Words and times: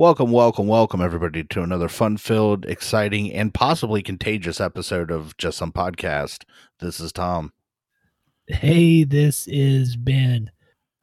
Welcome, 0.00 0.32
welcome, 0.32 0.66
welcome, 0.66 1.02
everybody, 1.02 1.44
to 1.44 1.62
another 1.62 1.86
fun 1.86 2.16
filled, 2.16 2.64
exciting, 2.64 3.34
and 3.34 3.52
possibly 3.52 4.02
contagious 4.02 4.58
episode 4.58 5.10
of 5.10 5.36
Just 5.36 5.58
Some 5.58 5.72
Podcast. 5.72 6.44
This 6.78 7.00
is 7.00 7.12
Tom. 7.12 7.52
Hey, 8.46 9.04
this 9.04 9.46
is 9.46 9.96
Ben. 9.96 10.52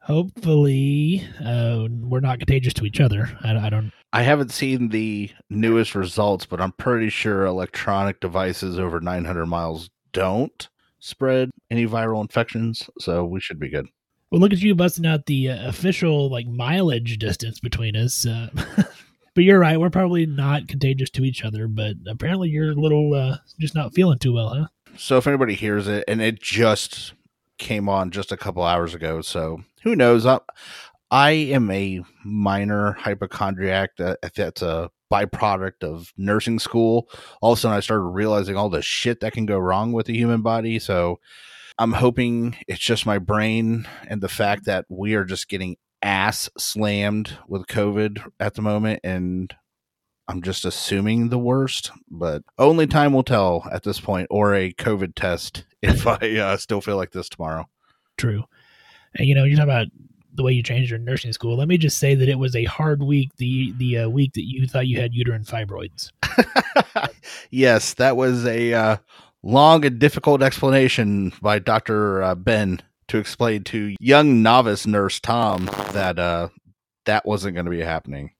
Hopefully, 0.00 1.24
uh, 1.38 1.86
we're 1.88 2.18
not 2.18 2.40
contagious 2.40 2.74
to 2.74 2.84
each 2.86 2.98
other. 2.98 3.38
I, 3.44 3.56
I 3.56 3.70
don't. 3.70 3.92
I 4.12 4.24
haven't 4.24 4.50
seen 4.50 4.88
the 4.88 5.30
newest 5.48 5.94
results, 5.94 6.44
but 6.44 6.60
I'm 6.60 6.72
pretty 6.72 7.08
sure 7.08 7.44
electronic 7.44 8.18
devices 8.18 8.80
over 8.80 8.98
900 8.98 9.46
miles 9.46 9.90
don't 10.12 10.68
spread 10.98 11.50
any 11.70 11.86
viral 11.86 12.20
infections, 12.20 12.90
so 12.98 13.24
we 13.24 13.38
should 13.38 13.60
be 13.60 13.68
good. 13.68 13.86
Well, 14.30 14.40
look 14.40 14.52
at 14.52 14.60
you 14.60 14.74
busting 14.74 15.06
out 15.06 15.26
the 15.26 15.50
uh, 15.50 15.68
official 15.68 16.30
like 16.30 16.46
mileage 16.46 17.18
distance 17.18 17.60
between 17.60 17.96
us. 17.96 18.26
Uh, 18.26 18.48
but 19.34 19.44
you're 19.44 19.58
right. 19.58 19.80
We're 19.80 19.90
probably 19.90 20.26
not 20.26 20.68
contagious 20.68 21.10
to 21.10 21.24
each 21.24 21.44
other. 21.44 21.66
But 21.66 21.96
apparently, 22.06 22.50
you're 22.50 22.72
a 22.72 22.74
little 22.74 23.14
uh, 23.14 23.38
just 23.58 23.74
not 23.74 23.94
feeling 23.94 24.18
too 24.18 24.34
well, 24.34 24.48
huh? 24.48 24.66
So 24.96 25.16
if 25.16 25.26
anybody 25.26 25.54
hears 25.54 25.88
it, 25.88 26.04
and 26.08 26.20
it 26.20 26.42
just 26.42 27.14
came 27.56 27.88
on 27.88 28.10
just 28.10 28.32
a 28.32 28.36
couple 28.36 28.62
hours 28.62 28.94
ago, 28.94 29.20
so 29.22 29.62
who 29.82 29.96
knows? 29.96 30.26
I, 30.26 30.40
I 31.10 31.30
am 31.30 31.70
a 31.70 32.02
minor 32.24 32.92
hypochondriac. 32.92 33.96
That 33.96 34.18
that's 34.34 34.60
a 34.60 34.90
byproduct 35.10 35.82
of 35.82 36.12
nursing 36.18 36.58
school. 36.58 37.08
All 37.40 37.52
of 37.52 37.58
a 37.58 37.60
sudden, 37.60 37.76
I 37.76 37.80
started 37.80 38.02
realizing 38.02 38.56
all 38.56 38.68
the 38.68 38.82
shit 38.82 39.20
that 39.20 39.32
can 39.32 39.46
go 39.46 39.58
wrong 39.58 39.92
with 39.92 40.06
the 40.06 40.16
human 40.16 40.42
body. 40.42 40.78
So 40.78 41.18
I'm 41.78 41.92
hoping 41.92 42.56
it's 42.66 42.80
just 42.80 43.06
my 43.06 43.18
brain 43.18 43.86
and 44.08 44.20
the 44.20 44.28
fact 44.28 44.64
that 44.64 44.84
we 44.88 45.14
are 45.14 45.24
just 45.24 45.48
getting 45.48 45.76
ass 46.02 46.50
slammed 46.58 47.38
with 47.46 47.66
COVID 47.66 48.30
at 48.40 48.54
the 48.54 48.62
moment, 48.62 49.00
and 49.04 49.54
I'm 50.26 50.42
just 50.42 50.64
assuming 50.64 51.28
the 51.28 51.38
worst, 51.38 51.92
but 52.10 52.42
only 52.58 52.86
time 52.86 53.12
will 53.12 53.22
tell 53.22 53.68
at 53.70 53.84
this 53.84 54.00
point, 54.00 54.26
or 54.28 54.54
a 54.54 54.72
COVID 54.72 55.14
test 55.14 55.64
if 55.82 56.06
I 56.06 56.36
uh, 56.38 56.56
still 56.56 56.80
feel 56.80 56.96
like 56.96 57.12
this 57.12 57.28
tomorrow. 57.28 57.68
True. 58.16 58.44
And 59.14 59.28
you 59.28 59.34
know, 59.34 59.44
you're 59.44 59.56
talking 59.56 59.70
about 59.70 59.86
the 60.34 60.42
way 60.42 60.52
you 60.52 60.62
changed 60.62 60.90
your 60.90 60.98
nursing 60.98 61.32
school. 61.32 61.56
Let 61.56 61.68
me 61.68 61.78
just 61.78 61.98
say 61.98 62.14
that 62.14 62.28
it 62.28 62.38
was 62.38 62.54
a 62.54 62.64
hard 62.64 63.02
week. 63.02 63.30
The 63.36 63.72
the 63.78 63.98
uh, 63.98 64.08
week 64.08 64.32
that 64.34 64.44
you 64.44 64.66
thought 64.66 64.86
you 64.86 65.00
had 65.00 65.14
uterine 65.14 65.44
fibroids. 65.44 66.10
yes, 67.50 67.94
that 67.94 68.16
was 68.16 68.44
a 68.46 68.74
uh, 68.74 68.96
long 69.42 69.84
and 69.84 69.98
difficult 69.98 70.42
explanation 70.42 71.32
by 71.40 71.58
Dr. 71.58 72.22
Uh, 72.22 72.34
Ben 72.34 72.80
to 73.08 73.18
explain 73.18 73.64
to 73.64 73.96
young 74.00 74.42
novice 74.42 74.86
nurse 74.86 75.18
Tom 75.20 75.66
that 75.92 76.18
uh, 76.18 76.48
that 77.04 77.24
wasn't 77.26 77.54
going 77.54 77.64
to 77.64 77.70
be 77.70 77.80
happening. 77.80 78.32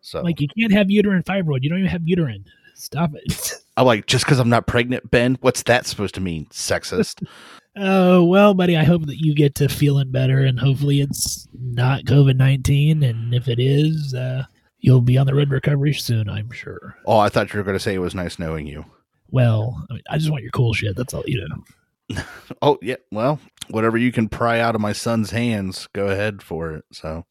So 0.00 0.20
Like 0.22 0.40
you 0.40 0.48
can't 0.58 0.72
have 0.72 0.90
uterine 0.90 1.22
fibroid. 1.22 1.62
You 1.62 1.70
don't 1.70 1.78
even 1.78 1.90
have 1.90 2.02
uterine. 2.04 2.44
Stop 2.74 3.12
it. 3.14 3.54
I'm 3.76 3.86
like, 3.86 4.06
just 4.06 4.24
because 4.24 4.38
I'm 4.38 4.48
not 4.48 4.66
pregnant, 4.66 5.10
Ben, 5.10 5.36
what's 5.40 5.64
that 5.64 5.86
supposed 5.86 6.14
to 6.16 6.20
mean? 6.20 6.46
Sexist. 6.46 7.26
Oh, 7.76 8.22
well, 8.22 8.54
buddy, 8.54 8.76
I 8.76 8.84
hope 8.84 9.06
that 9.06 9.18
you 9.18 9.34
get 9.34 9.56
to 9.56 9.68
feeling 9.68 10.12
better 10.12 10.44
and 10.44 10.60
hopefully 10.60 11.00
it's 11.00 11.48
not 11.52 12.04
COVID 12.04 12.36
19. 12.36 13.02
And 13.02 13.34
if 13.34 13.48
it 13.48 13.58
is, 13.58 14.14
uh, 14.14 14.44
you'll 14.78 15.00
be 15.00 15.18
on 15.18 15.26
the 15.26 15.34
road 15.34 15.48
to 15.48 15.56
recovery 15.56 15.92
soon, 15.92 16.28
I'm 16.28 16.52
sure. 16.52 16.96
oh, 17.04 17.18
I 17.18 17.28
thought 17.28 17.52
you 17.52 17.58
were 17.58 17.64
going 17.64 17.74
to 17.76 17.82
say 17.82 17.92
it 17.94 17.98
was 17.98 18.14
nice 18.14 18.38
knowing 18.38 18.68
you. 18.68 18.84
Well, 19.34 19.84
I, 19.90 19.94
mean, 19.94 20.02
I 20.08 20.16
just 20.16 20.30
want 20.30 20.44
your 20.44 20.52
cool 20.52 20.72
shit. 20.74 20.94
That's 20.96 21.12
all 21.12 21.24
you 21.26 21.48
know. 21.48 22.22
Oh, 22.62 22.78
yeah. 22.80 22.96
Well, 23.10 23.40
whatever 23.68 23.98
you 23.98 24.12
can 24.12 24.28
pry 24.28 24.60
out 24.60 24.76
of 24.76 24.80
my 24.80 24.92
son's 24.92 25.30
hands, 25.30 25.88
go 25.92 26.06
ahead 26.06 26.40
for 26.40 26.72
it. 26.74 26.84
So, 26.92 27.24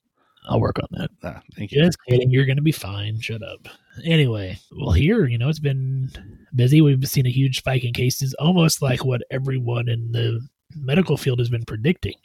I'll 0.50 0.60
work 0.60 0.80
on 0.80 0.88
that. 0.92 1.12
uh, 1.24 1.40
thank 1.56 1.72
you. 1.72 1.82
Just 1.82 1.98
kidding. 2.10 2.30
You're 2.30 2.46
going 2.46 2.58
to 2.58 2.62
be 2.62 2.74
fine. 2.74 3.22
Shut 3.22 3.42
up. 3.42 3.70
Anyway, 4.04 4.60
well, 4.78 4.92
here, 4.92 5.28
you 5.28 5.38
know, 5.38 5.48
it's 5.48 5.60
been 5.60 6.10
busy. 6.54 6.82
We've 6.82 7.08
seen 7.08 7.26
a 7.26 7.32
huge 7.32 7.60
spike 7.60 7.86
in 7.86 7.94
cases, 7.94 8.34
almost 8.34 8.82
like 8.82 9.06
what 9.06 9.22
everyone 9.32 9.88
in 9.88 10.12
the 10.12 10.46
medical 10.76 11.16
field 11.16 11.40
has 11.40 11.50
been 11.50 11.64
predicting. 11.64 12.16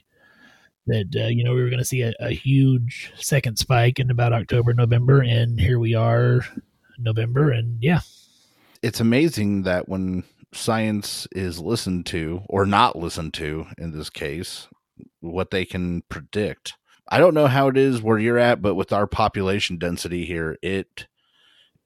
That, 0.88 1.14
uh, 1.14 1.26
you 1.28 1.44
know, 1.44 1.54
we 1.54 1.62
were 1.62 1.70
going 1.70 1.78
to 1.78 1.84
see 1.84 2.02
a, 2.02 2.14
a 2.18 2.30
huge 2.30 3.12
second 3.16 3.58
spike 3.58 4.00
in 4.00 4.10
about 4.10 4.32
October, 4.32 4.74
November. 4.74 5.20
And 5.20 5.60
here 5.60 5.78
we 5.78 5.94
are, 5.94 6.40
November. 6.98 7.52
And 7.52 7.80
yeah, 7.80 8.00
It's 8.82 9.00
amazing 9.00 9.62
that 9.62 9.88
when 9.88 10.24
science 10.52 11.26
is 11.32 11.58
listened 11.58 12.06
to 12.06 12.42
or 12.48 12.64
not 12.64 12.96
listened 12.96 13.34
to 13.34 13.66
in 13.76 13.92
this 13.92 14.10
case, 14.10 14.68
what 15.20 15.50
they 15.50 15.64
can 15.64 16.02
predict. 16.08 16.74
I 17.08 17.18
don't 17.18 17.34
know 17.34 17.46
how 17.46 17.68
it 17.68 17.76
is 17.76 18.02
where 18.02 18.18
you're 18.18 18.38
at, 18.38 18.62
but 18.62 18.74
with 18.74 18.92
our 18.92 19.06
population 19.06 19.78
density 19.78 20.24
here, 20.24 20.58
it 20.62 21.06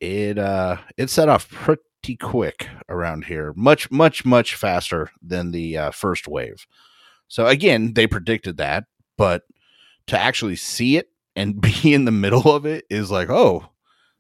it 0.01 0.39
uh 0.39 0.79
it 0.97 1.11
set 1.11 1.29
off 1.29 1.49
pretty 1.49 2.17
quick 2.21 2.69
around 2.89 3.27
here. 3.27 3.53
Much 3.57 3.91
much 3.91 4.25
much 4.25 4.55
faster 4.55 5.11
than 5.23 5.53
the 5.53 5.77
uh, 5.77 5.91
first 5.93 6.27
wave. 6.27 6.67
So 7.29 7.47
again, 7.47 7.95
they 7.95 8.07
predicted 8.07 8.57
that, 8.57 8.85
but 9.17 9.45
to 10.09 10.19
actually 10.19 10.57
see 10.57 10.97
it 10.97 11.09
and 11.37 11.61
be 11.83 11.95
in 11.95 12.05
the 12.05 12.11
middle 12.11 12.53
of 12.53 12.67
it 12.67 12.85
is 12.91 13.11
like, 13.11 13.31
oh, 13.31 13.69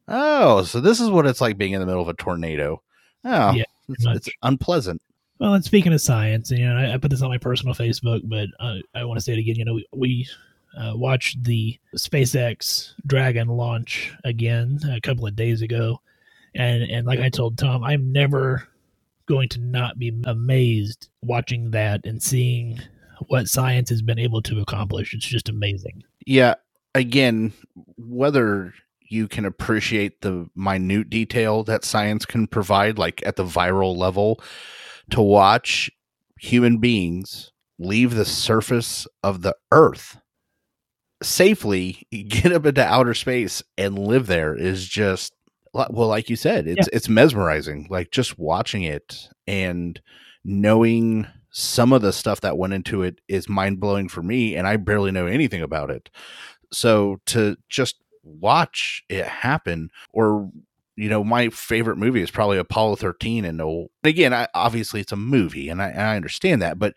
oh, 0.08 0.62
so 0.62 0.80
this 0.80 1.00
is 1.00 1.10
what 1.10 1.26
it's 1.26 1.40
like 1.40 1.58
being 1.58 1.72
in 1.72 1.80
the 1.80 1.86
middle 1.86 2.02
of 2.02 2.08
a 2.08 2.14
tornado. 2.14 2.82
Oh, 3.24 3.52
Yeah, 3.52 3.64
it's, 3.88 4.06
it's 4.06 4.30
unpleasant. 4.42 5.00
Well, 5.38 5.54
and 5.54 5.64
speaking 5.64 5.92
of 5.92 6.00
science, 6.00 6.50
you 6.50 6.68
know, 6.68 6.76
I, 6.76 6.94
I 6.94 6.96
put 6.98 7.10
this 7.10 7.22
on 7.22 7.28
my 7.28 7.38
personal 7.38 7.74
Facebook, 7.74 8.20
but 8.24 8.48
uh, 8.60 8.76
I 8.94 9.04
want 9.04 9.18
to 9.18 9.24
say 9.24 9.32
it 9.32 9.38
again. 9.38 9.56
You 9.56 9.64
know, 9.64 9.74
we, 9.74 9.86
we 9.92 10.28
uh, 10.78 10.92
watched 10.94 11.42
the 11.42 11.78
SpaceX 11.96 12.92
Dragon 13.06 13.48
launch 13.48 14.12
again 14.24 14.78
a 14.90 15.00
couple 15.00 15.26
of 15.26 15.36
days 15.36 15.62
ago, 15.62 16.00
and 16.54 16.82
and 16.84 17.06
like 17.06 17.20
I 17.20 17.28
told 17.28 17.58
Tom, 17.58 17.82
I'm 17.82 18.12
never 18.12 18.68
going 19.26 19.48
to 19.48 19.60
not 19.60 19.98
be 19.98 20.12
amazed 20.24 21.08
watching 21.22 21.70
that 21.72 22.04
and 22.04 22.22
seeing 22.22 22.80
what 23.28 23.48
science 23.48 23.88
has 23.90 24.02
been 24.02 24.18
able 24.18 24.42
to 24.42 24.60
accomplish. 24.60 25.14
It's 25.14 25.26
just 25.26 25.48
amazing. 25.48 26.02
Yeah, 26.26 26.54
again, 26.94 27.52
whether 27.96 28.74
you 29.12 29.28
can 29.28 29.44
appreciate 29.44 30.22
the 30.22 30.48
minute 30.56 31.10
detail 31.10 31.62
that 31.64 31.84
science 31.84 32.24
can 32.24 32.46
provide, 32.46 32.98
like 32.98 33.22
at 33.26 33.36
the 33.36 33.44
viral 33.44 33.96
level, 33.96 34.42
to 35.10 35.20
watch 35.20 35.90
human 36.40 36.78
beings 36.78 37.52
leave 37.78 38.14
the 38.14 38.24
surface 38.24 39.06
of 39.22 39.42
the 39.42 39.54
earth 39.70 40.18
safely, 41.22 42.06
get 42.28 42.52
up 42.52 42.66
into 42.66 42.84
outer 42.84 43.14
space 43.14 43.62
and 43.78 43.98
live 43.98 44.26
there 44.26 44.54
is 44.54 44.86
just 44.86 45.34
well, 45.74 46.08
like 46.08 46.28
you 46.28 46.36
said, 46.36 46.66
it's 46.66 46.88
it's 46.92 47.08
mesmerizing. 47.08 47.86
Like 47.88 48.10
just 48.10 48.38
watching 48.38 48.82
it 48.82 49.28
and 49.46 49.98
knowing 50.44 51.26
some 51.50 51.94
of 51.94 52.02
the 52.02 52.12
stuff 52.12 52.42
that 52.42 52.58
went 52.58 52.74
into 52.74 53.02
it 53.02 53.20
is 53.26 53.48
mind 53.48 53.80
blowing 53.80 54.08
for 54.08 54.22
me, 54.22 54.54
and 54.54 54.66
I 54.66 54.76
barely 54.76 55.12
know 55.12 55.26
anything 55.26 55.62
about 55.62 55.90
it. 55.90 56.10
So 56.72 57.20
to 57.26 57.56
just 57.70 57.96
watch 58.22 59.04
it 59.08 59.26
happen, 59.26 59.90
or 60.12 60.50
you 60.96 61.08
know, 61.08 61.24
my 61.24 61.48
favorite 61.48 61.96
movie 61.96 62.20
is 62.20 62.30
probably 62.30 62.58
Apollo 62.58 62.96
13, 62.96 63.44
and 63.44 63.58
no, 63.58 63.88
again, 64.04 64.34
I, 64.34 64.48
obviously 64.54 65.00
it's 65.00 65.12
a 65.12 65.16
movie, 65.16 65.68
and 65.68 65.80
I, 65.80 65.88
and 65.88 66.02
I 66.02 66.16
understand 66.16 66.62
that, 66.62 66.78
but 66.78 66.94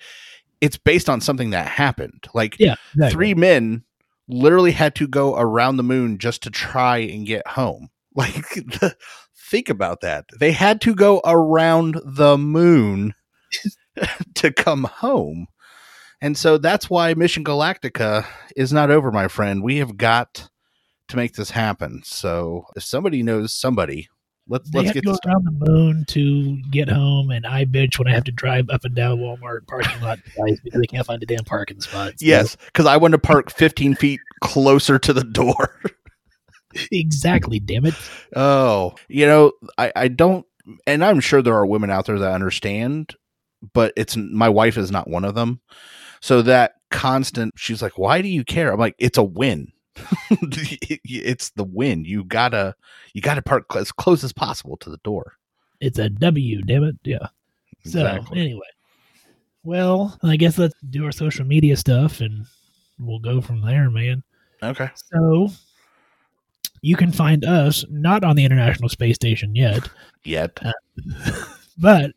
it's 0.61 0.77
based 0.77 1.09
on 1.09 1.21
something 1.21 1.51
that 1.51 1.67
happened. 1.67 2.27
Like 2.33 2.57
Yeah, 2.59 2.75
exactly. 2.93 3.11
three 3.11 3.33
men 3.33 3.83
literally 4.27 4.71
had 4.71 4.95
to 4.95 5.07
go 5.07 5.35
around 5.37 5.77
the 5.77 5.83
moon 5.83 6.17
just 6.17 6.43
to 6.43 6.49
try 6.49 6.97
and 6.97 7.25
get 7.25 7.47
home. 7.47 7.89
Like, 8.17 8.33
the, 8.33 8.95
think 9.35 9.67
about 9.69 9.99
that. 9.99 10.23
They 10.39 10.53
had 10.53 10.79
to 10.81 10.95
go 10.95 11.19
around 11.25 11.99
the 12.05 12.37
moon 12.37 13.13
to 14.35 14.53
come 14.53 14.85
home. 14.85 15.47
And 16.21 16.37
so 16.37 16.57
that's 16.57 16.89
why 16.89 17.13
Mission 17.13 17.43
Galactica 17.43 18.25
is 18.55 18.71
not 18.71 18.89
over, 18.89 19.11
my 19.11 19.27
friend. 19.27 19.61
We 19.61 19.79
have 19.79 19.97
got 19.97 20.49
to 21.09 21.15
make 21.15 21.33
this 21.33 21.51
happen. 21.51 22.01
So 22.03 22.65
if 22.75 22.83
somebody 22.83 23.23
knows 23.23 23.53
somebody, 23.53 24.09
let's 24.47 24.69
They 24.69 24.79
let's 24.79 24.93
get 24.93 25.03
to 25.03 25.11
go 25.11 25.17
around 25.25 25.45
the 25.45 25.69
moon 25.71 26.05
to 26.09 26.61
get 26.71 26.89
home, 26.89 27.31
and 27.31 27.45
I 27.45 27.65
bitch 27.65 27.97
when 27.99 28.07
I 28.07 28.11
have 28.13 28.23
to 28.25 28.31
drive 28.31 28.69
up 28.69 28.83
and 28.85 28.95
down 28.95 29.19
Walmart 29.19 29.67
parking 29.67 30.01
lot 30.01 30.19
because 30.25 30.59
they 30.73 30.87
can't 30.87 31.05
find 31.05 31.21
a 31.21 31.25
damn 31.25 31.43
parking 31.45 31.81
spot. 31.81 32.19
So- 32.19 32.25
Yes, 32.25 32.55
because 32.65 32.85
I 32.85 32.97
want 32.97 33.13
to 33.13 33.17
park 33.19 33.51
15 33.51 33.95
feet 33.95 34.19
closer 34.41 34.97
to 34.99 35.13
the 35.13 35.23
door. 35.23 35.79
exactly. 36.91 37.59
Damn 37.59 37.85
it. 37.85 37.95
Oh, 38.35 38.95
you 39.07 39.25
know, 39.25 39.51
I, 39.77 39.91
I 39.95 40.07
don't, 40.07 40.45
and 40.87 41.03
I'm 41.03 41.19
sure 41.19 41.41
there 41.41 41.55
are 41.55 41.65
women 41.65 41.89
out 41.89 42.05
there 42.05 42.19
that 42.19 42.33
understand, 42.33 43.15
but 43.73 43.93
it's 43.95 44.15
my 44.17 44.49
wife 44.49 44.77
is 44.77 44.91
not 44.91 45.09
one 45.09 45.25
of 45.25 45.35
them. 45.35 45.61
So 46.21 46.41
that 46.43 46.73
constant, 46.91 47.53
she's 47.55 47.81
like, 47.81 47.97
why 47.97 48.21
do 48.21 48.27
you 48.27 48.43
care? 48.43 48.71
I'm 48.73 48.79
like, 48.79 48.95
it's 48.97 49.17
a 49.17 49.23
win. 49.23 49.71
it's 49.95 51.49
the 51.51 51.63
win. 51.63 52.05
You 52.05 52.23
gotta, 52.23 52.75
you 53.13 53.21
gotta 53.21 53.41
park 53.41 53.65
as 53.75 53.91
close 53.91 54.23
as 54.23 54.33
possible 54.33 54.77
to 54.77 54.89
the 54.89 54.99
door. 55.03 55.33
It's 55.79 55.99
a 55.99 56.09
W. 56.09 56.61
Damn 56.61 56.83
it. 56.83 56.97
Yeah. 57.03 57.27
So 57.83 58.19
anyway, 58.31 58.67
well, 59.63 60.17
I 60.23 60.37
guess 60.37 60.57
let's 60.57 60.75
do 60.89 61.05
our 61.05 61.11
social 61.11 61.45
media 61.45 61.77
stuff, 61.77 62.21
and 62.21 62.45
we'll 62.99 63.19
go 63.19 63.41
from 63.41 63.61
there, 63.61 63.89
man. 63.89 64.23
Okay. 64.63 64.89
So 64.95 65.49
you 66.81 66.95
can 66.95 67.11
find 67.11 67.43
us 67.45 67.85
not 67.89 68.23
on 68.23 68.35
the 68.35 68.45
International 68.45 68.89
Space 68.89 69.15
Station 69.15 69.55
yet, 69.55 69.87
Yet. 70.23 70.59
Uh, 70.63 70.71
but 71.77 72.11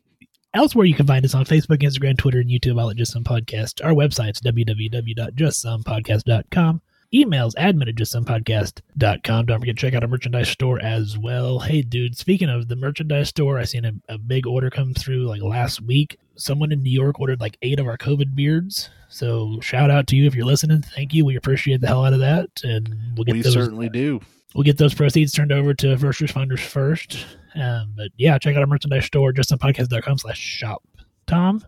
elsewhere 0.53 0.85
you 0.85 0.95
can 0.95 1.07
find 1.07 1.23
us 1.23 1.35
on 1.35 1.45
Facebook, 1.45 1.83
Instagram, 1.83 2.17
Twitter, 2.17 2.39
and 2.39 2.49
YouTube, 2.49 2.81
all 2.81 2.89
at 2.89 2.97
Just 2.97 3.13
Some 3.13 3.23
Podcast. 3.23 3.85
Our 3.85 3.93
website's 3.93 4.41
www.justsomepodcast.com. 4.41 6.81
Emails 7.13 7.55
admin 7.55 7.89
at 7.89 7.95
justsomepodcast.com. 7.95 9.45
Don't 9.47 9.59
forget 9.59 9.75
to 9.75 9.81
check 9.81 9.93
out 9.95 10.03
our 10.03 10.09
merchandise 10.09 10.49
store 10.49 10.79
as 10.79 11.17
well. 11.17 11.59
Hey, 11.59 11.81
dude, 11.81 12.15
speaking 12.17 12.49
of 12.49 12.67
the 12.67 12.75
merchandise 12.75 13.29
store, 13.29 13.57
I 13.57 13.63
seen 13.63 13.85
a, 13.85 13.93
a 14.09 14.17
big 14.17 14.45
order 14.45 14.69
come 14.69 14.93
through 14.93 15.25
like 15.25 15.41
last 15.41 15.81
week. 15.81 16.17
Someone 16.35 16.71
in 16.71 16.83
New 16.83 16.91
York 16.91 17.19
ordered 17.19 17.41
like 17.41 17.57
eight 17.63 17.79
of 17.79 17.87
our 17.87 17.97
COVID 17.97 18.35
beards. 18.35 18.89
So 19.09 19.59
shout 19.61 19.89
out 19.89 20.05
to 20.07 20.15
you 20.15 20.27
if 20.27 20.35
you're 20.35 20.45
listening. 20.45 20.83
Thank 20.83 21.13
you. 21.13 21.25
We 21.25 21.35
appreciate 21.35 21.81
the 21.81 21.87
hell 21.87 22.05
out 22.05 22.13
of 22.13 22.19
that. 22.19 22.49
And 22.63 22.95
we'll 23.15 23.25
get 23.25 23.33
We 23.33 23.41
those 23.41 23.53
certainly 23.53 23.89
do. 23.89 24.21
we'll 24.53 24.63
get 24.63 24.77
those 24.77 24.93
proceeds 24.93 25.31
turned 25.31 25.51
over 25.51 25.73
to 25.73 25.97
first 25.97 26.21
responders 26.21 26.59
first. 26.59 27.25
Um, 27.55 27.93
but 27.97 28.09
yeah, 28.17 28.37
check 28.37 28.55
out 28.55 28.61
our 28.61 28.67
merchandise 28.67 29.05
store, 29.05 29.33
justsomepodcast.com 29.33 30.19
slash 30.19 30.37
shop. 30.37 30.83
Tom, 31.25 31.65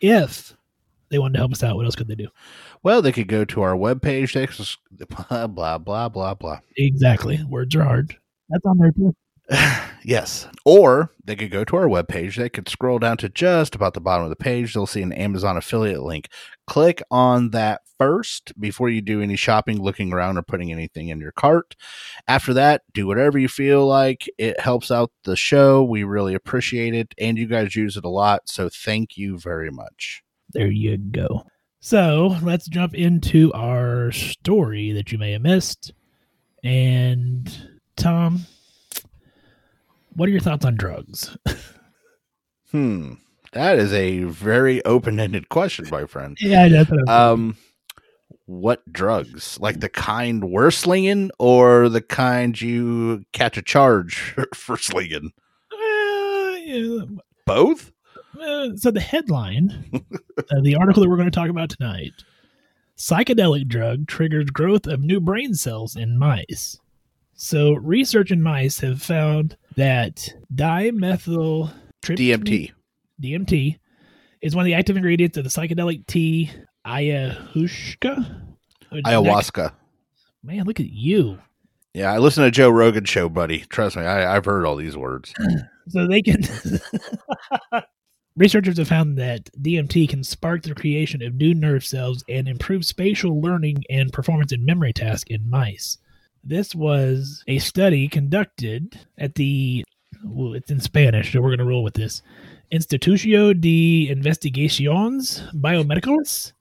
if 0.00 0.56
they 1.10 1.18
wanted 1.18 1.34
to 1.34 1.38
help 1.38 1.52
us 1.52 1.62
out, 1.62 1.76
what 1.76 1.84
else 1.84 1.96
could 1.96 2.08
they 2.08 2.14
do? 2.14 2.28
Well, 2.82 3.02
they 3.02 3.12
could 3.12 3.28
go 3.28 3.44
to 3.44 3.62
our 3.62 3.74
webpage. 3.74 4.30
Blah, 5.28 5.46
blah, 5.46 5.78
blah, 5.78 6.08
blah, 6.08 6.34
blah. 6.34 6.60
Exactly. 6.76 7.42
Words 7.48 7.74
are 7.74 7.84
hard. 7.84 8.16
That's 8.48 8.64
on 8.66 8.78
there 8.78 8.92
too. 8.92 9.14
yes. 10.04 10.46
Or 10.64 11.12
they 11.24 11.36
could 11.36 11.50
go 11.50 11.64
to 11.64 11.76
our 11.76 11.86
webpage. 11.86 12.36
They 12.36 12.48
could 12.48 12.68
scroll 12.68 12.98
down 12.98 13.16
to 13.18 13.28
just 13.28 13.74
about 13.74 13.94
the 13.94 14.00
bottom 14.00 14.24
of 14.24 14.30
the 14.30 14.36
page. 14.36 14.74
They'll 14.74 14.86
see 14.86 15.02
an 15.02 15.12
Amazon 15.12 15.56
affiliate 15.56 16.02
link. 16.02 16.28
Click 16.66 17.02
on 17.10 17.50
that 17.50 17.82
first 17.98 18.58
before 18.60 18.88
you 18.88 19.00
do 19.00 19.20
any 19.20 19.36
shopping, 19.36 19.82
looking 19.82 20.12
around, 20.12 20.38
or 20.38 20.42
putting 20.42 20.70
anything 20.70 21.08
in 21.08 21.18
your 21.18 21.32
cart. 21.32 21.74
After 22.28 22.54
that, 22.54 22.82
do 22.92 23.06
whatever 23.06 23.38
you 23.38 23.48
feel 23.48 23.86
like. 23.86 24.28
It 24.38 24.60
helps 24.60 24.90
out 24.90 25.10
the 25.24 25.36
show. 25.36 25.82
We 25.82 26.04
really 26.04 26.34
appreciate 26.34 26.94
it. 26.94 27.14
And 27.18 27.36
you 27.36 27.46
guys 27.46 27.74
use 27.74 27.96
it 27.96 28.04
a 28.04 28.08
lot. 28.08 28.48
So 28.48 28.68
thank 28.68 29.16
you 29.16 29.38
very 29.38 29.70
much. 29.70 30.22
There 30.52 30.70
you 30.70 30.96
go. 30.96 31.44
So 31.80 32.36
let's 32.42 32.68
jump 32.68 32.94
into 32.94 33.52
our 33.54 34.12
story 34.12 34.92
that 34.92 35.12
you 35.12 35.18
may 35.18 35.32
have 35.32 35.42
missed. 35.42 35.92
And 36.62 37.50
Tom, 37.96 38.44
what 40.14 40.28
are 40.28 40.32
your 40.32 40.40
thoughts 40.40 40.64
on 40.64 40.76
drugs? 40.76 41.36
Hmm. 42.70 43.14
That 43.52 43.78
is 43.78 43.92
a 43.92 44.22
very 44.24 44.84
open 44.84 45.18
ended 45.18 45.48
question, 45.48 45.88
my 45.90 46.06
friend. 46.06 46.36
yeah, 46.40 46.68
that's 46.68 46.90
what 46.90 47.08
Um, 47.08 47.56
what 48.46 48.92
drugs? 48.92 49.58
Like 49.58 49.80
the 49.80 49.88
kind 49.88 50.50
we're 50.50 50.70
slinging, 50.70 51.32
or 51.38 51.88
the 51.88 52.00
kind 52.00 52.60
you 52.60 53.24
catch 53.32 53.56
a 53.56 53.62
charge 53.62 54.36
for 54.54 54.76
slinging? 54.76 55.32
Uh, 55.72 56.56
yeah, 56.62 57.04
Both. 57.44 57.90
Uh, 58.38 58.68
so 58.76 58.90
the 58.90 59.00
headline 59.00 59.90
of 60.50 60.62
the 60.62 60.76
article 60.76 61.02
that 61.02 61.08
we're 61.08 61.16
going 61.16 61.30
to 61.30 61.34
talk 61.34 61.48
about 61.50 61.68
tonight 61.70 62.12
psychedelic 62.96 63.66
drug 63.66 64.06
triggers 64.06 64.50
growth 64.50 64.86
of 64.86 65.00
new 65.00 65.20
brain 65.20 65.54
cells 65.54 65.96
in 65.96 66.18
mice 66.18 66.78
so 67.34 67.72
research 67.74 68.30
in 68.30 68.42
mice 68.42 68.78
have 68.80 69.02
found 69.02 69.56
that 69.76 70.28
dimethyl 70.54 71.72
DMT. 72.04 72.70
dmt 73.20 73.78
is 74.42 74.54
one 74.54 74.62
of 74.62 74.66
the 74.66 74.74
active 74.74 74.96
ingredients 74.96 75.36
of 75.36 75.44
the 75.44 75.50
psychedelic 75.50 76.06
tea 76.06 76.50
ayahuasca 76.86 78.46
Ayahuasca. 78.92 79.72
man 80.44 80.64
look 80.64 80.78
at 80.80 80.90
you 80.90 81.38
Yeah, 81.94 82.12
I 82.12 82.18
listen 82.18 82.44
to 82.44 82.50
Joe 82.52 82.70
Rogan 82.70 83.04
show, 83.04 83.28
buddy. 83.28 83.60
Trust 83.68 83.96
me, 83.96 84.02
I, 84.02 84.36
I've 84.36 84.44
heard 84.44 84.64
all 84.64 84.76
these 84.76 84.96
words. 84.96 85.34
so 85.88 86.06
they 86.06 86.22
can 86.22 86.42
researchers 88.40 88.78
have 88.78 88.88
found 88.88 89.18
that 89.18 89.50
dmt 89.60 90.08
can 90.08 90.24
spark 90.24 90.62
the 90.62 90.74
creation 90.74 91.22
of 91.22 91.34
new 91.34 91.54
nerve 91.54 91.84
cells 91.84 92.24
and 92.26 92.48
improve 92.48 92.86
spatial 92.86 93.38
learning 93.38 93.84
and 93.90 94.14
performance 94.14 94.50
in 94.50 94.64
memory 94.64 94.94
tasks 94.94 95.28
in 95.30 95.48
mice. 95.48 95.98
This 96.42 96.74
was 96.74 97.44
a 97.46 97.58
study 97.58 98.08
conducted 98.08 98.98
at 99.18 99.34
the 99.34 99.84
well 100.24 100.54
it's 100.54 100.70
in 100.70 100.80
spanish 100.80 101.32
so 101.32 101.42
we're 101.42 101.50
going 101.50 101.58
to 101.58 101.66
roll 101.66 101.84
with 101.84 101.94
this. 101.94 102.22
Institucio 102.72 103.60
de 103.60 104.08
investigaciones 104.10 105.42
biomedicales 105.60 106.52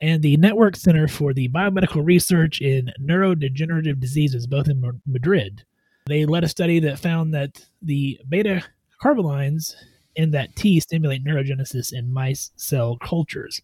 and 0.00 0.22
the 0.22 0.36
network 0.36 0.76
center 0.76 1.08
for 1.08 1.34
the 1.34 1.48
biomedical 1.48 2.06
research 2.06 2.60
in 2.60 2.92
neurodegenerative 3.02 3.98
diseases 3.98 4.46
both 4.46 4.68
in 4.68 4.80
madrid. 5.08 5.64
They 6.06 6.24
led 6.24 6.44
a 6.44 6.48
study 6.48 6.78
that 6.80 7.00
found 7.00 7.34
that 7.34 7.66
the 7.82 8.20
beta 8.28 8.62
carbolines 9.02 9.74
in 10.16 10.30
that 10.32 10.56
tea 10.56 10.80
stimulate 10.80 11.24
neurogenesis 11.24 11.92
in 11.92 12.12
mice 12.12 12.50
cell 12.56 12.96
cultures. 12.96 13.60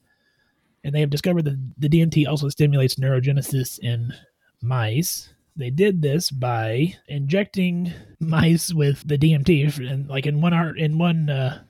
And 0.84 0.94
they 0.94 1.00
have 1.00 1.10
discovered 1.10 1.44
that 1.46 1.58
the 1.78 1.88
DMT 1.88 2.26
also 2.28 2.48
stimulates 2.48 2.96
neurogenesis 2.96 3.78
in 3.80 4.12
mice. 4.60 5.32
They 5.56 5.70
did 5.70 6.02
this 6.02 6.30
by 6.30 6.94
injecting 7.08 7.92
mice 8.20 8.72
with 8.72 9.06
the 9.06 9.18
DMT. 9.18 9.90
And 9.90 10.08
like 10.08 10.26
in 10.26 10.40
one 10.40 10.52
art, 10.52 10.78
in 10.78 10.98
one 10.98 11.30
uh, 11.30 11.62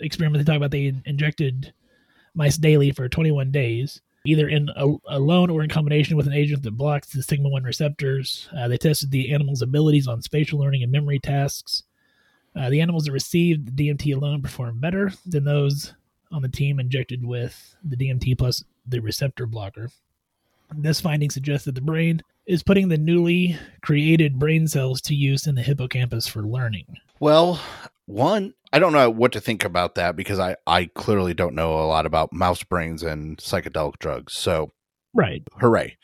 experiment, 0.00 0.44
they 0.44 0.50
talk 0.50 0.56
about 0.56 0.70
they 0.70 0.92
injected 1.04 1.72
mice 2.34 2.56
daily 2.56 2.92
for 2.92 3.08
21 3.08 3.50
days, 3.50 4.00
either 4.24 4.48
in 4.48 4.68
a, 4.76 4.86
alone 5.08 5.50
or 5.50 5.62
in 5.62 5.70
combination 5.70 6.16
with 6.16 6.26
an 6.26 6.32
agent 6.32 6.62
that 6.62 6.76
blocks 6.76 7.08
the 7.08 7.22
sigma 7.22 7.48
1 7.48 7.62
receptors. 7.64 8.48
Uh, 8.56 8.68
they 8.68 8.76
tested 8.76 9.10
the 9.10 9.32
animal's 9.32 9.62
abilities 9.62 10.06
on 10.06 10.22
spatial 10.22 10.58
learning 10.58 10.82
and 10.82 10.92
memory 10.92 11.18
tasks. 11.18 11.84
Uh, 12.56 12.70
the 12.70 12.80
animals 12.80 13.04
that 13.04 13.12
received 13.12 13.76
the 13.76 13.88
DMT 13.88 14.14
alone 14.16 14.42
performed 14.42 14.80
better 14.80 15.12
than 15.26 15.44
those 15.44 15.94
on 16.32 16.42
the 16.42 16.48
team 16.48 16.78
injected 16.80 17.24
with 17.24 17.76
the 17.84 17.96
DMT 17.96 18.36
plus 18.36 18.62
the 18.86 19.00
receptor 19.00 19.46
blocker. 19.46 19.90
This 20.74 21.00
finding 21.00 21.30
suggests 21.30 21.64
that 21.64 21.74
the 21.74 21.80
brain 21.80 22.22
is 22.46 22.62
putting 22.62 22.88
the 22.88 22.98
newly 22.98 23.56
created 23.82 24.38
brain 24.38 24.66
cells 24.66 25.00
to 25.02 25.14
use 25.14 25.46
in 25.46 25.54
the 25.54 25.62
hippocampus 25.62 26.26
for 26.26 26.42
learning. 26.42 26.86
Well, 27.20 27.60
one, 28.06 28.54
I 28.72 28.78
don't 28.78 28.92
know 28.92 29.10
what 29.10 29.32
to 29.32 29.40
think 29.40 29.64
about 29.64 29.94
that 29.94 30.16
because 30.16 30.38
I, 30.38 30.56
I 30.66 30.86
clearly 30.86 31.34
don't 31.34 31.54
know 31.54 31.74
a 31.74 31.84
lot 31.86 32.06
about 32.06 32.32
mouse 32.32 32.62
brains 32.62 33.02
and 33.02 33.38
psychedelic 33.38 33.98
drugs. 33.98 34.32
So, 34.34 34.72
Right. 35.14 35.42
hooray. 35.58 35.96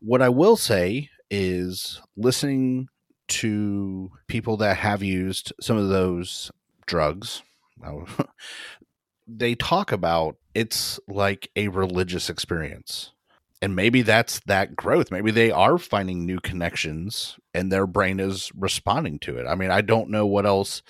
What 0.00 0.22
I 0.22 0.28
will 0.28 0.56
say 0.56 1.08
is 1.30 2.00
listening 2.16 2.88
to 3.28 4.10
people 4.26 4.56
that 4.58 4.76
have 4.78 5.02
used 5.02 5.52
some 5.60 5.76
of 5.76 5.88
those 5.88 6.50
drugs, 6.86 7.42
they 9.26 9.54
talk 9.54 9.92
about 9.92 10.36
it's 10.54 11.00
like 11.08 11.50
a 11.56 11.68
religious 11.68 12.28
experience. 12.28 13.12
And 13.60 13.76
maybe 13.76 14.02
that's 14.02 14.40
that 14.46 14.74
growth. 14.74 15.12
Maybe 15.12 15.30
they 15.30 15.52
are 15.52 15.78
finding 15.78 16.26
new 16.26 16.40
connections 16.40 17.36
and 17.54 17.70
their 17.70 17.86
brain 17.86 18.18
is 18.18 18.50
responding 18.56 19.20
to 19.20 19.38
it. 19.38 19.46
I 19.46 19.54
mean, 19.54 19.70
I 19.70 19.82
don't 19.82 20.10
know 20.10 20.26
what 20.26 20.46
else, 20.46 20.82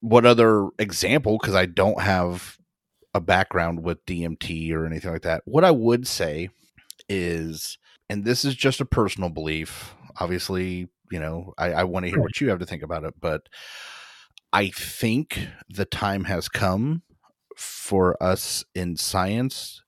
what 0.00 0.24
other 0.24 0.68
example, 0.78 1.38
because 1.40 1.56
I 1.56 1.66
don't 1.66 2.00
have 2.00 2.56
a 3.14 3.20
background 3.20 3.82
with 3.82 4.06
DMT 4.06 4.72
or 4.72 4.86
anything 4.86 5.10
like 5.10 5.22
that. 5.22 5.42
What 5.44 5.64
I 5.64 5.72
would 5.72 6.06
say 6.06 6.50
is, 7.08 7.78
and 8.08 8.24
this 8.24 8.44
is 8.44 8.54
just 8.54 8.80
a 8.80 8.86
personal 8.86 9.28
belief, 9.28 9.94
obviously, 10.20 10.88
you 11.10 11.20
know, 11.20 11.54
I, 11.58 11.72
I 11.72 11.84
want 11.84 12.04
to 12.04 12.10
hear 12.10 12.20
what 12.20 12.40
you 12.40 12.48
have 12.50 12.58
to 12.60 12.66
think 12.66 12.82
about 12.82 13.04
it, 13.04 13.14
but 13.20 13.48
I 14.52 14.68
think 14.70 15.48
the 15.68 15.84
time 15.84 16.24
has 16.24 16.48
come 16.48 17.02
for 17.56 18.20
us 18.22 18.64
in 18.74 18.96
science 18.96 19.82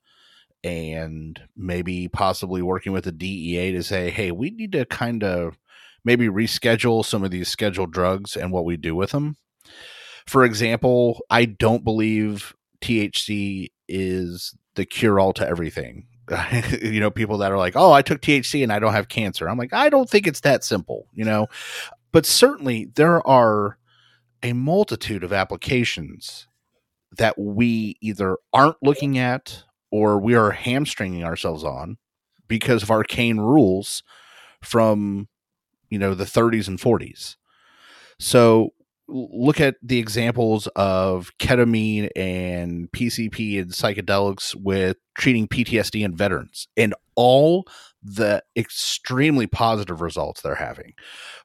and 0.62 1.40
maybe 1.56 2.08
possibly 2.08 2.62
working 2.62 2.92
with 2.92 3.04
the 3.04 3.12
DEA 3.12 3.72
to 3.72 3.82
say, 3.82 4.10
hey, 4.10 4.30
we 4.30 4.50
need 4.50 4.72
to 4.72 4.84
kind 4.84 5.24
of 5.24 5.58
maybe 6.04 6.28
reschedule 6.28 7.04
some 7.04 7.24
of 7.24 7.30
these 7.30 7.48
scheduled 7.48 7.92
drugs 7.92 8.36
and 8.36 8.52
what 8.52 8.64
we 8.64 8.76
do 8.76 8.94
with 8.94 9.10
them. 9.10 9.36
For 10.26 10.44
example, 10.44 11.20
I 11.30 11.44
don't 11.44 11.84
believe 11.84 12.54
THC 12.82 13.68
is 13.88 14.54
the 14.74 14.84
cure 14.84 15.18
all 15.18 15.32
to 15.34 15.46
everything. 15.46 16.06
you 16.82 17.00
know, 17.00 17.10
people 17.10 17.38
that 17.38 17.52
are 17.52 17.58
like, 17.58 17.74
oh, 17.76 17.92
I 17.92 18.02
took 18.02 18.20
THC 18.20 18.62
and 18.62 18.72
I 18.72 18.78
don't 18.78 18.92
have 18.92 19.08
cancer. 19.08 19.48
I'm 19.48 19.58
like, 19.58 19.72
I 19.72 19.88
don't 19.88 20.08
think 20.08 20.26
it's 20.26 20.40
that 20.40 20.64
simple, 20.64 21.06
you 21.14 21.24
know, 21.24 21.48
but 22.12 22.26
certainly 22.26 22.86
there 22.94 23.26
are 23.26 23.78
a 24.42 24.52
multitude 24.52 25.22
of 25.22 25.32
applications 25.32 26.46
that 27.16 27.38
we 27.38 27.96
either 28.00 28.38
aren't 28.52 28.76
looking 28.82 29.18
at 29.18 29.64
or 29.90 30.18
we 30.18 30.34
are 30.34 30.52
hamstringing 30.52 31.24
ourselves 31.24 31.64
on 31.64 31.98
because 32.48 32.82
of 32.82 32.90
arcane 32.90 33.38
rules 33.38 34.02
from 34.62 35.28
you 35.88 35.98
know 35.98 36.14
the 36.14 36.24
30s 36.24 36.68
and 36.68 36.78
40s 36.78 37.36
so 38.18 38.72
look 39.10 39.60
at 39.60 39.76
the 39.82 39.98
examples 39.98 40.66
of 40.76 41.30
ketamine 41.38 42.08
and 42.16 42.90
pcp 42.92 43.60
and 43.60 43.72
psychedelics 43.72 44.54
with 44.54 44.96
treating 45.16 45.48
ptsd 45.48 46.04
in 46.04 46.16
veterans 46.16 46.68
and 46.76 46.94
all 47.16 47.66
the 48.02 48.42
extremely 48.56 49.46
positive 49.46 50.00
results 50.00 50.40
they're 50.40 50.54
having. 50.54 50.94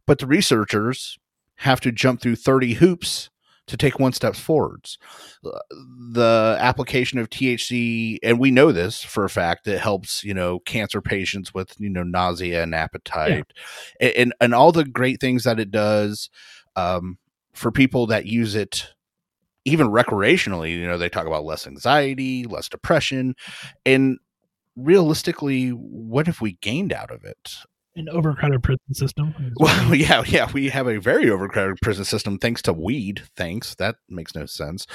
But 0.07 0.19
the 0.19 0.27
researchers 0.27 1.17
have 1.57 1.81
to 1.81 1.91
jump 1.91 2.21
through 2.21 2.37
30 2.37 2.75
hoops 2.75 3.29
to 3.67 3.75
take 3.75 3.99
one 3.99 4.13
step 4.13 4.35
forwards. 4.35 4.97
The 5.41 6.57
application 6.59 7.17
of 7.17 7.29
THC, 7.29 8.19
and 8.21 8.39
we 8.39 8.51
know 8.51 8.71
this 8.71 9.03
for 9.03 9.25
a 9.25 9.29
fact, 9.29 9.67
it 9.67 9.79
helps 9.79 10.23
you 10.23 10.33
know 10.33 10.59
cancer 10.59 11.01
patients 11.01 11.53
with 11.53 11.73
you 11.79 11.89
know 11.89 12.03
nausea 12.03 12.61
and 12.61 12.75
appetite, 12.75 13.51
A- 13.99 14.19
and 14.19 14.33
and 14.39 14.53
all 14.53 14.71
the 14.71 14.85
great 14.85 15.19
things 15.19 15.45
that 15.45 15.59
it 15.59 15.71
does 15.71 16.29
um, 16.75 17.17
for 17.55 17.71
people 17.71 18.07
that 18.07 18.25
use 18.25 18.55
it. 18.55 18.87
Even 19.67 19.87
recreationally, 19.87 20.77
you 20.77 20.85
know, 20.85 20.97
they 20.97 21.09
talk 21.09 21.25
about 21.25 21.43
less 21.43 21.65
anxiety, 21.65 22.43
less 22.43 22.69
depression, 22.69 23.33
and 23.83 24.19
realistically, 24.75 25.69
what 25.69 26.27
have 26.27 26.41
we 26.41 26.53
gained 26.61 26.93
out 26.93 27.09
of 27.09 27.23
it? 27.23 27.55
An 27.95 28.09
overcrowded 28.09 28.61
prison 28.61 28.93
system. 28.93 29.33
Well, 29.57 29.95
yeah, 29.95 30.23
yeah, 30.27 30.51
we 30.51 30.69
have 30.69 30.87
a 30.87 30.99
very 30.99 31.29
overcrowded 31.29 31.77
prison 31.81 32.05
system 32.05 32.37
thanks 32.37 32.61
to 32.63 32.73
weed. 32.73 33.23
Thanks, 33.35 33.73
that 33.75 33.95
makes 34.09 34.35
no 34.35 34.45
sense. 34.45 34.85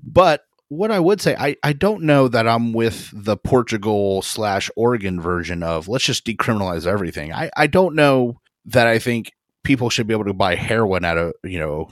But 0.00 0.42
what 0.68 0.90
I 0.90 1.00
would 1.00 1.20
say, 1.20 1.34
I 1.38 1.56
I 1.62 1.72
don't 1.72 2.02
know 2.02 2.28
that 2.28 2.46
I'm 2.46 2.72
with 2.72 3.10
the 3.12 3.36
Portugal 3.36 4.22
slash 4.22 4.70
Oregon 4.76 5.20
version 5.20 5.62
of 5.62 5.88
let's 5.88 6.04
just 6.04 6.26
decriminalize 6.26 6.86
everything. 6.86 7.32
I 7.32 7.50
I 7.56 7.66
don't 7.66 7.94
know 7.94 8.40
that 8.66 8.86
I 8.86 8.98
think 8.98 9.32
people 9.64 9.90
should 9.90 10.06
be 10.06 10.14
able 10.14 10.24
to 10.24 10.34
buy 10.34 10.54
heroin 10.54 11.04
at 11.04 11.16
a 11.16 11.32
you 11.42 11.58
know 11.58 11.90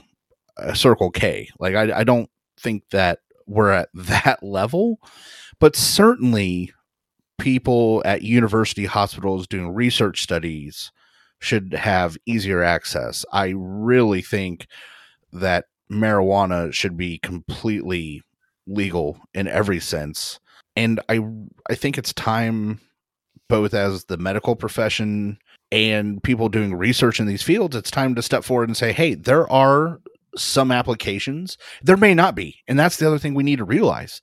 a 0.57 0.75
Circle 0.75 1.11
K. 1.11 1.49
Like 1.59 1.75
I 1.75 1.99
I 1.99 2.03
don't 2.03 2.29
think 2.59 2.89
that 2.91 3.19
we're 3.45 3.71
at 3.71 3.89
that 3.93 4.41
level, 4.41 4.99
but 5.59 5.75
certainly 5.75 6.71
people 7.39 8.01
at 8.05 8.21
university 8.21 8.85
hospitals 8.85 9.47
doing 9.47 9.73
research 9.73 10.21
studies 10.21 10.91
should 11.39 11.73
have 11.73 12.17
easier 12.25 12.63
access. 12.63 13.25
I 13.33 13.53
really 13.55 14.21
think 14.21 14.67
that 15.33 15.65
marijuana 15.91 16.71
should 16.71 16.95
be 16.95 17.17
completely 17.17 18.21
legal 18.65 19.19
in 19.33 19.47
every 19.47 19.79
sense. 19.79 20.39
And 20.75 20.99
I 21.09 21.19
I 21.69 21.75
think 21.75 21.97
it's 21.97 22.13
time 22.13 22.79
both 23.49 23.73
as 23.73 24.05
the 24.05 24.17
medical 24.17 24.55
profession 24.55 25.37
and 25.73 26.21
people 26.21 26.49
doing 26.49 26.75
research 26.75 27.19
in 27.19 27.25
these 27.25 27.41
fields, 27.41 27.75
it's 27.75 27.89
time 27.89 28.13
to 28.13 28.21
step 28.21 28.43
forward 28.43 28.69
and 28.69 28.77
say, 28.77 28.93
hey, 28.93 29.15
there 29.15 29.51
are 29.51 29.99
some 30.37 30.71
applications. 30.71 31.57
There 31.81 31.97
may 31.97 32.13
not 32.13 32.35
be. 32.35 32.61
And 32.67 32.77
that's 32.77 32.97
the 32.97 33.07
other 33.07 33.17
thing 33.17 33.33
we 33.33 33.41
need 33.41 33.57
to 33.57 33.63
realize. 33.63 34.21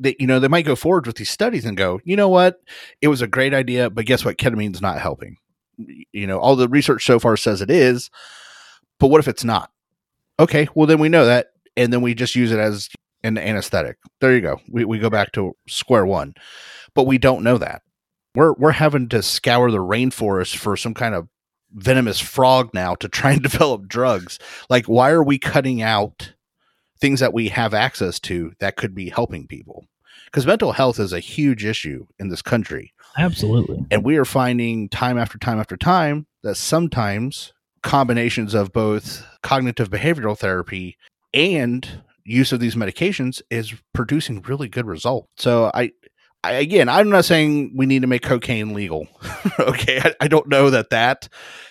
That, 0.00 0.18
you 0.18 0.26
know, 0.26 0.40
they 0.40 0.48
might 0.48 0.64
go 0.64 0.74
forward 0.74 1.06
with 1.06 1.16
these 1.16 1.28
studies 1.28 1.66
and 1.66 1.76
go, 1.76 2.00
you 2.04 2.16
know 2.16 2.30
what? 2.30 2.60
It 3.02 3.08
was 3.08 3.20
a 3.20 3.26
great 3.26 3.52
idea, 3.52 3.90
but 3.90 4.06
guess 4.06 4.24
what? 4.24 4.38
Ketamine's 4.38 4.80
not 4.80 4.98
helping. 4.98 5.36
You 6.12 6.26
know, 6.26 6.38
all 6.38 6.56
the 6.56 6.68
research 6.68 7.04
so 7.04 7.18
far 7.18 7.36
says 7.36 7.60
it 7.60 7.70
is, 7.70 8.10
but 8.98 9.08
what 9.08 9.20
if 9.20 9.28
it's 9.28 9.44
not? 9.44 9.70
Okay, 10.40 10.66
well 10.74 10.86
then 10.86 10.98
we 10.98 11.10
know 11.10 11.26
that, 11.26 11.48
and 11.76 11.92
then 11.92 12.00
we 12.00 12.14
just 12.14 12.34
use 12.34 12.52
it 12.52 12.58
as 12.58 12.88
an 13.22 13.36
anesthetic. 13.36 13.98
There 14.20 14.34
you 14.34 14.40
go. 14.40 14.60
We 14.70 14.86
we 14.86 14.98
go 14.98 15.10
back 15.10 15.32
to 15.32 15.54
square 15.68 16.06
one. 16.06 16.34
But 16.94 17.06
we 17.06 17.18
don't 17.18 17.44
know 17.44 17.58
that. 17.58 17.82
We're 18.36 18.52
we're 18.52 18.72
having 18.72 19.08
to 19.08 19.22
scour 19.22 19.70
the 19.70 19.78
rainforest 19.78 20.56
for 20.56 20.76
some 20.76 20.94
kind 20.94 21.14
of 21.14 21.28
venomous 21.72 22.20
frog 22.20 22.70
now 22.72 22.94
to 22.96 23.08
try 23.08 23.32
and 23.32 23.42
develop 23.50 23.88
drugs. 23.88 24.38
Like 24.70 24.86
why 24.86 25.10
are 25.10 25.24
we 25.24 25.38
cutting 25.38 25.82
out 25.82 26.34
things 27.00 27.20
that 27.20 27.34
we 27.34 27.48
have 27.48 27.74
access 27.74 28.20
to 28.20 28.52
that 28.60 28.76
could 28.76 28.94
be 28.94 29.08
helping 29.08 29.46
people? 29.46 29.86
Because 30.26 30.46
mental 30.46 30.72
health 30.72 31.00
is 31.00 31.12
a 31.12 31.20
huge 31.20 31.64
issue 31.64 32.06
in 32.18 32.28
this 32.28 32.42
country. 32.42 32.92
Absolutely. 33.16 33.86
And 33.90 34.04
we 34.04 34.16
are 34.16 34.24
finding 34.24 34.88
time 34.88 35.18
after 35.18 35.38
time 35.38 35.58
after 35.58 35.76
time 35.76 36.26
that 36.42 36.56
sometimes 36.56 37.54
combinations 37.82 38.52
of 38.52 38.72
both 38.72 39.24
cognitive 39.42 39.88
behavioral 39.88 40.36
therapy 40.36 40.98
and 41.32 42.02
use 42.24 42.52
of 42.52 42.60
these 42.60 42.74
medications 42.74 43.40
is 43.50 43.74
producing 43.92 44.42
really 44.42 44.68
good 44.68 44.86
results. 44.86 45.28
So 45.36 45.70
I, 45.72 45.92
I 46.44 46.52
again, 46.52 46.88
I'm 46.88 47.08
not 47.08 47.24
saying 47.24 47.72
we 47.74 47.86
need 47.86 48.02
to 48.02 48.08
make 48.08 48.22
cocaine 48.22 48.74
legal. 48.74 49.08
okay, 49.58 50.00
I, 50.00 50.14
I 50.22 50.28
don't 50.28 50.48
know 50.48 50.70
that 50.70 50.90
that 50.90 51.28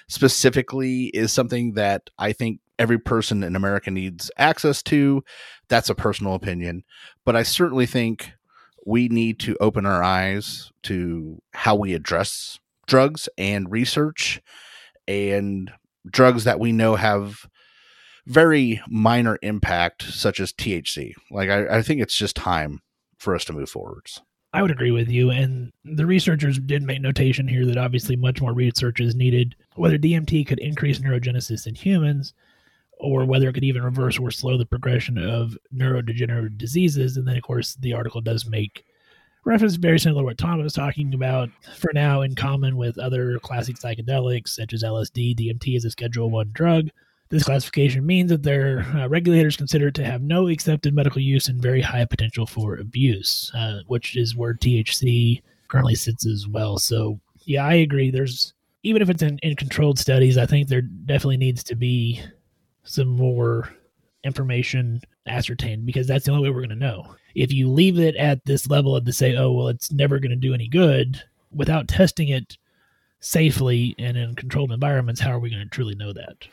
specifically 0.07 1.05
is 1.05 1.31
something 1.31 1.73
that 1.73 2.09
I 2.17 2.33
think 2.33 2.59
every 2.77 2.99
person 2.99 3.43
in 3.43 3.55
America 3.55 3.89
needs 3.91 4.29
access 4.37 4.83
to. 4.83 5.23
That's 5.69 5.89
a 5.89 5.95
personal 5.95 6.35
opinion, 6.35 6.83
but 7.23 7.35
I 7.35 7.43
certainly 7.43 7.85
think 7.85 8.33
we 8.85 9.07
need 9.07 9.39
to 9.39 9.57
open 9.59 9.85
our 9.85 10.03
eyes 10.03 10.71
to 10.83 11.41
how 11.53 11.75
we 11.75 11.93
address 11.93 12.59
drugs 12.85 13.27
and 13.37 13.71
research 13.71 14.41
and 15.07 15.71
drugs 16.07 16.43
that 16.43 16.59
we 16.59 16.71
know 16.71 16.95
have 16.95 17.47
very 18.27 18.81
minor 18.87 19.37
impact, 19.41 20.03
such 20.03 20.39
as 20.39 20.53
THC. 20.53 21.13
Like, 21.31 21.49
I, 21.49 21.77
I 21.77 21.81
think 21.81 22.01
it's 22.01 22.15
just 22.15 22.35
time 22.35 22.81
for 23.17 23.35
us 23.35 23.45
to 23.45 23.53
move 23.53 23.69
forwards. 23.69 24.21
I 24.55 24.61
would 24.61 24.71
agree 24.71 24.91
with 24.91 25.09
you. 25.09 25.31
And 25.31 25.73
the 25.83 26.05
researchers 26.05 26.59
did 26.59 26.81
make 26.81 27.01
notation 27.01 27.45
here 27.45 27.65
that 27.65 27.77
obviously 27.77 28.15
much 28.15 28.41
more 28.41 28.53
research 28.53 29.01
is 29.01 29.13
needed, 29.13 29.53
whether 29.75 29.97
DMT 29.97 30.47
could 30.47 30.59
increase 30.59 30.99
neurogenesis 30.99 31.67
in 31.67 31.75
humans 31.75 32.33
or 32.97 33.25
whether 33.25 33.49
it 33.49 33.53
could 33.53 33.65
even 33.65 33.83
reverse 33.83 34.17
or 34.17 34.31
slow 34.31 34.57
the 34.57 34.65
progression 34.65 35.17
of 35.17 35.57
neurodegenerative 35.75 36.57
diseases. 36.57 37.17
And 37.17 37.27
then, 37.27 37.35
of 37.35 37.43
course, 37.43 37.75
the 37.75 37.91
article 37.91 38.21
does 38.21 38.45
make 38.49 38.85
reference 39.43 39.75
very 39.75 39.99
similar 39.99 40.21
to 40.21 40.25
what 40.25 40.37
Tom 40.37 40.63
was 40.63 40.71
talking 40.71 41.13
about 41.13 41.49
for 41.75 41.91
now 41.93 42.21
in 42.21 42.33
common 42.33 42.77
with 42.77 42.97
other 42.97 43.37
classic 43.39 43.75
psychedelics 43.75 44.47
such 44.49 44.71
as 44.71 44.83
LSD. 44.83 45.35
DMT 45.37 45.75
is 45.75 45.83
a 45.83 45.91
Schedule 45.91 46.29
1 46.29 46.51
drug. 46.53 46.87
This 47.29 47.43
classification 47.43 48.05
means 48.05 48.29
that 48.29 48.43
their 48.43 48.81
uh, 48.95 49.07
regulators 49.07 49.57
consider 49.57 49.87
it 49.87 49.95
to 49.95 50.05
have 50.05 50.21
no 50.21 50.47
accepted 50.47 50.93
medical 50.93 51.21
use 51.21 51.47
and 51.47 51.61
very 51.61 51.81
high 51.81 52.05
potential 52.05 52.45
for 52.45 52.75
abuse, 52.75 53.51
uh, 53.55 53.79
which 53.87 54.15
is 54.15 54.35
where 54.35 54.53
THC 54.53 55.41
currently 55.67 55.95
sits 55.95 56.25
as 56.27 56.47
well. 56.47 56.77
So, 56.77 57.19
yeah, 57.45 57.65
I 57.65 57.73
agree. 57.75 58.11
There's 58.11 58.53
even 58.83 59.01
if 59.01 59.09
it's 59.09 59.23
in, 59.23 59.39
in 59.39 59.55
controlled 59.55 59.97
studies, 59.97 60.37
I 60.37 60.45
think 60.45 60.67
there 60.67 60.81
definitely 60.81 61.37
needs 61.37 61.63
to 61.63 61.75
be 61.75 62.21
some 62.83 63.07
more 63.07 63.73
information 64.23 65.01
ascertained 65.27 65.87
because 65.87 66.07
that's 66.07 66.25
the 66.25 66.31
only 66.31 66.43
way 66.43 66.53
we're 66.53 66.61
going 66.61 66.69
to 66.69 66.75
know. 66.75 67.15
If 67.33 67.51
you 67.51 67.67
leave 67.67 67.99
it 67.99 68.15
at 68.15 68.45
this 68.45 68.69
level 68.69 68.95
of 68.95 69.05
to 69.05 69.13
say, 69.13 69.35
oh, 69.35 69.51
well, 69.51 69.67
it's 69.69 69.91
never 69.91 70.19
going 70.19 70.29
to 70.29 70.35
do 70.35 70.53
any 70.53 70.67
good 70.67 71.21
without 71.51 71.87
testing 71.87 72.29
it 72.29 72.57
safely 73.19 73.95
and 73.97 74.17
in 74.17 74.35
controlled 74.35 74.71
environments, 74.71 75.21
how 75.21 75.31
are 75.31 75.39
we 75.39 75.49
going 75.49 75.63
to 75.63 75.69
truly 75.69 75.95
know 75.95 76.13
that? 76.13 76.47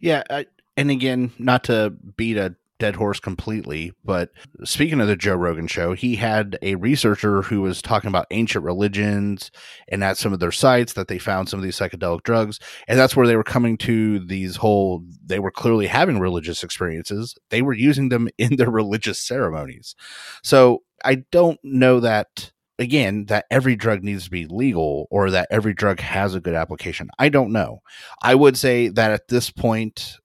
Yeah. 0.00 0.22
I, 0.30 0.46
and 0.76 0.90
again, 0.90 1.32
not 1.38 1.64
to 1.64 1.90
beat 2.16 2.36
a 2.36 2.56
dead 2.80 2.96
horse 2.96 3.20
completely, 3.20 3.92
but 4.04 4.30
speaking 4.64 5.00
of 5.00 5.06
the 5.06 5.16
Joe 5.16 5.36
Rogan 5.36 5.68
show, 5.68 5.92
he 5.92 6.16
had 6.16 6.58
a 6.60 6.74
researcher 6.74 7.42
who 7.42 7.60
was 7.60 7.80
talking 7.80 8.08
about 8.08 8.26
ancient 8.30 8.64
religions 8.64 9.50
and 9.88 10.02
at 10.02 10.18
some 10.18 10.32
of 10.32 10.40
their 10.40 10.52
sites 10.52 10.94
that 10.94 11.08
they 11.08 11.18
found 11.18 11.48
some 11.48 11.60
of 11.60 11.64
these 11.64 11.78
psychedelic 11.78 12.24
drugs. 12.24 12.58
And 12.88 12.98
that's 12.98 13.14
where 13.14 13.26
they 13.26 13.36
were 13.36 13.44
coming 13.44 13.78
to 13.78 14.18
these 14.18 14.56
whole, 14.56 15.04
they 15.24 15.38
were 15.38 15.52
clearly 15.52 15.86
having 15.86 16.18
religious 16.18 16.64
experiences. 16.64 17.36
They 17.50 17.62
were 17.62 17.72
using 17.72 18.08
them 18.08 18.28
in 18.38 18.56
their 18.56 18.70
religious 18.70 19.20
ceremonies. 19.20 19.94
So 20.42 20.82
I 21.04 21.24
don't 21.30 21.60
know 21.62 22.00
that 22.00 22.50
again 22.78 23.26
that 23.26 23.46
every 23.50 23.76
drug 23.76 24.02
needs 24.02 24.24
to 24.24 24.30
be 24.30 24.46
legal 24.46 25.06
or 25.10 25.30
that 25.30 25.48
every 25.50 25.74
drug 25.74 26.00
has 26.00 26.34
a 26.34 26.40
good 26.40 26.54
application 26.54 27.08
i 27.18 27.28
don't 27.28 27.52
know 27.52 27.80
i 28.22 28.34
would 28.34 28.56
say 28.56 28.88
that 28.88 29.12
at 29.12 29.28
this 29.28 29.50
point 29.50 30.16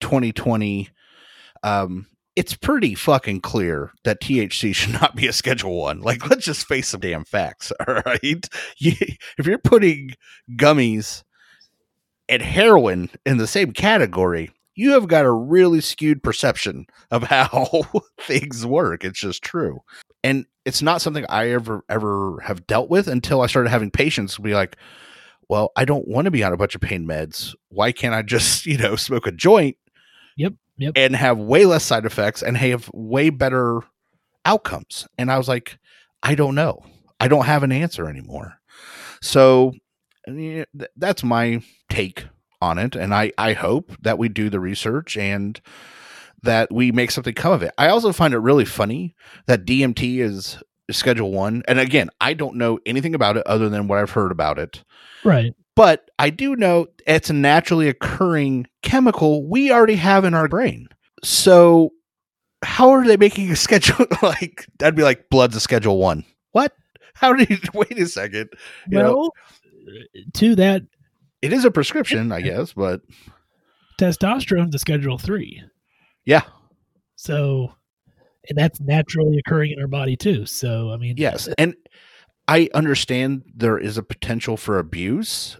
2020 0.00 0.88
um 1.62 2.06
it's 2.36 2.54
pretty 2.54 2.94
fucking 2.94 3.40
clear 3.40 3.92
that 4.04 4.20
THC 4.22 4.74
should 4.74 4.94
not 4.94 5.14
be 5.14 5.26
a 5.26 5.32
Schedule 5.32 5.78
One. 5.78 6.00
Like, 6.00 6.30
let's 6.30 6.44
just 6.44 6.66
face 6.66 6.88
some 6.88 7.00
damn 7.00 7.24
facts. 7.24 7.72
All 7.86 8.00
right, 8.06 8.48
you, 8.78 8.92
if 9.36 9.46
you're 9.46 9.58
putting 9.58 10.14
gummies 10.52 11.22
and 12.28 12.40
heroin 12.40 13.10
in 13.26 13.36
the 13.38 13.46
same 13.46 13.72
category, 13.72 14.50
you 14.74 14.92
have 14.92 15.08
got 15.08 15.26
a 15.26 15.32
really 15.32 15.80
skewed 15.80 16.22
perception 16.22 16.86
of 17.10 17.22
how 17.24 17.68
things 18.20 18.64
work. 18.64 19.04
It's 19.04 19.20
just 19.20 19.42
true, 19.42 19.80
and 20.22 20.46
it's 20.64 20.82
not 20.82 21.00
something 21.00 21.24
I 21.28 21.50
ever 21.50 21.84
ever 21.88 22.40
have 22.40 22.66
dealt 22.66 22.90
with 22.90 23.08
until 23.08 23.40
I 23.40 23.46
started 23.46 23.70
having 23.70 23.90
patients 23.90 24.38
be 24.38 24.54
like, 24.54 24.76
"Well, 25.48 25.72
I 25.76 25.84
don't 25.84 26.08
want 26.08 26.26
to 26.26 26.30
be 26.30 26.44
on 26.44 26.52
a 26.52 26.56
bunch 26.56 26.74
of 26.74 26.80
pain 26.80 27.06
meds. 27.06 27.54
Why 27.68 27.92
can't 27.92 28.14
I 28.14 28.22
just 28.22 28.66
you 28.66 28.78
know 28.78 28.96
smoke 28.96 29.26
a 29.26 29.32
joint?" 29.32 29.76
Yep. 30.36 30.54
Yep. 30.78 30.92
and 30.96 31.14
have 31.14 31.36
way 31.38 31.66
less 31.66 31.84
side 31.84 32.06
effects 32.06 32.42
and 32.42 32.56
have 32.56 32.90
way 32.94 33.28
better 33.28 33.82
outcomes. 34.46 35.06
And 35.18 35.30
I 35.30 35.36
was 35.36 35.46
like, 35.46 35.78
I 36.22 36.34
don't 36.34 36.54
know. 36.54 36.82
I 37.18 37.28
don't 37.28 37.44
have 37.44 37.62
an 37.62 37.72
answer 37.72 38.08
anymore. 38.08 38.54
So 39.20 39.74
th- 40.26 40.66
that's 40.96 41.22
my 41.22 41.62
take 41.90 42.24
on 42.62 42.78
it. 42.78 42.96
And 42.96 43.14
I, 43.14 43.32
I 43.36 43.52
hope 43.52 43.92
that 44.00 44.16
we 44.16 44.30
do 44.30 44.48
the 44.48 44.60
research 44.60 45.18
and 45.18 45.60
that 46.42 46.72
we 46.72 46.92
make 46.92 47.10
something 47.10 47.34
come 47.34 47.52
of 47.52 47.62
it. 47.62 47.72
I 47.78 47.88
also 47.88 48.12
find 48.12 48.34
it 48.34 48.38
really 48.38 48.64
funny 48.64 49.14
that 49.46 49.64
DMT 49.64 50.20
is 50.20 50.62
schedule 50.90 51.30
one. 51.32 51.62
And 51.68 51.78
again, 51.78 52.10
I 52.20 52.34
don't 52.34 52.56
know 52.56 52.78
anything 52.86 53.14
about 53.14 53.36
it 53.36 53.46
other 53.46 53.68
than 53.68 53.86
what 53.88 53.98
I've 53.98 54.10
heard 54.10 54.32
about 54.32 54.58
it 54.58 54.82
Right. 55.22 55.54
but 55.76 56.10
I 56.18 56.30
do 56.30 56.56
know 56.56 56.86
it's 57.06 57.30
a 57.30 57.32
naturally 57.34 57.88
occurring 57.88 58.66
chemical 58.82 59.48
we 59.48 59.70
already 59.70 59.94
have 59.96 60.24
in 60.24 60.34
our 60.34 60.48
brain. 60.48 60.88
So 61.22 61.90
how 62.62 62.90
are 62.90 63.04
they 63.06 63.16
making 63.16 63.50
a 63.50 63.56
schedule 63.66 64.06
like 64.22 64.66
that'd 64.78 64.96
be 64.96 65.02
like 65.02 65.30
blood's 65.30 65.54
a 65.56 65.60
schedule 65.60 65.98
one. 65.98 66.24
What? 66.52 66.72
How 67.14 67.34
did 67.34 67.50
you 67.50 67.58
wait 67.74 67.98
a 67.98 68.06
second? 68.06 68.48
You 68.88 68.98
know, 68.98 69.30
to 70.34 70.56
that, 70.56 70.82
it 71.42 71.52
is 71.52 71.64
a 71.64 71.70
prescription, 71.70 72.32
I 72.32 72.40
guess, 72.40 72.72
but 72.72 73.02
testosterone's 74.00 74.74
a 74.74 74.78
Schedule 74.78 75.18
Three. 75.18 75.62
Yeah, 76.24 76.42
So, 77.16 77.74
and 78.48 78.56
that's 78.56 78.80
naturally 78.80 79.38
occurring 79.38 79.72
in 79.72 79.80
our 79.80 79.86
body 79.86 80.16
too. 80.16 80.46
So, 80.46 80.90
I 80.90 80.96
mean, 80.96 81.16
yes. 81.18 81.48
And 81.58 81.74
I 82.48 82.68
understand 82.74 83.42
there 83.54 83.78
is 83.78 83.98
a 83.98 84.02
potential 84.02 84.56
for 84.56 84.78
abuse, 84.78 85.58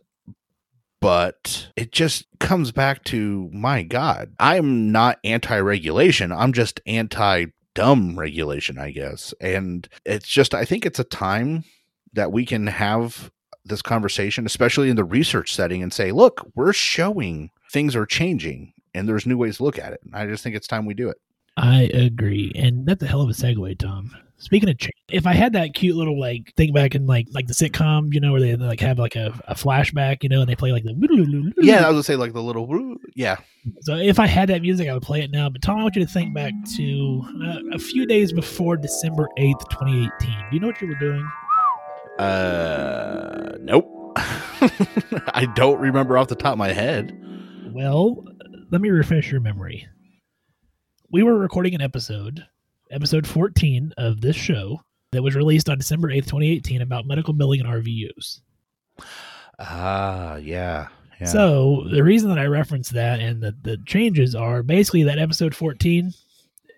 but 1.00 1.69
it 1.76 1.93
just 1.93 2.26
comes 2.38 2.73
back 2.73 3.05
to 3.05 3.50
my 3.52 3.83
God, 3.83 4.33
I'm 4.38 4.90
not 4.90 5.19
anti 5.23 5.59
regulation. 5.59 6.33
I'm 6.33 6.52
just 6.52 6.81
anti 6.87 7.47
dumb 7.75 8.19
regulation, 8.19 8.79
I 8.79 8.90
guess. 8.90 9.35
And 9.40 9.87
it's 10.07 10.29
just, 10.29 10.55
I 10.55 10.64
think 10.64 10.87
it's 10.87 10.99
a 10.99 11.05
time 11.05 11.64
that 12.14 12.33
we 12.33 12.47
can 12.47 12.67
have 12.69 13.31
this 13.64 13.83
conversation, 13.83 14.47
especially 14.47 14.88
in 14.88 14.97
the 14.97 15.05
research 15.05 15.55
setting, 15.55 15.83
and 15.83 15.93
say, 15.93 16.11
look, 16.11 16.47
we're 16.55 16.73
showing 16.73 17.50
things 17.71 17.95
are 17.95 18.07
changing 18.07 18.73
and 18.94 19.09
there's 19.09 19.26
new 19.26 19.37
ways 19.37 19.59
to 19.59 19.64
look 19.64 19.78
at 19.78 19.92
it. 19.92 20.00
And 20.04 20.14
I 20.14 20.26
just 20.26 20.42
think 20.42 20.56
it's 20.56 20.66
time 20.66 20.87
we 20.87 20.94
do 20.94 21.09
it. 21.09 21.18
I 21.56 21.82
agree, 21.92 22.52
and 22.54 22.87
that's 22.87 23.02
a 23.02 23.06
hell 23.06 23.20
of 23.20 23.28
a 23.28 23.32
segue, 23.32 23.78
Tom. 23.78 24.16
Speaking 24.38 24.70
of, 24.70 24.78
change, 24.78 24.94
if 25.11 25.26
I 25.26 25.35
had 25.35 25.52
that 25.52 25.75
cute 25.75 25.94
little 25.94 26.18
like 26.18 26.54
thing 26.56 26.73
back 26.73 26.94
in 26.94 27.06
like 27.06 27.26
like 27.32 27.47
the 27.47 27.52
sitcom, 27.52 28.14
you 28.14 28.20
know, 28.20 28.32
where 28.32 28.40
they 28.40 28.56
like 28.56 28.80
have 28.80 28.99
like 28.99 29.14
a, 29.14 29.38
a 29.47 29.54
flashback, 29.54 30.23
you 30.23 30.30
know, 30.30 30.40
and 30.40 30.49
they 30.49 30.56
play 30.56 30.73
like 30.73 30.85
the 30.85 30.94
Yeah, 31.58 31.84
I 31.84 31.88
was 31.88 31.95
gonna 31.95 32.02
say 32.04 32.17
like 32.17 32.32
the 32.32 32.43
little, 32.43 32.97
yeah, 33.15 33.36
So 33.82 33.97
if 33.97 34.19
I 34.19 34.26
had 34.26 34.49
that 34.49 34.62
music, 34.62 34.88
I 34.88 34.95
would 34.95 35.02
play 35.02 35.21
it 35.21 35.30
now. 35.30 35.50
But 35.50 35.60
Tom, 35.60 35.78
I 35.78 35.82
want 35.82 35.95
you 35.95 36.06
to 36.06 36.10
think 36.10 36.34
back 36.34 36.54
to 36.76 37.23
uh, 37.45 37.58
a 37.75 37.78
few 37.78 38.06
days 38.06 38.32
before 38.32 38.78
December 38.78 39.28
eighth, 39.36 39.69
twenty 39.69 40.06
eighteen. 40.06 40.38
Do 40.50 40.56
you 40.56 40.60
know 40.60 40.69
what 40.69 40.80
you 40.80 40.88
were 40.88 40.95
doing? 40.95 41.30
Uh, 42.19 43.58
nope. 43.60 43.86
I 44.17 45.47
don't 45.54 45.80
remember 45.80 46.17
off 46.17 46.28
the 46.28 46.34
top 46.34 46.52
of 46.52 46.58
my 46.58 46.73
head. 46.73 47.15
Well, 47.73 48.25
let 48.71 48.80
me 48.80 48.91
refresh 48.91 49.30
your 49.30 49.41
memory. 49.41 49.87
We 51.11 51.25
were 51.25 51.37
recording 51.37 51.75
an 51.75 51.80
episode, 51.80 52.47
episode 52.91 53.26
14 53.26 53.93
of 53.99 54.21
this 54.21 54.37
show, 54.37 54.80
that 55.13 55.23
was 55.23 55.35
released 55.35 55.69
on 55.69 55.78
December 55.78 56.09
8th, 56.09 56.26
2018, 56.26 56.83
about 56.83 57.04
medical 57.04 57.35
billing 57.35 57.61
and 57.61 57.69
RVUs. 57.69 58.41
Ah, 59.59 60.37
yeah, 60.37 60.87
yeah. 61.21 61.26
So 61.26 61.85
the 61.91 62.04
reason 62.04 62.28
that 62.28 62.39
I 62.39 62.47
reference 62.47 62.91
that 62.91 63.19
and 63.19 63.43
the, 63.43 63.56
the 63.63 63.76
changes 63.87 64.37
are 64.37 64.63
basically 64.63 65.02
that 65.02 65.19
episode 65.19 65.54
14, 65.54 66.13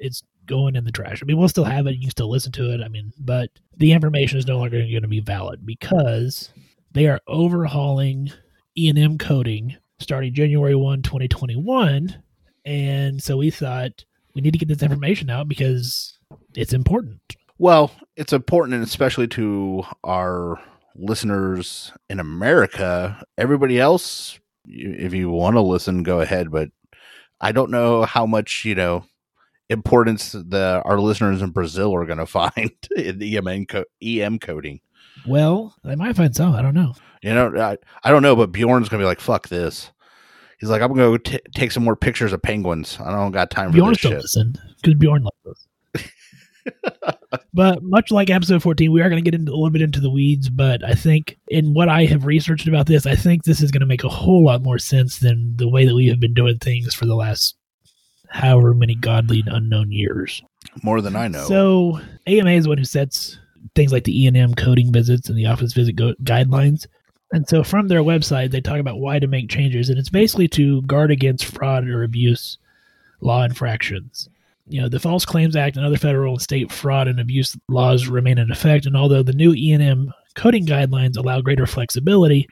it's 0.00 0.22
going 0.46 0.76
in 0.76 0.84
the 0.84 0.92
trash. 0.92 1.22
I 1.22 1.26
mean, 1.26 1.36
we'll 1.36 1.48
still 1.48 1.64
have 1.64 1.86
it. 1.86 1.94
You 1.94 2.00
can 2.00 2.10
still 2.10 2.30
listen 2.30 2.52
to 2.52 2.72
it. 2.72 2.80
I 2.82 2.88
mean, 2.88 3.12
but 3.18 3.50
the 3.76 3.92
information 3.92 4.38
is 4.38 4.46
no 4.46 4.58
longer 4.58 4.78
going 4.78 5.02
to 5.02 5.08
be 5.08 5.20
valid 5.20 5.66
because 5.66 6.50
they 6.90 7.06
are 7.06 7.20
overhauling 7.28 8.32
E&M 8.76 9.18
coding 9.18 9.76
starting 10.02 10.34
January 10.34 10.74
1, 10.74 11.02
2021. 11.02 12.22
And 12.64 13.22
so 13.22 13.36
we 13.36 13.50
thought 13.50 14.04
we 14.34 14.42
need 14.42 14.52
to 14.52 14.58
get 14.58 14.68
this 14.68 14.82
information 14.82 15.30
out 15.30 15.48
because 15.48 16.18
it's 16.54 16.72
important. 16.72 17.20
well, 17.58 17.90
it's 18.16 18.32
important, 18.32 18.74
and 18.74 18.84
especially 18.84 19.26
to 19.28 19.82
our 20.04 20.60
listeners 20.94 21.92
in 22.08 22.20
America. 22.20 23.24
Everybody 23.38 23.80
else, 23.80 24.38
if 24.66 25.14
you 25.14 25.30
want 25.30 25.56
to 25.56 25.60
listen, 25.62 26.02
go 26.02 26.20
ahead. 26.20 26.50
But 26.50 26.70
I 27.40 27.52
don't 27.52 27.70
know 27.70 28.04
how 28.04 28.26
much 28.26 28.64
you 28.64 28.74
know 28.74 29.04
importance 29.70 30.32
the 30.32 30.82
our 30.84 31.00
listeners 31.00 31.40
in 31.40 31.50
Brazil 31.50 31.94
are 31.94 32.04
going 32.04 32.18
to 32.18 32.26
find 32.26 32.72
in 32.96 33.22
EM 33.22 33.66
co- 33.66 33.84
EM 34.02 34.38
coding. 34.38 34.80
Well, 35.26 35.74
they 35.84 35.96
might 35.96 36.16
find 36.16 36.34
some. 36.34 36.54
I 36.54 36.62
don't 36.62 36.74
know. 36.74 36.94
You 37.22 37.34
know, 37.34 37.56
I, 37.56 37.78
I 38.02 38.10
don't 38.10 38.22
know, 38.22 38.36
but 38.36 38.52
Bjorn's 38.52 38.88
gonna 38.88 39.02
be 39.02 39.06
like, 39.06 39.20
"Fuck 39.20 39.48
this." 39.48 39.90
He's 40.58 40.70
like, 40.70 40.82
"I'm 40.82 40.88
gonna 40.88 41.02
go 41.02 41.16
t- 41.16 41.40
take 41.54 41.72
some 41.72 41.84
more 41.84 41.96
pictures 41.96 42.32
of 42.32 42.42
penguins. 42.42 42.98
I 43.00 43.10
don't 43.10 43.32
got 43.32 43.50
time 43.50 43.70
for 43.70 43.76
Bjorn 43.76 43.90
this 43.90 43.98
still 43.98 44.10
shit." 44.12 44.22
listen 44.22 44.54
because 44.76 44.94
Bjorn 44.94 45.22
loves 45.22 45.36
us. 45.46 45.66
but 47.54 47.82
much 47.82 48.10
like 48.10 48.30
episode 48.30 48.62
14, 48.62 48.90
we 48.92 49.00
are 49.00 49.08
going 49.08 49.22
to 49.22 49.28
get 49.28 49.38
into 49.38 49.52
a 49.52 49.54
little 49.54 49.70
bit 49.70 49.82
into 49.82 50.00
the 50.00 50.10
weeds. 50.10 50.48
But 50.48 50.84
I 50.84 50.94
think 50.94 51.38
in 51.48 51.74
what 51.74 51.88
I 51.88 52.04
have 52.04 52.24
researched 52.24 52.68
about 52.68 52.86
this, 52.86 53.06
I 53.06 53.16
think 53.16 53.44
this 53.44 53.60
is 53.60 53.70
going 53.70 53.80
to 53.80 53.86
make 53.86 54.04
a 54.04 54.08
whole 54.08 54.44
lot 54.44 54.62
more 54.62 54.78
sense 54.78 55.18
than 55.18 55.56
the 55.56 55.68
way 55.68 55.86
that 55.86 55.94
we 55.94 56.08
have 56.08 56.20
been 56.20 56.34
doing 56.34 56.58
things 56.58 56.94
for 56.94 57.06
the 57.06 57.16
last 57.16 57.56
however 58.28 58.74
many 58.74 58.94
godly 58.94 59.40
and 59.40 59.54
unknown 59.56 59.92
years. 59.92 60.42
More 60.82 61.00
than 61.00 61.16
I 61.16 61.28
know. 61.28 61.44
So 61.46 62.00
AMA 62.26 62.50
is 62.50 62.64
the 62.64 62.70
one 62.70 62.78
who 62.78 62.84
sets 62.84 63.38
things 63.74 63.92
like 63.92 64.04
the 64.04 64.22
E 64.22 64.26
and 64.26 64.36
M 64.36 64.54
coding 64.54 64.92
visits 64.92 65.28
and 65.28 65.36
the 65.36 65.46
office 65.46 65.72
visit 65.72 65.96
go- 65.96 66.14
guidelines. 66.22 66.86
And 67.32 67.48
so 67.48 67.64
from 67.64 67.88
their 67.88 68.02
website, 68.02 68.50
they 68.50 68.60
talk 68.60 68.78
about 68.78 69.00
why 69.00 69.18
to 69.18 69.26
make 69.26 69.48
changes, 69.48 69.88
and 69.88 69.98
it's 69.98 70.10
basically 70.10 70.48
to 70.48 70.82
guard 70.82 71.10
against 71.10 71.46
fraud 71.46 71.88
or 71.88 72.02
abuse 72.02 72.58
law 73.20 73.42
infractions. 73.42 74.28
You 74.68 74.82
know, 74.82 74.88
the 74.88 75.00
False 75.00 75.24
Claims 75.24 75.56
Act 75.56 75.76
and 75.76 75.84
other 75.84 75.96
federal 75.96 76.34
and 76.34 76.42
state 76.42 76.70
fraud 76.70 77.08
and 77.08 77.18
abuse 77.18 77.56
laws 77.68 78.06
remain 78.06 78.38
in 78.38 78.50
effect, 78.50 78.86
and 78.86 78.96
although 78.96 79.22
the 79.22 79.32
new 79.32 79.54
E 79.54 79.72
and 79.72 79.82
M 79.82 80.12
coding 80.34 80.66
guidelines 80.66 81.16
allow 81.16 81.40
greater 81.40 81.66
flexibility, 81.66 82.48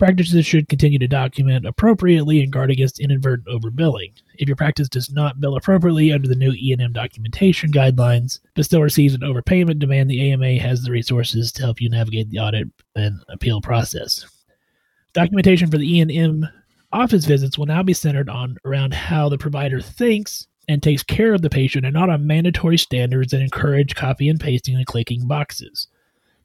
practices 0.00 0.44
should 0.44 0.68
continue 0.68 0.98
to 0.98 1.06
document 1.06 1.64
appropriately 1.64 2.42
and 2.42 2.52
guard 2.52 2.70
against 2.70 2.98
inadvertent 2.98 3.46
overbilling. 3.46 4.12
If 4.34 4.48
your 4.48 4.56
practice 4.56 4.88
does 4.88 5.12
not 5.12 5.40
bill 5.40 5.56
appropriately 5.56 6.12
under 6.12 6.26
the 6.26 6.34
new 6.34 6.52
E&M 6.52 6.92
documentation 6.92 7.70
guidelines, 7.70 8.40
but 8.54 8.64
still 8.64 8.82
receives 8.82 9.14
an 9.14 9.20
overpayment 9.20 9.78
demand, 9.78 10.10
the 10.10 10.32
AMA 10.32 10.58
has 10.58 10.82
the 10.82 10.90
resources 10.90 11.52
to 11.52 11.62
help 11.62 11.80
you 11.80 11.88
navigate 11.88 12.30
the 12.30 12.40
audit 12.40 12.68
and 12.96 13.20
appeal 13.28 13.60
process. 13.60 14.26
Documentation 15.12 15.70
for 15.70 15.78
the 15.78 15.98
E&M 15.98 16.48
office 16.92 17.24
visits 17.26 17.56
will 17.56 17.66
now 17.66 17.82
be 17.82 17.92
centered 17.92 18.28
on 18.28 18.56
around 18.64 18.94
how 18.94 19.28
the 19.28 19.38
provider 19.38 19.80
thinks 19.80 20.48
and 20.66 20.82
takes 20.82 21.02
care 21.02 21.34
of 21.34 21.42
the 21.42 21.50
patient 21.50 21.84
and 21.84 21.94
not 21.94 22.10
on 22.10 22.26
mandatory 22.26 22.78
standards 22.78 23.32
that 23.32 23.42
encourage 23.42 23.94
copy 23.94 24.28
and 24.28 24.40
pasting 24.40 24.76
and 24.76 24.86
clicking 24.86 25.26
boxes. 25.26 25.88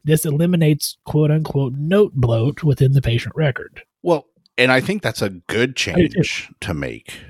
This 0.06 0.24
eliminates 0.24 0.98
quote 1.04 1.32
unquote 1.32 1.72
note 1.74 2.12
bloat 2.14 2.62
within 2.62 2.92
the 2.92 3.02
patient 3.02 3.34
record. 3.34 3.82
Well, 4.04 4.28
and 4.56 4.70
I 4.70 4.80
think 4.80 5.02
that's 5.02 5.20
a 5.20 5.30
good 5.30 5.74
change 5.74 6.48
to 6.60 6.72
make. 6.72 7.20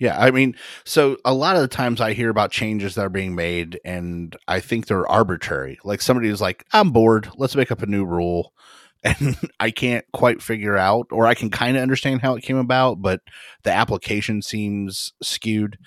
Yeah, 0.00 0.18
I 0.18 0.32
mean, 0.32 0.56
so 0.84 1.16
a 1.24 1.32
lot 1.32 1.54
of 1.54 1.62
the 1.62 1.68
times 1.68 2.00
I 2.00 2.14
hear 2.14 2.28
about 2.28 2.50
changes 2.50 2.96
that 2.96 3.06
are 3.06 3.08
being 3.08 3.36
made, 3.36 3.80
and 3.84 4.36
I 4.48 4.58
think 4.58 4.86
they're 4.86 5.08
arbitrary. 5.08 5.78
Like 5.84 6.02
somebody 6.02 6.28
is 6.28 6.40
like, 6.40 6.64
"I'm 6.72 6.90
bored. 6.90 7.28
Let's 7.36 7.54
make 7.54 7.70
up 7.70 7.82
a 7.82 7.86
new 7.86 8.04
rule," 8.04 8.52
and 9.04 9.36
I 9.60 9.70
can't 9.70 10.04
quite 10.12 10.42
figure 10.42 10.76
out, 10.76 11.06
or 11.12 11.26
I 11.26 11.34
can 11.34 11.50
kind 11.50 11.76
of 11.76 11.84
understand 11.84 12.22
how 12.22 12.34
it 12.34 12.42
came 12.42 12.56
about, 12.56 13.00
but 13.00 13.20
the 13.62 13.70
application 13.70 14.42
seems 14.42 15.12
skewed. 15.22 15.78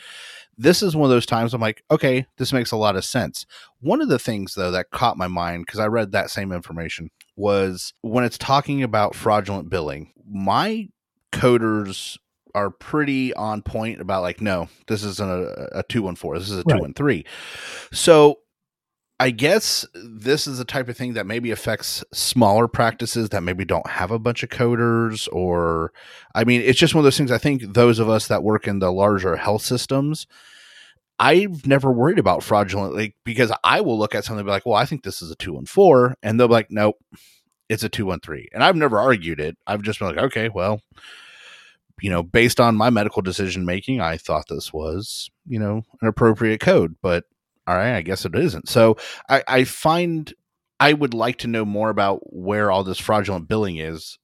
This 0.62 0.84
is 0.84 0.96
one 0.96 1.06
of 1.06 1.10
those 1.10 1.26
times 1.26 1.54
I'm 1.54 1.62
like, 1.62 1.84
okay, 1.90 2.28
this 2.38 2.54
makes 2.54 2.72
a 2.72 2.78
lot 2.78 2.96
of 2.96 3.04
sense. 3.04 3.48
One 3.80 4.00
of 4.00 4.10
the 4.10 4.20
things 4.20 4.54
though 4.54 4.72
that 4.72 4.92
caught 4.92 5.18
my 5.18 5.28
mind 5.28 5.66
because 5.66 5.80
I 5.80 5.88
read 5.88 6.12
that 6.12 6.30
same 6.30 6.52
information 6.52 7.10
was 7.36 7.94
when 8.02 8.24
it's 8.24 8.38
talking 8.38 8.84
about 8.84 9.16
fraudulent 9.16 9.70
billing. 9.70 10.14
My 10.30 10.90
coders 11.32 12.18
are 12.54 12.70
pretty 12.70 13.34
on 13.34 13.62
point 13.62 14.02
about 14.02 14.22
like 14.22 14.42
no 14.42 14.68
this 14.88 15.04
isn't 15.04 15.30
a, 15.30 15.80
a 15.80 15.84
214 15.84 16.40
this 16.40 16.50
is 16.50 16.56
a 16.56 16.64
Right. 16.68 16.80
213 16.80 17.24
so 17.94 18.40
i 19.20 19.30
guess 19.30 19.86
this 19.94 20.48
is 20.48 20.58
the 20.58 20.66
type 20.66 20.90
of 20.90 20.98
thing 20.98 21.14
that 21.14 21.26
maybe 21.26 21.52
affects 21.52 22.04
smaller 22.12 22.68
practices 22.68 23.30
that 23.30 23.42
maybe 23.42 23.64
don't 23.64 23.88
have 23.88 24.12
a 24.12 24.20
bunch 24.20 24.44
of 24.44 24.50
coders 24.50 25.30
or 25.32 25.94
i 26.36 26.44
mean 26.44 26.62
it's 26.62 26.78
just 26.78 26.94
one 26.94 27.00
of 27.00 27.06
those 27.06 27.18
things 27.18 27.32
i 27.32 27.38
think 27.38 27.74
those 27.74 28.00
of 28.00 28.10
us 28.10 28.28
that 28.28 28.44
work 28.44 28.68
in 28.68 28.80
the 28.80 28.92
larger 28.92 29.38
health 29.38 29.62
systems 29.62 30.28
I've 31.22 31.68
never 31.68 31.92
worried 31.92 32.18
about 32.18 32.42
fraudulent 32.42 32.96
like 32.96 33.16
because 33.24 33.52
I 33.64 33.82
will 33.82 34.00
look 34.00 34.16
at 34.16 34.26
something 34.26 34.40
and 34.40 34.48
be 34.48 34.52
like, 34.52 34.66
well, 34.66 34.76
I 34.76 34.86
think 34.86 35.04
this 35.04 35.22
is 35.22 35.30
a 35.30 35.36
two 35.36 35.56
and 35.56 35.70
four, 35.70 36.16
and 36.24 36.40
they'll 36.40 36.48
be 36.48 36.54
like, 36.54 36.72
nope, 36.72 36.96
it's 37.70 37.84
a 37.84 37.90
two 37.90 38.08
one 38.08 38.20
three. 38.22 38.50
And 38.52 38.64
I've 38.64 38.76
never 38.76 39.00
argued 39.00 39.40
it. 39.40 39.56
I've 39.68 39.84
just 39.84 40.00
been 40.00 40.08
like, 40.08 40.18
okay, 40.18 40.50
well, 40.50 40.82
you 42.02 42.10
know, 42.10 42.24
based 42.24 42.60
on 42.60 42.76
my 42.76 42.90
medical 42.90 43.22
decision 43.22 43.66
making, 43.66 44.02
I 44.02 44.18
thought 44.18 44.48
this 44.50 44.74
was, 44.74 45.30
you 45.48 45.60
know, 45.60 45.84
an 46.02 46.08
appropriate 46.08 46.60
code, 46.60 46.96
but 47.04 47.26
all 47.68 47.76
right, 47.76 47.96
I 47.96 48.02
guess 48.02 48.26
it 48.26 48.34
isn't. 48.34 48.68
So 48.68 48.98
I, 49.30 49.44
I 49.48 49.64
find 49.66 50.34
I 50.80 50.94
would 50.94 51.14
like 51.14 51.38
to 51.40 51.48
know 51.48 51.66
more 51.66 51.92
about 51.92 52.22
where 52.34 52.72
all 52.72 52.84
this 52.84 52.98
fraudulent 52.98 53.48
billing 53.48 53.78
is 53.78 54.18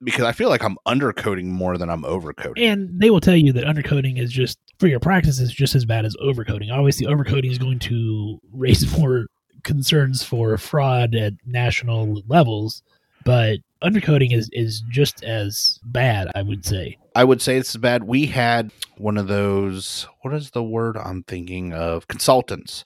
because 0.00 0.24
I 0.24 0.32
feel 0.32 0.48
like 0.48 0.62
I'm 0.62 0.78
undercoding 0.86 1.50
more 1.50 1.76
than 1.78 1.90
I'm 1.90 2.02
overcoding. 2.02 2.58
And 2.58 3.00
they 3.00 3.10
will 3.10 3.20
tell 3.20 3.36
you 3.36 3.52
that 3.54 3.64
undercoding 3.64 4.18
is 4.18 4.30
just 4.30 4.58
for 4.82 4.88
your 4.88 4.98
practice 4.98 5.38
is 5.38 5.52
just 5.52 5.76
as 5.76 5.84
bad 5.84 6.04
as 6.04 6.16
overcoding. 6.16 6.72
Obviously, 6.72 7.06
overcoding 7.06 7.52
is 7.52 7.56
going 7.56 7.78
to 7.78 8.40
raise 8.52 8.98
more 8.98 9.26
concerns 9.62 10.24
for 10.24 10.58
fraud 10.58 11.14
at 11.14 11.34
national 11.46 12.20
levels, 12.26 12.82
but 13.24 13.58
undercoding 13.80 14.32
is 14.32 14.50
is 14.50 14.82
just 14.90 15.22
as 15.22 15.78
bad, 15.84 16.32
I 16.34 16.42
would 16.42 16.66
say. 16.66 16.98
I 17.14 17.22
would 17.22 17.40
say 17.40 17.58
it's 17.58 17.76
bad. 17.76 18.02
We 18.02 18.26
had 18.26 18.72
one 18.96 19.18
of 19.18 19.28
those, 19.28 20.08
what 20.22 20.34
is 20.34 20.50
the 20.50 20.64
word 20.64 20.96
I'm 20.96 21.22
thinking 21.22 21.72
of? 21.72 22.08
Consultants 22.08 22.82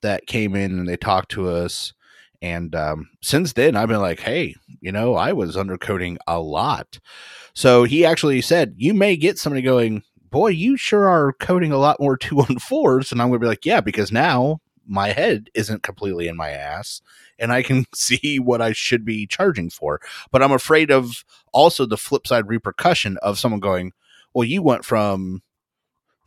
that 0.00 0.26
came 0.26 0.56
in 0.56 0.80
and 0.80 0.88
they 0.88 0.96
talked 0.96 1.30
to 1.32 1.48
us. 1.48 1.92
And 2.42 2.74
um, 2.74 3.08
since 3.22 3.52
then, 3.52 3.76
I've 3.76 3.88
been 3.88 4.00
like, 4.00 4.18
hey, 4.18 4.56
you 4.80 4.90
know, 4.90 5.14
I 5.14 5.32
was 5.32 5.56
undercoding 5.56 6.18
a 6.26 6.40
lot. 6.40 6.98
So 7.54 7.84
he 7.84 8.04
actually 8.04 8.40
said, 8.40 8.74
you 8.76 8.94
may 8.94 9.16
get 9.16 9.38
somebody 9.38 9.62
going, 9.62 10.02
boy, 10.36 10.48
you 10.48 10.76
sure 10.76 11.08
are 11.08 11.32
coding 11.32 11.72
a 11.72 11.78
lot 11.78 11.98
more 11.98 12.14
two 12.18 12.40
on 12.40 12.58
fours. 12.58 13.10
And 13.10 13.22
I'm 13.22 13.28
going 13.28 13.40
to 13.40 13.44
be 13.44 13.48
like, 13.48 13.64
yeah, 13.64 13.80
because 13.80 14.12
now 14.12 14.60
my 14.86 15.08
head 15.08 15.48
isn't 15.54 15.82
completely 15.82 16.28
in 16.28 16.36
my 16.36 16.50
ass 16.50 17.00
and 17.38 17.50
I 17.50 17.62
can 17.62 17.86
see 17.94 18.38
what 18.38 18.60
I 18.60 18.72
should 18.72 19.02
be 19.02 19.26
charging 19.26 19.70
for. 19.70 19.98
But 20.30 20.42
I'm 20.42 20.52
afraid 20.52 20.90
of 20.90 21.24
also 21.54 21.86
the 21.86 21.96
flip 21.96 22.26
side 22.26 22.48
repercussion 22.48 23.16
of 23.22 23.38
someone 23.38 23.60
going, 23.60 23.92
well, 24.34 24.44
you 24.44 24.62
went 24.62 24.84
from 24.84 25.42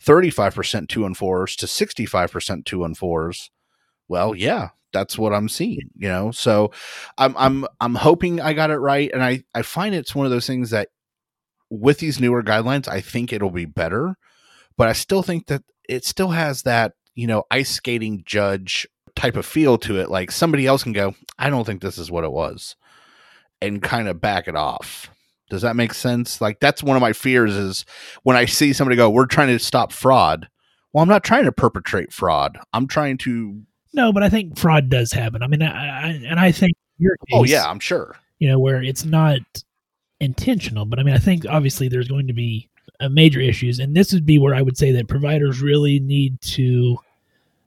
35% 0.04 0.90
two 0.90 1.06
and 1.06 1.16
fours 1.16 1.56
to 1.58 1.68
65% 1.68 2.66
two 2.66 2.84
and 2.84 2.98
fours. 2.98 3.52
Well, 4.08 4.34
yeah, 4.34 4.70
that's 4.92 5.20
what 5.20 5.36
I'm 5.36 5.48
seeing, 5.48 5.92
you 5.96 6.08
know? 6.08 6.32
So 6.32 6.72
I'm, 7.20 7.38
I'm, 7.38 7.68
I'm 7.80 7.94
hoping 7.94 8.42
I 8.42 8.54
got 8.54 8.72
it 8.72 8.78
right. 8.78 9.12
And 9.14 9.24
I, 9.24 9.44
I 9.54 9.62
find 9.62 9.94
it's 9.94 10.16
one 10.16 10.26
of 10.26 10.32
those 10.32 10.48
things 10.48 10.72
that 10.72 10.90
with 11.70 12.00
these 12.00 12.20
newer 12.20 12.44
guidelines, 12.44 12.88
I 12.88 13.02
think 13.02 13.32
it'll 13.32 13.52
be 13.52 13.66
better, 13.66 14.16
but 14.78 14.88
I 14.88 14.94
still 14.94 15.24
think 15.24 15.48
that 15.48 15.64
it 15.88 16.06
still 16.06 16.30
has 16.30 16.64
that, 16.64 16.94
you 17.16 17.28
know, 17.28 17.44
ice 17.52 17.70
skating 17.72 18.24
judge 18.26 18.88
type 19.16 19.36
of 19.36 19.46
feel 19.46 19.78
to 19.80 20.00
it. 20.00 20.10
Like 20.10 20.32
somebody 20.32 20.66
else 20.66 20.84
can 20.84 20.94
go, 20.94 21.16
I 21.38 21.50
don't 21.50 21.66
think 21.66 21.82
this 21.82 21.98
is 21.98 22.12
what 22.12 22.24
it 22.24 22.32
was 22.32 22.76
and 23.62 23.82
kind 23.82 24.08
of 24.08 24.22
back 24.22 24.48
it 24.48 24.56
off. 24.56 25.10
Does 25.50 25.64
that 25.64 25.76
make 25.76 25.94
sense? 25.94 26.42
Like 26.42 26.60
that's 26.60 26.84
one 26.84 26.96
of 26.96 27.02
my 27.02 27.14
fears 27.14 27.56
is 27.56 27.86
when 28.24 28.38
I 28.38 28.46
see 28.46 28.72
somebody 28.72 28.96
go, 28.96 29.10
"We're 29.10 29.26
trying 29.26 29.48
to 29.48 29.58
stop 29.58 29.92
fraud." 29.92 30.48
Well, 30.94 31.02
I'm 31.02 31.10
not 31.10 31.24
trying 31.24 31.46
to 31.46 31.52
perpetrate 31.52 32.14
fraud. 32.14 32.60
I'm 32.74 32.88
trying 32.88 33.18
to. 33.20 33.62
No, 33.94 34.14
but 34.14 34.22
I 34.22 34.30
think 34.30 34.58
fraud 34.58 34.90
does 34.90 35.12
happen. 35.12 35.42
I 35.42 35.48
mean, 35.48 35.64
I, 35.64 36.08
I 36.08 36.10
and 36.28 36.40
I 36.40 36.52
think 36.52 36.74
your 37.00 37.16
oh, 37.34 37.42
case, 37.44 37.52
Oh 37.52 37.56
yeah, 37.56 37.68
I'm 37.68 37.80
sure. 37.80 38.16
you 38.38 38.48
know, 38.48 38.60
where 38.60 38.84
it's 38.84 39.06
not 39.06 39.40
intentional, 40.20 40.86
but 40.86 41.00
I 41.00 41.04
mean, 41.04 41.16
I 41.16 41.20
think 41.20 41.46
obviously 41.48 41.88
there's 41.88 42.08
going 42.08 42.28
to 42.28 42.34
be 42.34 42.70
uh, 43.00 43.10
major 43.10 43.40
issues, 43.40 43.80
and 43.80 43.96
this 43.96 44.14
would 44.14 44.26
be 44.26 44.40
where 44.40 44.56
I 44.56 44.62
would 44.62 44.78
say 44.78 44.92
that 44.92 45.08
providers 45.08 45.62
really 45.62 46.00
need 46.00 46.40
to, 46.42 46.98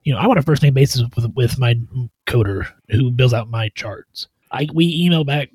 you 0.05 0.13
know, 0.13 0.19
I 0.19 0.27
want 0.27 0.39
a 0.39 0.43
first 0.43 0.63
name 0.63 0.75
basis 0.75 1.03
with 1.17 1.33
with 1.35 1.59
my 1.59 1.79
coder 2.27 2.67
who 2.91 3.11
builds 3.11 3.35
out 3.35 3.49
my 3.51 3.69
charts. 3.71 4.29
I 4.51 4.69
we 4.73 4.95
email 4.95 5.25
back 5.25 5.51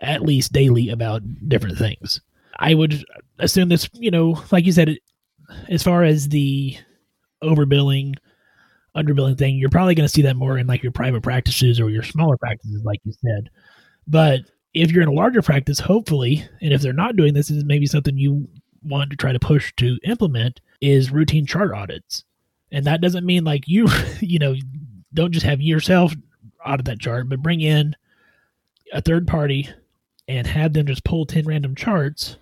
at 0.00 0.22
least 0.22 0.52
daily 0.52 0.90
about 0.90 1.22
different 1.48 1.78
things. 1.78 2.20
I 2.58 2.74
would 2.74 3.04
assume 3.38 3.68
this, 3.68 3.88
you 3.94 4.10
know, 4.10 4.42
like 4.50 4.66
you 4.66 4.72
said, 4.72 4.88
it, 4.88 4.98
as 5.68 5.82
far 5.82 6.02
as 6.04 6.28
the 6.28 6.76
overbilling, 7.42 8.14
underbilling 8.96 9.38
thing, 9.38 9.56
you're 9.56 9.70
probably 9.70 9.94
going 9.94 10.06
to 10.06 10.12
see 10.12 10.22
that 10.22 10.36
more 10.36 10.58
in 10.58 10.66
like 10.66 10.82
your 10.82 10.92
private 10.92 11.22
practices 11.22 11.80
or 11.80 11.90
your 11.90 12.02
smaller 12.02 12.36
practices, 12.36 12.82
like 12.84 13.00
you 13.04 13.12
said. 13.12 13.48
But 14.06 14.40
if 14.74 14.90
you're 14.90 15.02
in 15.02 15.08
a 15.08 15.12
larger 15.12 15.42
practice, 15.42 15.78
hopefully, 15.78 16.46
and 16.60 16.72
if 16.72 16.80
they're 16.80 16.92
not 16.92 17.16
doing 17.16 17.34
this, 17.34 17.50
is 17.50 17.64
maybe 17.64 17.86
something 17.86 18.16
you 18.16 18.48
want 18.82 19.10
to 19.10 19.16
try 19.16 19.32
to 19.32 19.38
push 19.38 19.72
to 19.76 19.98
implement 20.04 20.60
is 20.80 21.10
routine 21.10 21.46
chart 21.46 21.72
audits. 21.74 22.24
And 22.70 22.86
that 22.86 23.00
doesn't 23.00 23.26
mean 23.26 23.44
like 23.44 23.68
you, 23.68 23.86
you 24.20 24.38
know, 24.38 24.54
don't 25.14 25.32
just 25.32 25.46
have 25.46 25.60
yourself 25.60 26.14
audit 26.64 26.86
that 26.86 27.00
chart, 27.00 27.28
but 27.28 27.42
bring 27.42 27.60
in 27.60 27.94
a 28.92 29.02
third 29.02 29.26
party 29.26 29.68
and 30.28 30.46
have 30.46 30.72
them 30.72 30.86
just 30.86 31.04
pull 31.04 31.26
10 31.26 31.44
random 31.44 31.74
charts 31.74 32.36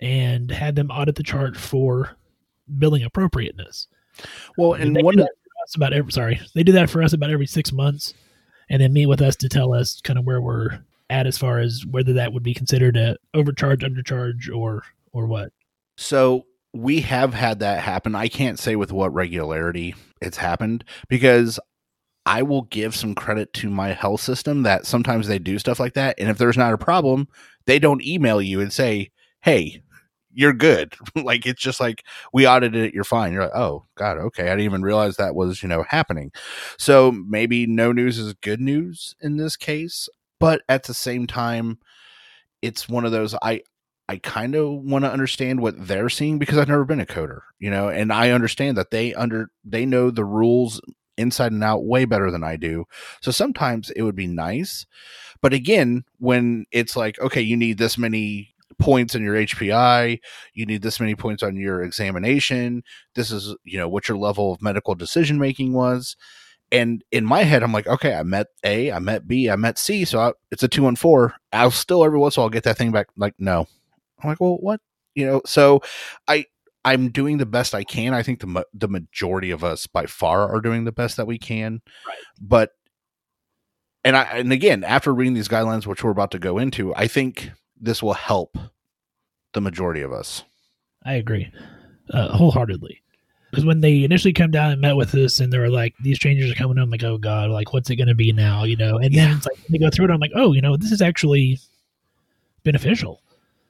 and 0.00 0.50
have 0.50 0.74
them 0.74 0.90
audit 0.90 1.16
the 1.16 1.22
chart 1.22 1.56
for 1.56 2.16
billing 2.78 3.02
appropriateness. 3.02 3.88
Well, 4.56 4.74
And 4.74 4.94
they 4.94 5.02
one 5.02 5.16
do 5.16 5.22
of 5.22 5.26
that 5.26 5.34
for 5.72 5.76
about 5.76 5.92
every 5.92 6.12
sorry, 6.12 6.40
they 6.54 6.62
do 6.62 6.72
that 6.72 6.90
for 6.90 7.02
us 7.02 7.12
about 7.12 7.30
every 7.30 7.46
six 7.46 7.72
months, 7.72 8.14
and 8.70 8.80
then 8.80 8.92
meet 8.92 9.06
with 9.06 9.20
us 9.20 9.36
to 9.36 9.48
tell 9.48 9.74
us 9.74 10.00
kind 10.00 10.18
of 10.18 10.24
where 10.24 10.40
we're 10.40 10.78
at 11.10 11.26
as 11.26 11.38
far 11.38 11.58
as 11.58 11.84
whether 11.90 12.12
that 12.14 12.32
would 12.32 12.42
be 12.42 12.54
considered 12.54 12.96
a 12.96 13.16
overcharge, 13.34 13.80
undercharge, 13.80 14.54
or 14.54 14.82
or 15.12 15.26
what. 15.26 15.52
So 15.96 16.46
we 16.74 17.00
have 17.00 17.34
had 17.34 17.60
that 17.60 17.82
happen. 17.82 18.14
I 18.14 18.28
can't 18.28 18.58
say 18.58 18.76
with 18.76 18.92
what 18.92 19.12
regularity 19.12 19.94
it's 20.20 20.36
happened 20.36 20.84
because 21.08 21.58
I 22.26 22.42
will 22.42 22.62
give 22.62 22.94
some 22.94 23.14
credit 23.14 23.52
to 23.54 23.70
my 23.70 23.92
health 23.92 24.20
system 24.20 24.62
that 24.64 24.86
sometimes 24.86 25.28
they 25.28 25.38
do 25.38 25.58
stuff 25.58 25.80
like 25.80 25.94
that. 25.94 26.14
And 26.18 26.28
if 26.28 26.36
there's 26.36 26.58
not 26.58 26.74
a 26.74 26.78
problem, 26.78 27.26
they 27.66 27.78
don't 27.78 28.04
email 28.04 28.42
you 28.42 28.60
and 28.60 28.72
say, 28.72 29.10
Hey, 29.40 29.82
you're 30.38 30.52
good. 30.52 30.94
like 31.16 31.46
it's 31.46 31.60
just 31.60 31.80
like 31.80 32.04
we 32.32 32.46
audited 32.46 32.84
it, 32.84 32.94
you're 32.94 33.04
fine. 33.04 33.32
You're 33.32 33.42
like, 33.42 33.56
oh 33.56 33.86
God, 33.96 34.18
okay. 34.18 34.44
I 34.44 34.50
didn't 34.50 34.60
even 34.60 34.82
realize 34.82 35.16
that 35.16 35.34
was, 35.34 35.62
you 35.62 35.68
know, 35.68 35.84
happening. 35.88 36.30
So 36.78 37.10
maybe 37.10 37.66
no 37.66 37.92
news 37.92 38.18
is 38.18 38.34
good 38.34 38.60
news 38.60 39.16
in 39.20 39.36
this 39.36 39.56
case. 39.56 40.08
But 40.40 40.62
at 40.68 40.84
the 40.84 40.94
same 40.94 41.26
time, 41.26 41.78
it's 42.62 42.88
one 42.88 43.04
of 43.04 43.12
those 43.12 43.34
I 43.42 43.62
I 44.08 44.16
kind 44.16 44.54
of 44.54 44.72
want 44.72 45.04
to 45.04 45.12
understand 45.12 45.60
what 45.60 45.86
they're 45.86 46.08
seeing 46.08 46.38
because 46.38 46.56
I've 46.56 46.68
never 46.68 46.86
been 46.86 47.00
a 47.00 47.06
coder, 47.06 47.40
you 47.58 47.70
know, 47.70 47.88
and 47.88 48.12
I 48.12 48.30
understand 48.30 48.76
that 48.78 48.90
they 48.90 49.14
under 49.14 49.50
they 49.64 49.84
know 49.84 50.10
the 50.10 50.24
rules 50.24 50.80
inside 51.18 51.52
and 51.52 51.62
out 51.62 51.84
way 51.84 52.04
better 52.04 52.30
than 52.30 52.44
I 52.44 52.56
do. 52.56 52.86
So 53.20 53.30
sometimes 53.30 53.90
it 53.90 54.02
would 54.02 54.16
be 54.16 54.26
nice. 54.26 54.86
But 55.42 55.52
again, 55.52 56.04
when 56.18 56.64
it's 56.70 56.96
like, 56.96 57.20
okay, 57.20 57.40
you 57.42 57.56
need 57.56 57.78
this 57.78 57.98
many 57.98 58.54
points 58.78 59.14
in 59.14 59.22
your 59.22 59.34
HPI, 59.34 60.20
you 60.54 60.66
need 60.66 60.82
this 60.82 61.00
many 61.00 61.14
points 61.14 61.42
on 61.42 61.56
your 61.56 61.82
examination, 61.82 62.82
this 63.14 63.30
is, 63.30 63.54
you 63.64 63.78
know, 63.78 63.88
what 63.88 64.08
your 64.08 64.16
level 64.16 64.52
of 64.52 64.62
medical 64.62 64.94
decision 64.94 65.38
making 65.38 65.72
was. 65.72 66.16
And 66.70 67.02
in 67.10 67.24
my 67.24 67.44
head, 67.44 67.62
I'm 67.62 67.72
like, 67.72 67.86
okay, 67.86 68.14
I 68.14 68.22
met 68.22 68.48
A, 68.62 68.92
I 68.92 68.98
met 68.98 69.26
B, 69.26 69.48
I 69.48 69.56
met 69.56 69.78
C, 69.78 70.04
so 70.04 70.20
I, 70.20 70.32
it's 70.50 70.62
a 70.62 70.68
two 70.68 70.86
and 70.86 70.98
four. 70.98 71.34
I'll 71.52 71.70
still 71.70 72.04
every 72.04 72.18
once 72.18 72.36
in 72.36 72.40
a 72.40 72.42
while 72.42 72.50
get 72.50 72.64
that 72.64 72.76
thing 72.76 72.92
back. 72.92 73.08
Like, 73.16 73.34
no, 73.38 73.66
I'm 74.22 74.28
like, 74.28 74.40
well, 74.40 74.58
what? 74.60 74.80
You 75.14 75.26
know, 75.26 75.42
so 75.46 75.80
I 76.26 76.44
I'm 76.84 77.10
doing 77.10 77.38
the 77.38 77.46
best 77.46 77.74
I 77.74 77.84
can. 77.84 78.14
I 78.14 78.22
think 78.22 78.40
the 78.40 78.64
the 78.72 78.88
majority 78.88 79.50
of 79.50 79.64
us 79.64 79.86
by 79.86 80.06
far 80.06 80.54
are 80.54 80.60
doing 80.60 80.84
the 80.84 80.92
best 80.92 81.16
that 81.16 81.26
we 81.26 81.38
can. 81.38 81.80
Right. 82.06 82.16
But 82.40 82.70
and 84.04 84.16
I 84.16 84.22
and 84.24 84.52
again, 84.52 84.84
after 84.84 85.12
reading 85.12 85.34
these 85.34 85.48
guidelines, 85.48 85.86
which 85.86 86.04
we're 86.04 86.10
about 86.10 86.30
to 86.32 86.38
go 86.38 86.58
into, 86.58 86.94
I 86.94 87.08
think 87.08 87.50
this 87.80 88.02
will 88.02 88.14
help 88.14 88.58
the 89.54 89.60
majority 89.60 90.02
of 90.02 90.12
us. 90.12 90.44
I 91.04 91.14
agree. 91.14 91.50
uh, 92.12 92.28
wholeheartedly. 92.28 93.02
Because 93.50 93.64
when 93.64 93.80
they 93.80 94.04
initially 94.04 94.32
come 94.32 94.50
down 94.50 94.72
and 94.72 94.80
met 94.80 94.96
with 94.96 95.14
us, 95.14 95.40
and 95.40 95.52
they 95.52 95.58
were 95.58 95.70
like, 95.70 95.94
"These 96.02 96.18
changes 96.18 96.50
are 96.50 96.54
coming," 96.54 96.78
I'm 96.78 96.90
like, 96.90 97.02
"Oh 97.02 97.18
God, 97.18 97.50
like 97.50 97.72
what's 97.72 97.88
it 97.88 97.96
going 97.96 98.08
to 98.08 98.14
be 98.14 98.32
now?" 98.32 98.64
You 98.64 98.76
know. 98.76 98.98
And 98.98 99.14
then 99.14 99.36
it's 99.36 99.46
like 99.46 99.58
they 99.68 99.78
go 99.78 99.90
through 99.90 100.06
it. 100.06 100.10
I'm 100.10 100.20
like, 100.20 100.32
"Oh, 100.34 100.52
you 100.52 100.60
know, 100.60 100.76
this 100.76 100.92
is 100.92 101.00
actually 101.00 101.58
beneficial." 102.62 103.22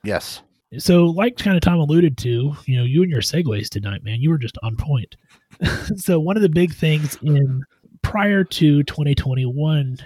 Yes. 0.02 0.42
So, 0.76 1.06
like 1.06 1.38
kind 1.38 1.56
of 1.56 1.62
Tom 1.62 1.78
alluded 1.78 2.18
to, 2.18 2.54
you 2.66 2.76
know, 2.76 2.84
you 2.84 3.02
and 3.02 3.10
your 3.10 3.22
segues 3.22 3.70
tonight, 3.70 4.04
man, 4.04 4.20
you 4.20 4.28
were 4.28 4.38
just 4.38 4.58
on 4.62 4.76
point. 4.76 5.16
so, 5.96 6.20
one 6.20 6.36
of 6.36 6.42
the 6.42 6.48
big 6.48 6.74
things 6.74 7.16
in 7.22 7.64
prior 8.02 8.44
to 8.44 8.82
2021 8.82 9.98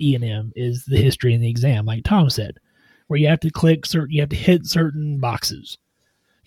E&M 0.00 0.52
is 0.56 0.84
the 0.86 0.96
history 0.96 1.34
and 1.34 1.42
the 1.42 1.50
exam, 1.50 1.84
like 1.84 2.04
Tom 2.04 2.30
said, 2.30 2.58
where 3.08 3.18
you 3.18 3.28
have 3.28 3.40
to 3.40 3.50
click 3.50 3.84
certain, 3.84 4.10
you 4.10 4.20
have 4.20 4.30
to 4.30 4.36
hit 4.36 4.66
certain 4.66 5.18
boxes. 5.18 5.76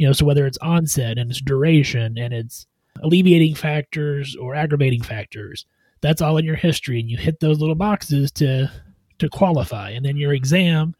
You 0.02 0.08
know, 0.08 0.14
so 0.14 0.26
whether 0.26 0.48
it's 0.48 0.58
onset 0.58 1.20
and 1.20 1.30
it's 1.30 1.42
duration 1.42 2.18
and 2.18 2.34
it's 2.34 2.66
alleviating 3.04 3.54
factors 3.54 4.36
or 4.36 4.56
aggravating 4.56 5.04
factors, 5.04 5.68
that's 6.02 6.24
all 6.24 6.38
in 6.38 6.44
your 6.44 6.56
history, 6.56 7.00
and 7.00 7.08
you 7.08 7.18
hit 7.18 7.40
those 7.40 7.60
little 7.60 7.76
boxes 7.76 8.32
to 8.32 8.72
to 9.20 9.30
qualify, 9.30 9.92
and 9.92 10.04
then 10.04 10.18
your 10.18 10.34
exam 10.34 10.96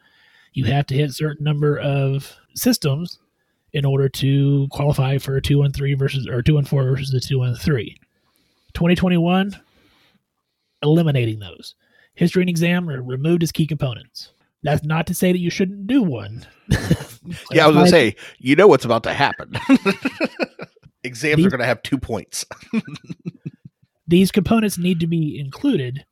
you 0.54 0.66
have 0.66 0.86
to 0.86 0.94
hit 0.94 1.14
certain 1.14 1.44
number 1.44 1.80
of 1.80 2.32
systems 2.54 3.18
in 3.74 3.86
order 3.86 4.08
to 4.08 4.68
qualify 4.70 5.18
for 5.18 5.36
a 5.36 5.42
213 5.42 5.98
versus 5.98 6.28
or 6.28 6.44
214 6.44 6.92
versus 6.92 7.10
the 7.10 7.20
213 7.20 7.96
2021 8.76 9.60
eliminating 10.84 11.40
those. 11.40 11.74
History 12.14 12.44
and 12.44 12.50
exam 12.52 12.88
are 12.88 13.02
removed 13.02 13.42
as 13.42 13.52
key 13.52 13.66
components 13.66 14.32
that's 14.64 14.84
not 14.84 15.08
to 15.08 15.14
say 15.14 15.32
that 15.32 15.40
you 15.40 15.50
shouldn't 15.50 15.88
do 15.88 16.02
one 16.04 16.46
Yeah, 17.52 17.66
I 17.66 17.68
was 17.68 17.76
gonna 17.76 17.88
say, 17.90 18.16
you 18.40 18.56
know 18.56 18.68
what's 18.68 18.86
about 18.86 19.04
to 19.04 19.14
happen. 19.14 19.54
Exams 21.04 21.38
These- 21.38 21.46
are 21.46 21.50
gonna 21.50 21.66
have 21.66 21.84
two 21.84 21.98
points. 21.98 22.46
these 24.08 24.32
components 24.32 24.78
need 24.78 25.00
to 25.00 25.08
be 25.08 25.40
included 25.40 26.06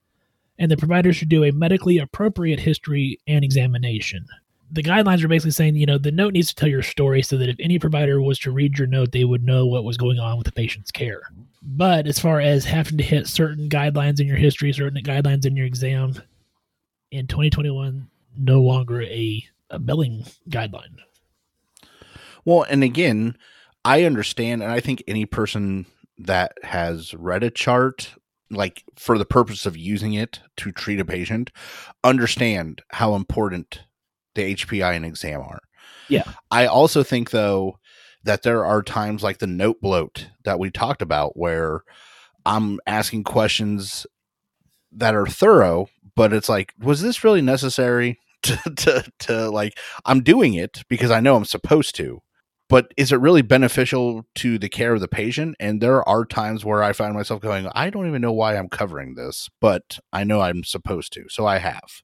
and 0.58 0.70
the 0.70 0.78
provider 0.78 1.14
should 1.14 1.30
do 1.30 1.44
a 1.44 1.52
medically 1.52 1.98
appropriate 1.98 2.60
history 2.60 3.20
and 3.28 3.44
examination 3.44 4.26
the 4.72 4.84
guidelines 4.84 5.24
are 5.24 5.28
basically 5.28 5.52
saying 5.52 5.76
you 5.76 5.86
know 5.86 5.98
the 5.98 6.12
note 6.12 6.34
needs 6.34 6.50
to 6.50 6.56
tell 6.56 6.70
your 6.70 6.84
story 6.84 7.22
so 7.22 7.38
that 7.38 7.50
if 7.50 7.56
any 7.60 7.80
provider 7.80 8.22
was 8.22 8.38
to 8.40 8.52
read 8.52 8.78
your 8.78 8.88
note 8.88 9.12
they 9.12 9.24
would 9.24 9.44
know 9.44 9.66
what 9.66 9.84
was 9.84 9.98
going 9.98 10.20
on 10.20 10.38
with 10.38 10.46
the 10.46 10.52
patient's 10.52 10.92
care 10.92 11.22
but 11.62 12.08
as 12.08 12.20
far 12.20 12.40
as 12.40 12.64
having 12.66 12.98
to 12.98 13.04
hit 13.04 13.28
certain 13.28 13.68
guidelines 13.68 14.20
in 14.20 14.28
your 14.28 14.38
history 14.38 14.72
certain 14.72 15.04
guidelines 15.04 15.46
in 15.46 15.58
your 15.58 15.66
exam 15.66 16.14
in 17.12 17.26
2021 17.28 18.08
no 18.40 18.62
longer 18.62 19.02
a, 19.04 19.44
a 19.70 19.80
billing 19.80 20.26
guideline 20.50 20.98
Well, 22.46 22.64
and 22.64 22.84
again, 22.84 23.38
I 23.86 24.04
understand, 24.04 24.64
and 24.64 24.72
I 24.72 24.80
think 24.80 25.04
any 25.08 25.26
person 25.26 25.86
that 26.18 26.54
has 26.64 27.14
read 27.14 27.44
a 27.44 27.50
chart, 27.50 28.14
like 28.52 28.84
for 28.96 29.18
the 29.18 29.26
purpose 29.26 29.66
of 29.66 29.78
using 29.78 30.14
it 30.14 30.40
to 30.58 30.72
treat 30.72 31.00
a 31.00 31.06
patient, 31.06 31.52
understand 32.04 32.82
how 32.90 33.16
important 33.16 33.84
the 34.36 34.56
HPI 34.56 34.96
and 34.96 35.06
exam 35.06 35.42
are. 35.42 35.62
Yeah. 36.08 36.24
I 36.52 36.66
also 36.66 37.04
think 37.04 37.32
though 37.32 37.80
that 38.24 38.44
there 38.44 38.66
are 38.66 38.84
times 38.84 39.24
like 39.24 39.38
the 39.38 39.48
note 39.48 39.80
bloat 39.82 40.28
that 40.44 40.60
we 40.60 40.70
talked 40.72 41.02
about 41.02 41.38
where 41.38 41.84
I'm 42.46 42.80
asking 42.86 43.24
questions 43.24 44.06
that 44.92 45.16
are 45.16 45.28
thorough, 45.28 45.88
but 46.16 46.34
it's 46.34 46.50
like, 46.50 46.74
was 46.80 47.02
this 47.02 47.24
really 47.24 47.42
necessary 47.42 48.20
to, 48.44 48.58
to, 48.76 49.12
to 49.20 49.50
like, 49.50 49.78
I'm 50.06 50.24
doing 50.24 50.54
it 50.54 50.84
because 50.90 51.12
I 51.12 51.20
know 51.20 51.36
I'm 51.36 51.46
supposed 51.46 51.96
to, 51.96 52.22
but 52.70 52.94
is 52.96 53.12
it 53.12 53.20
really 53.20 53.42
beneficial 53.42 54.26
to 54.36 54.60
the 54.60 54.70
care 54.70 54.94
of 54.94 55.02
the 55.02 55.08
patient? 55.08 55.56
And 55.60 55.82
there 55.82 56.08
are 56.08 56.24
times 56.24 56.64
where 56.64 56.84
I 56.84 56.94
find 56.94 57.14
myself 57.16 57.42
going, 57.42 57.68
I 57.74 57.90
don't 57.90 58.08
even 58.08 58.22
know 58.22 58.32
why 58.32 58.56
I'm 58.56 58.70
covering 58.70 59.16
this, 59.16 59.50
but 59.60 60.00
I 60.14 60.24
know 60.24 60.42
I'm 60.42 60.64
supposed 60.64 61.12
to. 61.14 61.26
So 61.30 61.46
I 61.46 61.58
have. 61.58 62.02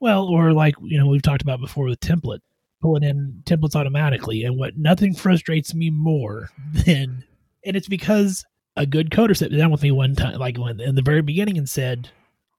Well, 0.00 0.24
or 0.24 0.52
like 0.52 0.74
you 0.82 0.98
know 0.98 1.06
we've 1.06 1.22
talked 1.22 1.42
about 1.42 1.60
before 1.60 1.86
with 1.86 2.00
template, 2.00 2.40
pulling 2.82 3.02
in 3.02 3.42
templates 3.44 3.74
automatically, 3.74 4.44
and 4.44 4.58
what 4.58 4.76
nothing 4.76 5.14
frustrates 5.14 5.74
me 5.74 5.90
more 5.90 6.50
than, 6.72 7.24
and 7.64 7.76
it's 7.76 7.88
because 7.88 8.44
a 8.76 8.84
good 8.84 9.10
coder 9.10 9.36
sat 9.36 9.50
down 9.50 9.70
with 9.70 9.82
me 9.82 9.90
one 9.90 10.14
time, 10.14 10.38
like 10.38 10.58
when 10.58 10.80
in 10.80 10.94
the 10.94 11.02
very 11.02 11.22
beginning, 11.22 11.56
and 11.56 11.68
said, 11.68 12.10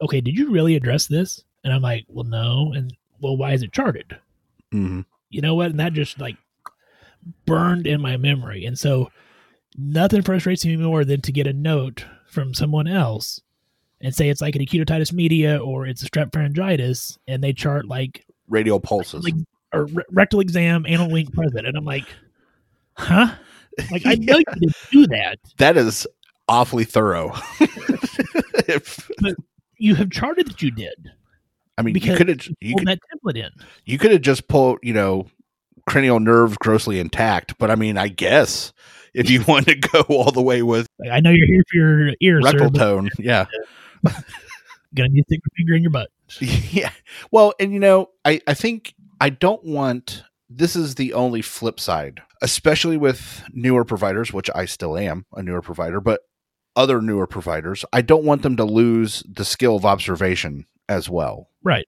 "Okay, 0.02 0.22
did 0.22 0.36
you 0.36 0.50
really 0.52 0.76
address 0.76 1.08
this?" 1.08 1.44
And 1.68 1.74
I'm 1.76 1.82
like, 1.82 2.06
"Well, 2.08 2.24
no." 2.24 2.72
And 2.74 2.96
well, 3.20 3.36
why 3.36 3.52
is 3.52 3.62
it 3.62 3.74
charted? 3.74 4.18
hmm 4.72 5.02
You 5.30 5.42
know 5.42 5.54
what? 5.54 5.72
And 5.72 5.80
that 5.82 5.92
just 5.92 6.18
like 6.18 6.38
burned 7.46 7.86
in 7.86 8.00
my 8.00 8.16
memory, 8.16 8.64
and 8.64 8.80
so 8.80 9.12
nothing 9.78 10.22
frustrates 10.22 10.66
me 10.66 10.78
more 10.78 11.04
than 11.04 11.20
to 11.24 11.32
get 11.34 11.46
a 11.46 11.52
note 11.52 12.06
from 12.30 12.54
someone 12.54 12.88
else 12.88 13.42
and 14.00 14.16
say 14.16 14.30
it's 14.30 14.40
like 14.40 14.56
an 14.56 14.62
acute 14.62 14.88
otitis 14.88 15.12
media 15.12 15.58
or 15.58 15.86
it's 15.86 16.02
a 16.04 16.10
strep 16.10 16.32
pharyngitis, 16.32 17.18
and 17.28 17.44
they 17.44 17.52
chart 17.52 17.86
like 17.86 18.26
Radial 18.48 18.80
pulses. 18.80 19.26
like 19.26 19.34
or 19.74 19.88
re- 19.88 20.06
rectal 20.12 20.40
exam, 20.40 20.86
anal 20.88 21.12
wink 21.12 21.34
present, 21.34 21.68
and 21.68 21.76
I'm 21.76 21.84
like, 21.84 22.06
huh? 22.94 23.36
Like 23.92 24.06
I 24.06 24.16
know 24.16 24.38
you 24.38 24.44
didn't 24.46 24.76
do 24.90 25.08
that. 25.08 25.38
that 25.58 25.76
is 25.76 26.08
awfully 26.48 26.86
thorough. 26.86 27.34
if, 28.70 29.12
You 29.78 29.96
have 29.96 30.10
charted 30.12 30.48
that 30.48 30.62
you 30.62 30.72
did. 30.72 31.12
I 31.78 31.84
mean, 31.84 31.96
you 31.96 32.16
could 32.16 32.28
have 32.28 32.48
you 32.60 32.76
could 32.76 32.88
that 32.88 33.00
template 33.14 33.38
in. 33.38 33.52
you 33.86 33.98
could 33.98 34.12
have 34.12 34.22
just 34.22 34.48
pulled, 34.48 34.80
you 34.82 34.94
know, 34.94 35.28
cranial 35.88 36.20
nerves 36.20 36.58
grossly 36.58 37.00
intact. 37.00 37.58
But 37.58 37.70
I 37.70 37.76
mean, 37.76 37.98
I 37.98 38.08
guess 38.08 38.74
if 39.14 39.30
you 39.30 39.44
want 39.48 39.68
to 39.68 39.76
go 39.76 40.02
all 40.10 40.32
the 40.32 40.42
way 40.42 40.64
with 40.64 40.88
Like, 41.00 41.12
I 41.12 41.20
know 41.20 41.30
you're 41.30 41.48
here 41.48 41.64
for 41.72 41.78
your 41.78 42.14
ears, 42.22 42.46
sir, 42.46 42.52
rectal 42.52 42.72
but 42.72 42.80
tone, 42.80 43.10
yeah, 43.20 43.46
gonna 44.94 45.10
need 45.10 45.22
to 45.22 45.26
stick 45.28 45.42
your 45.44 45.58
finger 45.58 45.76
in 45.76 45.82
your 45.84 45.92
butt. 45.92 46.10
yeah. 46.40 46.92
Well, 47.32 47.54
and 47.60 47.72
you 47.72 47.80
know, 47.80 48.10
I 48.26 48.42
I 48.48 48.54
think 48.54 48.94
I 49.22 49.30
don't 49.30 49.64
want. 49.64 50.24
This 50.50 50.78
is 50.78 50.96
the 50.96 51.14
only 51.14 51.42
flip 51.42 51.78
side, 51.78 52.22
especially 52.42 52.96
with 52.96 53.44
newer 53.52 53.84
providers, 53.84 54.32
which 54.32 54.50
I 54.56 54.64
still 54.64 54.98
am 54.98 55.26
a 55.34 55.44
newer 55.44 55.62
provider, 55.62 56.00
but 56.00 56.22
other 56.74 57.02
newer 57.02 57.28
providers, 57.28 57.84
I 57.92 58.02
don't 58.02 58.24
want 58.24 58.44
them 58.44 58.56
to 58.56 58.64
lose 58.64 59.24
the 59.28 59.44
skill 59.44 59.76
of 59.76 59.86
observation 59.86 60.66
as 60.90 61.10
well. 61.10 61.50
Right. 61.64 61.88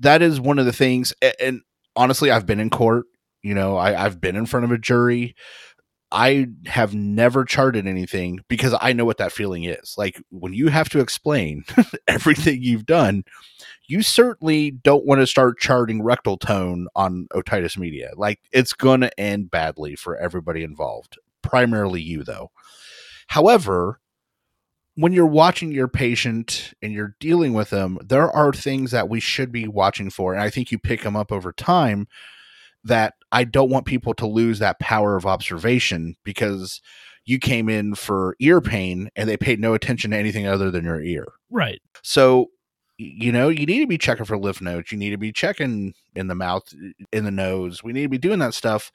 that 0.00 0.22
is 0.22 0.40
one 0.40 0.58
of 0.58 0.66
the 0.66 0.72
things 0.72 1.12
and 1.40 1.62
honestly 1.96 2.30
i've 2.30 2.46
been 2.46 2.60
in 2.60 2.70
court 2.70 3.06
you 3.42 3.54
know 3.54 3.76
I, 3.76 4.04
i've 4.04 4.20
been 4.20 4.36
in 4.36 4.46
front 4.46 4.64
of 4.64 4.70
a 4.72 4.78
jury 4.78 5.34
i 6.12 6.46
have 6.66 6.94
never 6.94 7.44
charted 7.44 7.86
anything 7.86 8.40
because 8.48 8.74
i 8.80 8.92
know 8.92 9.04
what 9.04 9.16
that 9.18 9.32
feeling 9.32 9.64
is 9.64 9.94
like 9.96 10.20
when 10.30 10.52
you 10.52 10.68
have 10.68 10.88
to 10.90 11.00
explain 11.00 11.64
everything 12.08 12.62
you've 12.62 12.86
done 12.86 13.24
you 13.88 14.02
certainly 14.02 14.70
don't 14.70 15.06
want 15.06 15.20
to 15.20 15.26
start 15.26 15.58
charting 15.58 16.02
rectal 16.02 16.36
tone 16.36 16.86
on 16.94 17.26
otitis 17.34 17.78
media 17.78 18.10
like 18.16 18.40
it's 18.52 18.72
going 18.74 19.00
to 19.00 19.20
end 19.20 19.50
badly 19.50 19.96
for 19.96 20.16
everybody 20.16 20.62
involved 20.62 21.18
primarily 21.42 22.02
you 22.02 22.22
though 22.22 22.50
however 23.28 23.98
when 24.96 25.12
you're 25.12 25.26
watching 25.26 25.70
your 25.70 25.88
patient 25.88 26.72
and 26.82 26.92
you're 26.92 27.14
dealing 27.20 27.52
with 27.52 27.70
them, 27.70 27.98
there 28.02 28.30
are 28.30 28.52
things 28.52 28.90
that 28.90 29.08
we 29.08 29.20
should 29.20 29.52
be 29.52 29.68
watching 29.68 30.10
for. 30.10 30.32
And 30.32 30.42
I 30.42 30.50
think 30.50 30.72
you 30.72 30.78
pick 30.78 31.02
them 31.02 31.16
up 31.16 31.30
over 31.30 31.52
time 31.52 32.08
that 32.82 33.14
I 33.30 33.44
don't 33.44 33.70
want 33.70 33.84
people 33.84 34.14
to 34.14 34.26
lose 34.26 34.58
that 34.58 34.80
power 34.80 35.16
of 35.16 35.26
observation 35.26 36.16
because 36.24 36.80
you 37.26 37.38
came 37.38 37.68
in 37.68 37.94
for 37.94 38.36
ear 38.40 38.60
pain 38.60 39.10
and 39.16 39.28
they 39.28 39.36
paid 39.36 39.60
no 39.60 39.74
attention 39.74 40.12
to 40.12 40.16
anything 40.16 40.46
other 40.46 40.70
than 40.70 40.84
your 40.84 41.02
ear. 41.02 41.26
Right. 41.50 41.82
So, 42.02 42.46
you 42.96 43.32
know, 43.32 43.50
you 43.50 43.66
need 43.66 43.80
to 43.80 43.86
be 43.86 43.98
checking 43.98 44.24
for 44.24 44.38
lymph 44.38 44.62
nodes. 44.62 44.92
You 44.92 44.98
need 44.98 45.10
to 45.10 45.18
be 45.18 45.32
checking 45.32 45.92
in 46.14 46.28
the 46.28 46.34
mouth, 46.34 46.62
in 47.12 47.24
the 47.24 47.30
nose. 47.30 47.84
We 47.84 47.92
need 47.92 48.04
to 48.04 48.08
be 48.08 48.18
doing 48.18 48.38
that 48.38 48.54
stuff. 48.54 48.90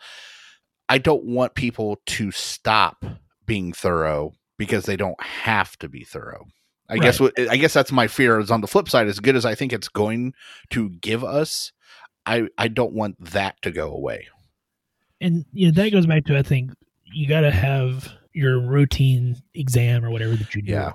I 0.89 0.97
don't 0.97 1.25
want 1.25 1.53
people 1.53 2.01
to 2.07 2.31
stop 2.31 3.05
being 3.45 3.71
thorough 3.71 4.33
because 4.61 4.85
they 4.85 4.95
don't 4.95 5.19
have 5.23 5.75
to 5.79 5.89
be 5.89 6.03
thorough. 6.03 6.45
I 6.87 6.99
guess 6.99 7.19
what 7.19 7.33
I 7.39 7.57
guess 7.57 7.73
that's 7.73 7.91
my 7.91 8.05
fear 8.05 8.39
is 8.39 8.51
on 8.51 8.61
the 8.61 8.67
flip 8.67 8.87
side, 8.87 9.07
as 9.07 9.19
good 9.19 9.35
as 9.35 9.43
I 9.43 9.55
think 9.55 9.73
it's 9.73 9.87
going 9.87 10.35
to 10.69 10.89
give 10.89 11.23
us, 11.23 11.71
I 12.27 12.47
I 12.59 12.67
don't 12.67 12.93
want 12.93 13.15
that 13.31 13.59
to 13.63 13.71
go 13.71 13.91
away. 13.91 14.27
And 15.19 15.45
you 15.51 15.65
know, 15.71 15.81
that 15.81 15.91
goes 15.91 16.05
back 16.05 16.25
to 16.25 16.37
I 16.37 16.43
think 16.43 16.73
you 17.05 17.27
got 17.27 17.41
to 17.41 17.49
have 17.49 18.11
your 18.33 18.59
routine 18.59 19.37
exam 19.55 20.05
or 20.05 20.11
whatever 20.11 20.35
that 20.35 20.53
you 20.53 20.61
do. 20.61 20.71
Yeah. 20.73 20.93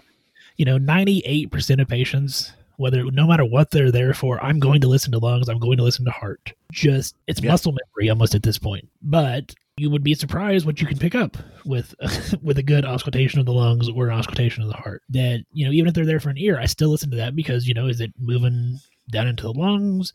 You 0.58 0.64
know, 0.64 0.78
98% 0.78 1.82
of 1.82 1.88
patients, 1.88 2.52
whether 2.76 3.02
no 3.10 3.26
matter 3.26 3.44
what 3.44 3.72
they're 3.72 3.90
there 3.90 4.14
for, 4.14 4.42
I'm 4.42 4.60
going 4.60 4.80
to 4.82 4.88
listen 4.88 5.10
to 5.12 5.18
lungs, 5.18 5.48
I'm 5.48 5.58
going 5.58 5.76
to 5.78 5.82
listen 5.82 6.04
to 6.04 6.12
heart. 6.12 6.52
Just 6.70 7.16
it's 7.26 7.42
Yeah. 7.42 7.50
muscle 7.50 7.72
memory 7.72 8.10
almost 8.10 8.34
at 8.36 8.42
this 8.44 8.58
point. 8.58 8.88
But 9.02 9.54
you 9.78 9.90
would 9.90 10.02
be 10.02 10.14
surprised 10.14 10.64
what 10.64 10.80
you 10.80 10.86
can 10.86 10.98
pick 10.98 11.14
up 11.14 11.36
with 11.64 11.94
with 12.42 12.58
a 12.58 12.62
good 12.62 12.84
auscultation 12.84 13.40
of 13.40 13.46
the 13.46 13.52
lungs 13.52 13.88
or 13.88 14.08
an 14.08 14.18
auscultation 14.18 14.62
of 14.62 14.68
the 14.68 14.76
heart. 14.76 15.02
That 15.10 15.44
you 15.52 15.66
know, 15.66 15.72
even 15.72 15.88
if 15.88 15.94
they're 15.94 16.06
there 16.06 16.20
for 16.20 16.30
an 16.30 16.38
ear, 16.38 16.58
I 16.58 16.66
still 16.66 16.88
listen 16.88 17.10
to 17.10 17.16
that 17.18 17.36
because 17.36 17.68
you 17.68 17.74
know, 17.74 17.86
is 17.86 18.00
it 18.00 18.12
moving 18.18 18.78
down 19.10 19.28
into 19.28 19.44
the 19.44 19.52
lungs? 19.52 20.12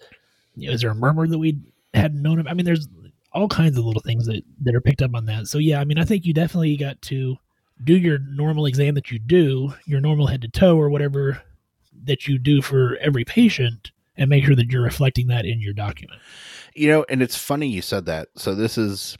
You 0.55 0.67
know, 0.67 0.73
is 0.73 0.81
there 0.81 0.91
a 0.91 0.95
murmur 0.95 1.27
that 1.27 1.37
we 1.37 1.59
hadn't 1.93 2.21
known 2.21 2.39
of? 2.39 2.47
I 2.47 2.53
mean, 2.53 2.65
there's 2.65 2.87
all 3.33 3.47
kinds 3.47 3.77
of 3.77 3.85
little 3.85 4.01
things 4.01 4.25
that, 4.25 4.43
that 4.61 4.75
are 4.75 4.81
picked 4.81 5.01
up 5.01 5.15
on 5.15 5.25
that. 5.25 5.47
So 5.47 5.57
yeah, 5.57 5.79
I 5.79 5.85
mean, 5.85 5.97
I 5.97 6.05
think 6.05 6.25
you 6.25 6.33
definitely 6.33 6.75
got 6.75 7.01
to 7.03 7.37
do 7.83 7.95
your 7.95 8.19
normal 8.19 8.65
exam 8.65 8.95
that 8.95 9.11
you 9.11 9.19
do, 9.19 9.73
your 9.85 10.01
normal 10.01 10.27
head 10.27 10.41
to 10.41 10.47
toe 10.47 10.77
or 10.77 10.89
whatever 10.89 11.41
that 12.03 12.27
you 12.27 12.37
do 12.37 12.61
for 12.61 12.97
every 12.97 13.23
patient, 13.23 13.91
and 14.17 14.29
make 14.29 14.43
sure 14.43 14.55
that 14.55 14.71
you're 14.71 14.81
reflecting 14.81 15.27
that 15.27 15.45
in 15.45 15.61
your 15.61 15.73
document. 15.73 16.19
You 16.73 16.89
know, 16.89 17.05
and 17.09 17.21
it's 17.21 17.37
funny 17.37 17.67
you 17.67 17.81
said 17.81 18.05
that. 18.05 18.29
So 18.35 18.55
this 18.55 18.77
is 18.77 19.17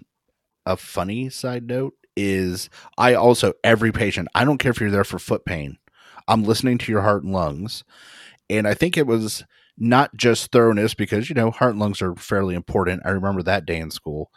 a 0.65 0.77
funny 0.77 1.29
side 1.29 1.67
note 1.67 1.93
is 2.15 2.69
I 2.97 3.13
also 3.13 3.53
every 3.63 3.91
patient, 3.91 4.27
I 4.35 4.45
don't 4.45 4.57
care 4.57 4.71
if 4.71 4.79
you're 4.79 4.91
there 4.91 5.03
for 5.03 5.19
foot 5.19 5.45
pain. 5.45 5.77
I'm 6.27 6.43
listening 6.43 6.77
to 6.79 6.91
your 6.91 7.01
heart 7.01 7.23
and 7.23 7.33
lungs. 7.33 7.83
And 8.49 8.67
I 8.67 8.73
think 8.73 8.97
it 8.97 9.07
was 9.07 9.43
not 9.77 10.15
just 10.15 10.51
thoroughness 10.51 10.93
because 10.93 11.29
you 11.29 11.35
know 11.35 11.51
heart 11.51 11.71
and 11.71 11.79
lungs 11.79 12.01
are 12.01 12.15
fairly 12.15 12.55
important. 12.55 13.01
I 13.05 13.09
remember 13.09 13.41
that 13.43 13.65
day 13.65 13.79
in 13.79 13.91
school. 13.91 14.31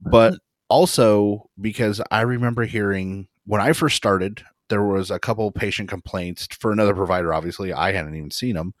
But 0.00 0.34
also 0.68 1.48
because 1.60 2.00
I 2.10 2.20
remember 2.22 2.64
hearing 2.64 3.28
when 3.46 3.60
I 3.60 3.72
first 3.72 3.96
started, 3.96 4.42
there 4.68 4.82
was 4.82 5.10
a 5.10 5.18
couple 5.18 5.50
patient 5.52 5.88
complaints 5.88 6.48
for 6.50 6.72
another 6.72 6.94
provider. 6.94 7.32
Obviously, 7.32 7.72
I 7.72 7.92
hadn't 7.92 8.14
even 8.14 8.30
seen 8.30 8.56
them 8.56 8.74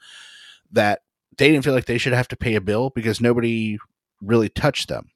that 0.72 1.00
they 1.38 1.50
didn't 1.50 1.64
feel 1.64 1.74
like 1.74 1.86
they 1.86 1.98
should 1.98 2.12
have 2.12 2.28
to 2.28 2.36
pay 2.36 2.54
a 2.54 2.60
bill 2.60 2.90
because 2.90 3.20
nobody 3.20 3.78
really 4.20 4.48
touched 4.48 4.88
them. 4.88 5.10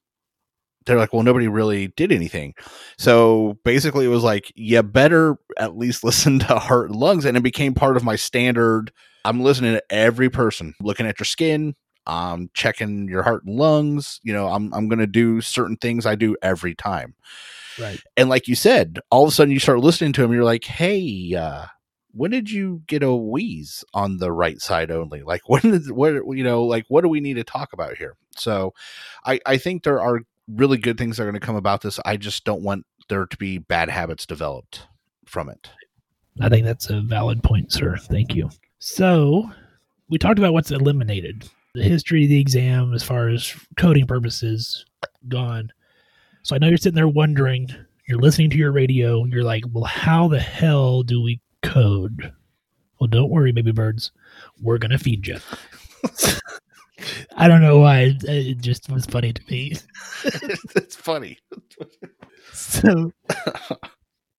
They're 0.86 0.98
like, 0.98 1.12
well, 1.12 1.22
nobody 1.22 1.48
really 1.48 1.88
did 1.88 2.10
anything. 2.10 2.54
So 2.98 3.58
basically, 3.64 4.06
it 4.06 4.08
was 4.08 4.24
like, 4.24 4.52
you 4.54 4.82
better 4.82 5.36
at 5.58 5.76
least 5.76 6.04
listen 6.04 6.38
to 6.40 6.58
heart 6.58 6.90
and 6.90 6.98
lungs. 6.98 7.24
And 7.24 7.36
it 7.36 7.42
became 7.42 7.74
part 7.74 7.96
of 7.96 8.04
my 8.04 8.16
standard. 8.16 8.92
I'm 9.24 9.40
listening 9.40 9.74
to 9.74 9.82
every 9.90 10.30
person, 10.30 10.74
looking 10.80 11.06
at 11.06 11.18
your 11.18 11.26
skin, 11.26 11.74
um, 12.06 12.48
checking 12.54 13.08
your 13.08 13.22
heart 13.22 13.44
and 13.44 13.56
lungs. 13.56 14.20
You 14.22 14.32
know, 14.32 14.48
I'm, 14.48 14.72
I'm 14.72 14.88
going 14.88 15.00
to 15.00 15.06
do 15.06 15.40
certain 15.40 15.76
things 15.76 16.06
I 16.06 16.14
do 16.14 16.36
every 16.42 16.74
time. 16.74 17.14
Right. 17.78 18.00
And 18.16 18.28
like 18.28 18.48
you 18.48 18.54
said, 18.54 18.98
all 19.10 19.24
of 19.24 19.28
a 19.28 19.32
sudden 19.32 19.52
you 19.52 19.60
start 19.60 19.80
listening 19.80 20.12
to 20.14 20.22
them. 20.22 20.32
you're 20.32 20.44
like, 20.44 20.64
hey, 20.64 21.34
uh, 21.34 21.66
when 22.12 22.30
did 22.30 22.50
you 22.50 22.82
get 22.86 23.02
a 23.02 23.14
wheeze 23.14 23.84
on 23.94 24.18
the 24.18 24.32
right 24.32 24.60
side 24.60 24.90
only? 24.90 25.22
Like 25.22 25.42
when 25.48 25.62
did 25.62 25.90
what 25.90 26.14
you 26.36 26.44
know, 26.44 26.64
like 26.64 26.84
what 26.88 27.02
do 27.02 27.08
we 27.08 27.20
need 27.20 27.34
to 27.34 27.44
talk 27.44 27.72
about 27.72 27.96
here? 27.96 28.16
So 28.36 28.74
I, 29.24 29.40
I 29.46 29.56
think 29.58 29.82
there 29.82 30.00
are 30.00 30.20
really 30.54 30.78
good 30.78 30.98
things 30.98 31.18
are 31.18 31.24
going 31.24 31.34
to 31.34 31.40
come 31.40 31.56
about 31.56 31.82
this. 31.82 31.98
I 32.04 32.16
just 32.16 32.44
don't 32.44 32.62
want 32.62 32.86
there 33.08 33.26
to 33.26 33.36
be 33.36 33.58
bad 33.58 33.90
habits 33.90 34.26
developed 34.26 34.86
from 35.26 35.48
it. 35.48 35.70
I 36.40 36.48
think 36.48 36.64
that's 36.64 36.88
a 36.90 37.00
valid 37.00 37.42
point, 37.42 37.72
sir. 37.72 37.96
Thank 37.96 38.34
you. 38.34 38.50
So 38.78 39.50
we 40.08 40.18
talked 40.18 40.38
about 40.38 40.52
what's 40.52 40.70
eliminated. 40.70 41.48
The 41.74 41.82
history 41.82 42.24
of 42.24 42.30
the 42.30 42.40
exam 42.40 42.94
as 42.94 43.02
far 43.02 43.28
as 43.28 43.54
coding 43.76 44.06
purposes 44.06 44.84
gone. 45.28 45.72
So 46.42 46.54
I 46.54 46.58
know 46.58 46.68
you're 46.68 46.78
sitting 46.78 46.96
there 46.96 47.08
wondering, 47.08 47.68
you're 48.08 48.18
listening 48.18 48.50
to 48.50 48.56
your 48.56 48.72
radio, 48.72 49.24
you're 49.26 49.44
like, 49.44 49.64
well, 49.70 49.84
how 49.84 50.28
the 50.28 50.40
hell 50.40 51.02
do 51.02 51.20
we 51.20 51.40
code? 51.62 52.32
Well, 52.98 53.08
don't 53.08 53.30
worry, 53.30 53.52
baby 53.52 53.72
birds. 53.72 54.10
We're 54.60 54.78
going 54.78 54.90
to 54.90 54.98
feed 54.98 55.26
you. 55.26 55.38
I 57.36 57.48
don't 57.48 57.62
know 57.62 57.78
why. 57.78 58.00
It, 58.00 58.24
it 58.24 58.60
just 58.60 58.90
was 58.90 59.06
funny 59.06 59.32
to 59.32 59.42
me. 59.50 59.74
it's 60.24 60.96
funny. 60.96 61.38
So 62.52 63.12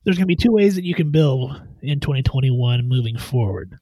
there's 0.04 0.17
going 0.17 0.24
to 0.24 0.26
be 0.26 0.36
two 0.36 0.52
ways 0.52 0.76
that 0.76 0.86
you 0.86 0.95
can 0.95 1.12
bill 1.12 1.56
in 1.82 2.00
2021 2.00 2.88
moving 2.88 3.17
forward 3.17 3.78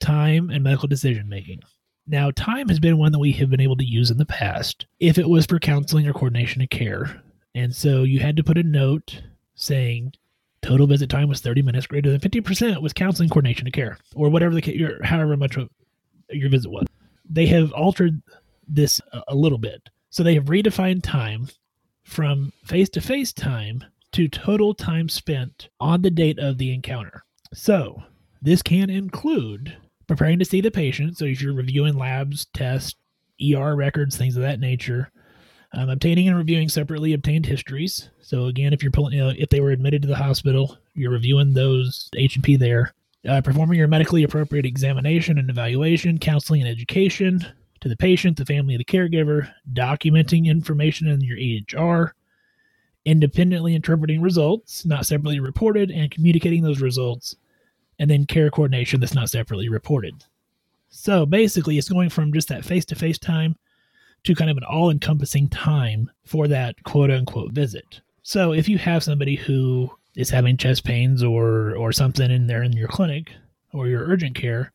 time 0.00 0.50
and 0.50 0.62
medical 0.62 0.88
decision 0.88 1.28
making. 1.28 1.60
Now, 2.06 2.30
time 2.30 2.68
has 2.68 2.78
been 2.78 2.98
one 2.98 3.12
that 3.12 3.18
we 3.18 3.32
have 3.32 3.48
been 3.48 3.60
able 3.60 3.76
to 3.76 3.84
use 3.84 4.10
in 4.10 4.18
the 4.18 4.26
past 4.26 4.86
if 5.00 5.16
it 5.16 5.28
was 5.28 5.46
for 5.46 5.58
counseling 5.58 6.06
or 6.06 6.12
coordination 6.12 6.60
of 6.60 6.68
care. 6.68 7.22
And 7.54 7.74
so 7.74 8.02
you 8.02 8.20
had 8.20 8.36
to 8.36 8.44
put 8.44 8.58
a 8.58 8.62
note 8.62 9.22
saying 9.54 10.12
total 10.60 10.86
visit 10.86 11.08
time 11.08 11.28
was 11.28 11.40
30 11.40 11.62
minutes, 11.62 11.86
greater 11.86 12.10
than 12.10 12.20
50% 12.20 12.82
was 12.82 12.92
counseling, 12.92 13.30
coordination 13.30 13.66
of 13.66 13.72
care, 13.72 13.96
or 14.14 14.28
whatever 14.28 14.54
the 14.54 14.60
ca- 14.60 14.76
your 14.76 15.02
however 15.02 15.36
much 15.36 15.56
of 15.56 15.70
your 16.30 16.50
visit 16.50 16.70
was. 16.70 16.86
They 17.28 17.46
have 17.46 17.72
altered 17.72 18.22
this 18.66 19.00
a, 19.28 19.34
little 19.34 19.58
bit. 19.58 19.88
So 20.10 20.22
they 20.22 20.34
have 20.34 20.44
redefined 20.44 21.02
time 21.02 21.48
from 22.04 22.52
face 22.64 22.88
to 22.90 23.00
face 23.00 23.32
time 23.32 23.84
to 24.12 24.28
total 24.28 24.74
time 24.74 25.08
spent 25.08 25.68
on 25.80 26.02
the 26.02 26.10
date 26.10 26.38
of 26.38 26.58
the 26.58 26.72
encounter. 26.72 27.24
So 27.52 28.02
this 28.40 28.62
can 28.62 28.90
include 28.90 29.76
preparing 30.06 30.38
to 30.38 30.44
see 30.44 30.60
the 30.60 30.70
patient. 30.70 31.18
So 31.18 31.24
if 31.24 31.40
you're 31.40 31.54
reviewing 31.54 31.94
labs, 31.94 32.46
tests, 32.54 32.94
ER 33.42 33.74
records, 33.74 34.16
things 34.16 34.36
of 34.36 34.42
that 34.42 34.60
nature, 34.60 35.10
um, 35.72 35.88
obtaining 35.88 36.28
and 36.28 36.36
reviewing 36.36 36.68
separately 36.68 37.12
obtained 37.12 37.46
histories. 37.46 38.10
So 38.20 38.46
again, 38.46 38.72
if 38.72 38.82
you're 38.82 38.92
pulling, 38.92 39.14
you 39.14 39.24
know, 39.24 39.32
if 39.36 39.48
they 39.48 39.60
were 39.60 39.72
admitted 39.72 40.02
to 40.02 40.08
the 40.08 40.16
hospital, 40.16 40.78
you're 40.94 41.10
reviewing 41.10 41.52
those 41.52 42.08
H 42.16 42.36
and 42.36 42.44
P 42.44 42.56
there. 42.56 42.94
Uh, 43.26 43.40
performing 43.40 43.78
your 43.78 43.88
medically 43.88 44.22
appropriate 44.22 44.66
examination 44.66 45.38
and 45.38 45.48
evaluation, 45.48 46.18
counseling 46.18 46.60
and 46.60 46.70
education 46.70 47.44
to 47.80 47.88
the 47.88 47.96
patient, 47.96 48.36
the 48.36 48.44
family, 48.44 48.76
the 48.76 48.84
caregiver, 48.84 49.50
documenting 49.72 50.46
information 50.46 51.08
in 51.08 51.20
your 51.22 51.38
EHR, 51.38 52.12
independently 53.04 53.74
interpreting 53.74 54.20
results, 54.20 54.84
not 54.84 55.06
separately 55.06 55.40
reported, 55.40 55.90
and 55.90 56.10
communicating 56.10 56.62
those 56.62 56.80
results, 56.80 57.36
and 57.98 58.10
then 58.10 58.26
care 58.26 58.50
coordination 58.50 59.00
that's 59.00 59.14
not 59.14 59.30
separately 59.30 59.68
reported. 59.68 60.24
So 60.88 61.26
basically, 61.26 61.78
it's 61.78 61.88
going 61.88 62.10
from 62.10 62.32
just 62.32 62.48
that 62.48 62.64
face 62.64 62.84
to 62.86 62.94
face 62.94 63.18
time 63.18 63.56
to 64.24 64.34
kind 64.34 64.50
of 64.50 64.56
an 64.56 64.64
all 64.64 64.90
encompassing 64.90 65.48
time 65.48 66.10
for 66.24 66.48
that 66.48 66.82
quote 66.84 67.10
unquote 67.10 67.52
visit. 67.52 68.00
So 68.22 68.52
if 68.52 68.68
you 68.68 68.78
have 68.78 69.04
somebody 69.04 69.36
who 69.36 69.90
is 70.16 70.30
having 70.30 70.56
chest 70.56 70.84
pains 70.84 71.22
or 71.22 71.74
or 71.76 71.92
something 71.92 72.30
in 72.30 72.46
there 72.46 72.62
in 72.62 72.72
your 72.72 72.88
clinic 72.88 73.32
or 73.72 73.88
your 73.88 74.04
urgent 74.04 74.34
care, 74.34 74.72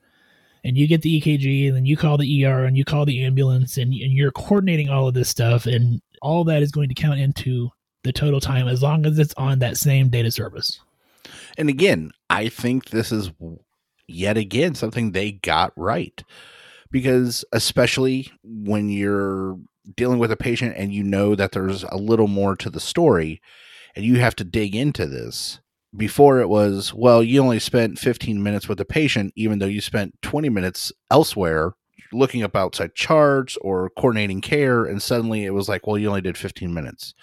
and 0.64 0.78
you 0.78 0.88
get 0.88 1.02
the 1.02 1.22
EKG 1.22 1.68
and 1.68 1.76
then 1.76 1.86
you 1.86 1.96
call 1.96 2.18
the 2.18 2.46
ER 2.46 2.66
and 2.66 2.78
you 2.78 2.84
call 2.84 3.06
the 3.06 3.24
ambulance 3.24 3.78
and, 3.78 3.94
and 3.94 4.14
you're 4.14 4.32
coordinating 4.32 4.90
all 4.90 5.08
of 5.08 5.14
this 5.14 5.30
stuff 5.30 5.66
and 5.66 6.02
all 6.22 6.44
that 6.44 6.62
is 6.62 6.72
going 6.72 6.90
to 6.90 6.96
count 6.96 7.20
into 7.20 7.70
the 8.04 8.12
total 8.12 8.40
time 8.40 8.68
as 8.68 8.82
long 8.82 9.06
as 9.06 9.18
it's 9.20 9.34
on 9.36 9.60
that 9.60 9.78
same 9.78 10.10
data 10.10 10.32
service. 10.32 10.80
And 11.58 11.70
again, 11.70 12.12
I 12.30 12.50
think 12.50 12.90
this 12.90 13.12
is 13.12 13.32
yet 14.08 14.38
again 14.38 14.76
something 14.76 15.12
they 15.12 15.34
got 15.34 15.72
right. 15.76 16.24
Because 16.92 17.46
especially 17.52 18.32
when 18.44 18.90
you're 18.90 19.60
dealing 19.96 20.18
with 20.18 20.32
a 20.32 20.38
patient 20.38 20.76
and 20.76 20.92
you 20.92 21.04
know 21.04 21.36
that 21.36 21.52
there's 21.52 21.84
a 21.84 21.98
little 21.98 22.28
more 22.28 22.56
to 22.56 22.70
the 22.70 22.80
story 22.80 23.42
and 23.96 24.06
you 24.06 24.20
have 24.20 24.36
to 24.38 24.44
dig 24.44 24.76
into 24.76 25.06
this. 25.06 25.60
Before 25.96 26.40
it 26.40 26.50
was, 26.50 26.94
well, 26.94 27.24
you 27.24 27.42
only 27.42 27.60
spent 27.60 27.98
15 27.98 28.44
minutes 28.44 28.70
with 28.70 28.78
the 28.78 28.86
patient, 28.86 29.34
even 29.36 29.58
though 29.58 29.66
you 29.66 29.82
spent 29.82 30.22
20 30.22 30.48
minutes 30.50 30.92
elsewhere 31.10 31.74
looking 32.12 32.44
up 32.44 32.56
outside 32.56 32.96
charts 32.96 33.58
or 33.62 33.90
coordinating 33.92 34.42
care. 34.42 34.86
And 34.86 35.02
suddenly 35.02 35.46
it 35.46 35.54
was 35.54 35.68
like, 35.68 35.88
well, 35.88 35.98
you 35.98 36.08
only 36.08 36.22
did 36.22 36.38
15 36.38 36.74
minutes. 36.74 37.14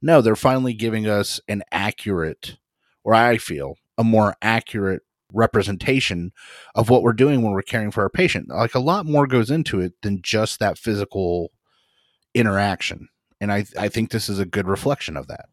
No, 0.00 0.20
they're 0.20 0.36
finally 0.36 0.74
giving 0.74 1.06
us 1.06 1.40
an 1.48 1.62
accurate, 1.70 2.56
or 3.02 3.14
I 3.14 3.36
feel, 3.36 3.76
a 3.98 4.04
more 4.04 4.36
accurate 4.40 5.02
representation 5.32 6.32
of 6.74 6.88
what 6.88 7.02
we're 7.02 7.12
doing 7.12 7.42
when 7.42 7.52
we're 7.52 7.62
caring 7.62 7.90
for 7.90 8.02
our 8.02 8.10
patient. 8.10 8.48
Like 8.48 8.74
a 8.74 8.80
lot 8.80 9.06
more 9.06 9.26
goes 9.26 9.50
into 9.50 9.80
it 9.80 9.94
than 10.02 10.22
just 10.22 10.60
that 10.60 10.78
physical 10.78 11.50
interaction. 12.34 13.08
And 13.40 13.52
I, 13.52 13.66
I 13.78 13.88
think 13.88 14.10
this 14.10 14.28
is 14.28 14.38
a 14.38 14.46
good 14.46 14.68
reflection 14.68 15.16
of 15.16 15.26
that. 15.26 15.46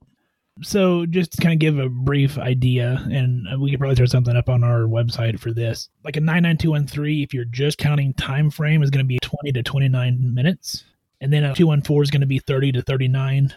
So, 0.64 1.06
just 1.06 1.34
to 1.34 1.42
kind 1.42 1.54
of 1.54 1.60
give 1.60 1.80
a 1.80 1.90
brief 1.90 2.38
idea, 2.38 3.04
and 3.12 3.48
uh, 3.52 3.60
we 3.60 3.72
could 3.72 3.80
probably 3.80 3.96
throw 3.96 4.06
something 4.06 4.36
up 4.36 4.50
on 4.50 4.64
our 4.64 4.82
website 4.82 5.40
for 5.40 5.52
this. 5.52 5.90
Like 6.04 6.18
a 6.18 6.22
99213, 6.22 7.24
if 7.24 7.34
you're 7.34 7.46
just 7.46 7.78
counting 7.78 8.14
time 8.14 8.52
frame, 8.52 8.84
is 8.84 8.90
going 8.90 9.04
to 9.04 9.08
be 9.08 9.20
20 9.20 9.52
to 9.54 9.64
29 9.64 10.34
minutes. 10.34 10.84
And 11.20 11.32
then 11.32 11.44
a 11.44 11.54
214 11.54 12.04
is 12.04 12.12
going 12.12 12.22
to 12.22 12.28
be 12.28 12.40
30 12.40 12.74
to 12.74 12.82
39. 12.82 13.54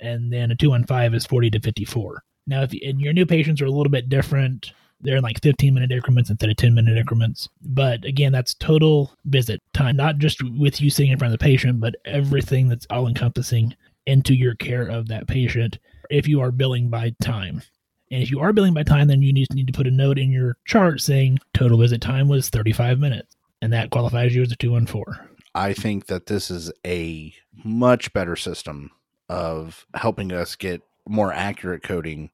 And 0.00 0.32
then 0.32 0.50
a 0.50 0.56
215 0.56 1.14
is 1.14 1.26
40 1.26 1.50
to 1.50 1.60
54. 1.60 2.22
Now, 2.46 2.62
if 2.62 2.72
and 2.72 3.00
your 3.00 3.12
new 3.12 3.26
patients 3.26 3.62
are 3.62 3.66
a 3.66 3.70
little 3.70 3.90
bit 3.90 4.08
different, 4.08 4.72
they're 5.00 5.16
in 5.16 5.22
like 5.22 5.42
15 5.42 5.72
minute 5.72 5.92
increments 5.92 6.30
instead 6.30 6.50
of 6.50 6.56
10 6.56 6.74
minute 6.74 6.98
increments. 6.98 7.48
But 7.62 8.04
again, 8.04 8.32
that's 8.32 8.54
total 8.54 9.14
visit 9.26 9.62
time, 9.72 9.96
not 9.96 10.18
just 10.18 10.42
with 10.42 10.80
you 10.80 10.90
sitting 10.90 11.12
in 11.12 11.18
front 11.18 11.32
of 11.32 11.38
the 11.38 11.44
patient, 11.44 11.80
but 11.80 11.96
everything 12.04 12.68
that's 12.68 12.86
all 12.90 13.06
encompassing 13.06 13.74
into 14.06 14.34
your 14.34 14.54
care 14.54 14.86
of 14.86 15.08
that 15.08 15.26
patient 15.26 15.78
if 16.10 16.28
you 16.28 16.40
are 16.40 16.50
billing 16.50 16.88
by 16.88 17.14
time. 17.22 17.62
And 18.10 18.22
if 18.22 18.30
you 18.30 18.40
are 18.40 18.52
billing 18.52 18.74
by 18.74 18.82
time, 18.82 19.08
then 19.08 19.22
you 19.22 19.32
need, 19.32 19.52
need 19.54 19.66
to 19.66 19.72
put 19.72 19.86
a 19.86 19.90
note 19.90 20.18
in 20.18 20.30
your 20.30 20.56
chart 20.64 21.00
saying 21.00 21.38
total 21.52 21.78
visit 21.78 22.00
time 22.00 22.28
was 22.28 22.48
35 22.48 22.98
minutes. 22.98 23.36
And 23.62 23.72
that 23.72 23.90
qualifies 23.90 24.34
you 24.34 24.42
as 24.42 24.52
a 24.52 24.56
214. 24.56 25.28
I 25.54 25.72
think 25.72 26.06
that 26.06 26.26
this 26.26 26.50
is 26.50 26.72
a 26.86 27.34
much 27.64 28.12
better 28.12 28.36
system 28.36 28.90
of 29.28 29.86
helping 29.94 30.32
us 30.32 30.54
get 30.54 30.82
more 31.08 31.32
accurate 31.32 31.82
coding 31.82 32.30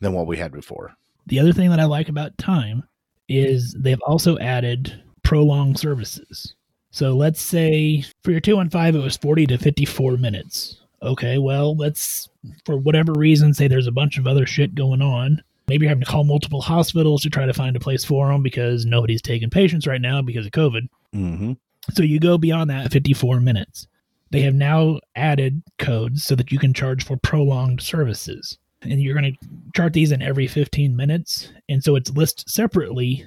than 0.00 0.12
what 0.12 0.26
we 0.26 0.36
had 0.36 0.52
before. 0.52 0.94
The 1.26 1.40
other 1.40 1.52
thing 1.52 1.70
that 1.70 1.80
I 1.80 1.84
like 1.84 2.08
about 2.08 2.36
time 2.36 2.84
is 3.28 3.74
they've 3.78 4.00
also 4.02 4.38
added 4.38 5.02
prolonged 5.22 5.78
services. 5.78 6.54
So 6.90 7.14
let's 7.16 7.40
say 7.40 8.04
for 8.22 8.30
your 8.30 8.40
215, 8.40 9.00
it 9.00 9.04
was 9.04 9.16
40 9.16 9.46
to 9.48 9.58
54 9.58 10.16
minutes 10.16 10.83
Okay, 11.04 11.38
well, 11.38 11.76
let's, 11.76 12.28
for 12.64 12.76
whatever 12.76 13.12
reason, 13.12 13.52
say 13.52 13.68
there's 13.68 13.86
a 13.86 13.92
bunch 13.92 14.18
of 14.18 14.26
other 14.26 14.46
shit 14.46 14.74
going 14.74 15.02
on. 15.02 15.42
Maybe 15.68 15.84
you're 15.84 15.90
having 15.90 16.04
to 16.04 16.10
call 16.10 16.24
multiple 16.24 16.60
hospitals 16.60 17.22
to 17.22 17.30
try 17.30 17.46
to 17.46 17.52
find 17.54 17.76
a 17.76 17.80
place 17.80 18.04
for 18.04 18.28
them 18.28 18.42
because 18.42 18.84
nobody's 18.84 19.22
taking 19.22 19.50
patients 19.50 19.86
right 19.86 20.00
now 20.00 20.22
because 20.22 20.46
of 20.46 20.52
COVID. 20.52 20.88
Mm-hmm. 21.14 21.52
So 21.92 22.02
you 22.02 22.18
go 22.18 22.38
beyond 22.38 22.70
that 22.70 22.90
54 22.90 23.40
minutes. 23.40 23.86
They 24.30 24.40
have 24.42 24.54
now 24.54 25.00
added 25.14 25.62
codes 25.78 26.24
so 26.24 26.34
that 26.34 26.50
you 26.50 26.58
can 26.58 26.74
charge 26.74 27.04
for 27.04 27.16
prolonged 27.16 27.80
services. 27.80 28.58
And 28.82 29.00
you're 29.00 29.18
going 29.18 29.32
to 29.32 29.48
chart 29.74 29.92
these 29.92 30.12
in 30.12 30.22
every 30.22 30.46
15 30.46 30.96
minutes. 30.96 31.50
And 31.68 31.84
so 31.84 31.96
it's 31.96 32.10
listed 32.10 32.48
separately 32.48 33.26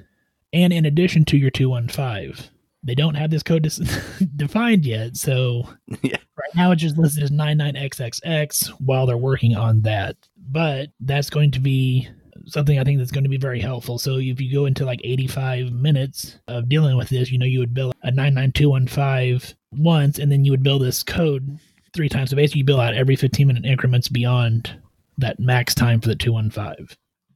and 0.54 0.74
in 0.74 0.86
addition 0.86 1.26
to 1.26 1.38
your 1.38 1.52
215. 1.52 2.50
They 2.88 2.96
don't 2.96 3.16
have 3.16 3.30
this 3.30 3.44
code 3.44 3.64
dis- 3.64 3.78
defined 4.36 4.86
yet. 4.86 5.16
So 5.18 5.68
Yeah. 6.02 6.18
right 6.38 6.56
now 6.56 6.72
it's 6.72 6.82
just 6.82 6.98
listed 6.98 7.24
as 7.24 7.32
99XXX 7.32 8.70
while 8.80 9.06
they're 9.06 9.18
working 9.18 9.56
on 9.56 9.82
that. 9.82 10.16
But 10.50 10.90
that's 11.02 11.30
going 11.30 11.52
to 11.52 11.60
be 11.60 12.08
something 12.46 12.80
I 12.80 12.84
think 12.84 12.98
that's 13.00 13.12
going 13.12 13.26
to 13.26 13.30
be 13.30 13.38
very 13.38 13.60
helpful. 13.60 13.98
So 14.00 14.18
if 14.18 14.40
you 14.40 14.54
go 14.54 14.66
into 14.66 14.86
like 14.86 15.02
85 15.04 15.72
minutes 15.72 16.40
of 16.48 16.70
dealing 16.70 16.96
with 16.98 17.10
this, 17.10 17.30
you 17.32 17.38
know, 17.38 17.46
you 17.46 17.60
would 17.60 17.74
bill 17.74 17.92
a 18.04 18.12
99215 18.12 19.58
once, 19.74 20.20
and 20.20 20.32
then 20.32 20.46
you 20.46 20.52
would 20.52 20.64
bill 20.64 20.80
this 20.80 21.04
code 21.04 21.60
three 21.94 22.10
times. 22.10 22.30
So 22.30 22.36
basically, 22.36 22.60
you 22.60 22.66
bill 22.66 22.80
out 22.80 22.94
every 22.96 23.16
15 23.16 23.48
minute 23.48 23.66
increments 23.66 24.08
beyond 24.08 24.80
that 25.18 25.40
max 25.40 25.74
time 25.76 26.00
for 26.00 26.08
the 26.08 26.16
215. 26.16 26.88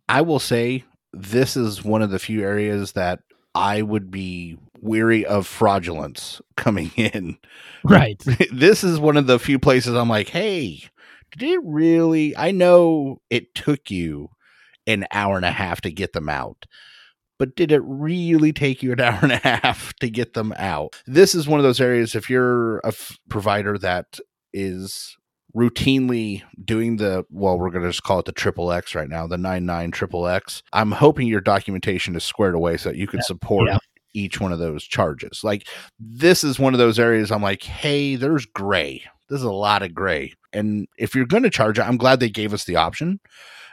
I 0.07 0.21
will 0.21 0.39
say 0.39 0.83
this 1.13 1.57
is 1.57 1.83
one 1.83 2.01
of 2.01 2.09
the 2.11 2.19
few 2.19 2.41
areas 2.43 2.93
that 2.93 3.19
I 3.53 3.81
would 3.81 4.11
be 4.11 4.57
weary 4.81 5.25
of 5.25 5.47
fraudulence 5.47 6.41
coming 6.57 6.91
in. 6.95 7.37
Right. 7.83 8.21
this 8.51 8.83
is 8.83 8.99
one 8.99 9.17
of 9.17 9.27
the 9.27 9.39
few 9.39 9.59
places 9.59 9.95
I'm 9.95 10.09
like, 10.09 10.29
hey, 10.29 10.83
did 11.37 11.49
it 11.49 11.61
really? 11.63 12.35
I 12.35 12.51
know 12.51 13.21
it 13.29 13.55
took 13.55 13.89
you 13.89 14.29
an 14.87 15.05
hour 15.11 15.37
and 15.37 15.45
a 15.45 15.51
half 15.51 15.81
to 15.81 15.91
get 15.91 16.13
them 16.13 16.27
out, 16.27 16.65
but 17.39 17.55
did 17.55 17.71
it 17.71 17.81
really 17.85 18.51
take 18.51 18.83
you 18.83 18.91
an 18.91 18.99
hour 18.99 19.19
and 19.21 19.31
a 19.31 19.37
half 19.37 19.93
to 19.95 20.09
get 20.09 20.33
them 20.33 20.53
out? 20.57 21.01
This 21.05 21.33
is 21.35 21.47
one 21.47 21.59
of 21.59 21.63
those 21.63 21.81
areas, 21.81 22.15
if 22.15 22.29
you're 22.29 22.79
a 22.79 22.87
f- 22.87 23.17
provider 23.29 23.77
that 23.77 24.19
is 24.53 25.15
routinely 25.55 26.43
doing 26.63 26.95
the 26.95 27.25
well 27.29 27.59
we're 27.59 27.69
going 27.69 27.83
to 27.83 27.89
just 27.89 28.03
call 28.03 28.19
it 28.19 28.25
the 28.25 28.31
triple 28.31 28.71
x 28.71 28.95
right 28.95 29.09
now 29.09 29.27
the 29.27 29.37
99 29.37 29.91
triple 29.91 30.25
x 30.25 30.63
i'm 30.71 30.93
hoping 30.93 31.27
your 31.27 31.41
documentation 31.41 32.15
is 32.15 32.23
squared 32.23 32.55
away 32.55 32.77
so 32.77 32.87
that 32.87 32.97
you 32.97 33.05
can 33.05 33.21
support 33.21 33.67
yeah. 33.67 33.77
Each 34.13 34.39
one 34.39 34.51
of 34.51 34.59
those 34.59 34.83
charges. 34.83 35.43
Like 35.43 35.67
this 35.99 36.43
is 36.43 36.59
one 36.59 36.73
of 36.73 36.79
those 36.79 36.99
areas 36.99 37.31
i'm 37.31 37.41
like 37.41 37.63
hey 37.63 38.15
there's 38.15 38.45
gray. 38.45 39.03
There's 39.29 39.43
a 39.43 39.51
lot 39.51 39.81
of 39.81 39.93
gray. 39.95 40.33
And 40.51 40.87
if 40.97 41.15
you're 41.15 41.25
going 41.25 41.43
to 41.43 41.49
charge 41.49 41.79
it 41.79 41.85
i'm 41.85 41.97
glad 41.97 42.19
they 42.19 42.29
gave 42.29 42.53
us 42.53 42.65
the 42.65 42.75
option. 42.75 43.19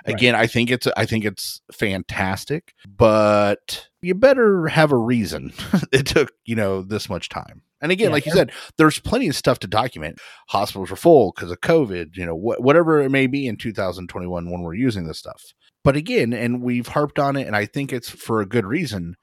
Again 0.04 0.34
i 0.34 0.46
think 0.46 0.70
it's 0.70 0.86
i 0.96 1.04
think 1.04 1.24
it's 1.24 1.60
fantastic 1.72 2.74
but 2.86 3.88
you 4.00 4.14
better 4.14 4.68
have 4.68 4.92
a 4.92 4.96
reason. 4.96 5.52
It 5.92 6.06
took 6.06 6.32
you 6.44 6.54
know 6.56 6.82
this 6.82 7.08
much 7.10 7.28
time. 7.28 7.62
And 7.80 7.92
again 7.92 8.06
Yeah, 8.08 8.12
like 8.12 8.26
you 8.26 8.32
said 8.32 8.52
there's 8.76 8.98
plenty 9.00 9.28
of 9.28 9.36
stuff 9.36 9.58
to 9.60 9.66
document. 9.66 10.18
Hospitals 10.48 10.90
are 10.92 10.96
full 10.96 11.32
because 11.34 11.50
of 11.50 11.60
covid 11.60 12.16
you 12.16 12.24
know 12.24 12.36
wh- 12.36 12.60
whatever 12.60 13.00
it 13.00 13.10
may 13.10 13.26
be 13.26 13.46
in 13.46 13.56
2021 13.56 14.50
when 14.50 14.62
we're 14.62 14.74
using 14.74 15.06
this 15.06 15.18
stuff. 15.18 15.42
But 15.84 15.96
again 15.96 16.32
and 16.32 16.62
we've 16.62 16.88
harped 16.88 17.18
on 17.18 17.36
it 17.36 17.46
and 17.46 17.56
i 17.56 17.66
think 17.66 17.92
it's 17.92 18.08
for 18.08 18.40
a 18.40 18.46
good 18.46 18.64
reason 18.66 19.16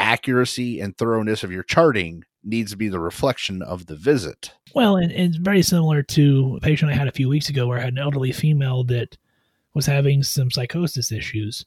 accuracy 0.00 0.80
and 0.80 0.96
thoroughness 0.96 1.44
of 1.44 1.52
your 1.52 1.62
charting 1.62 2.24
needs 2.42 2.70
to 2.70 2.76
be 2.76 2.88
the 2.88 2.98
reflection 2.98 3.60
of 3.62 3.86
the 3.86 3.94
visit 3.94 4.52
Well, 4.74 4.96
and, 4.96 5.12
it's 5.12 5.36
very 5.36 5.62
similar 5.62 6.02
to 6.02 6.56
a 6.56 6.60
patient 6.60 6.90
I 6.90 6.94
had 6.94 7.06
a 7.08 7.12
few 7.12 7.28
weeks 7.28 7.48
ago 7.50 7.66
where 7.66 7.78
I 7.78 7.82
had 7.82 7.92
an 7.92 7.98
elderly 7.98 8.32
female 8.32 8.82
that 8.84 9.16
was 9.74 9.86
having 9.86 10.22
some 10.22 10.50
psychosis 10.50 11.12
issues. 11.12 11.64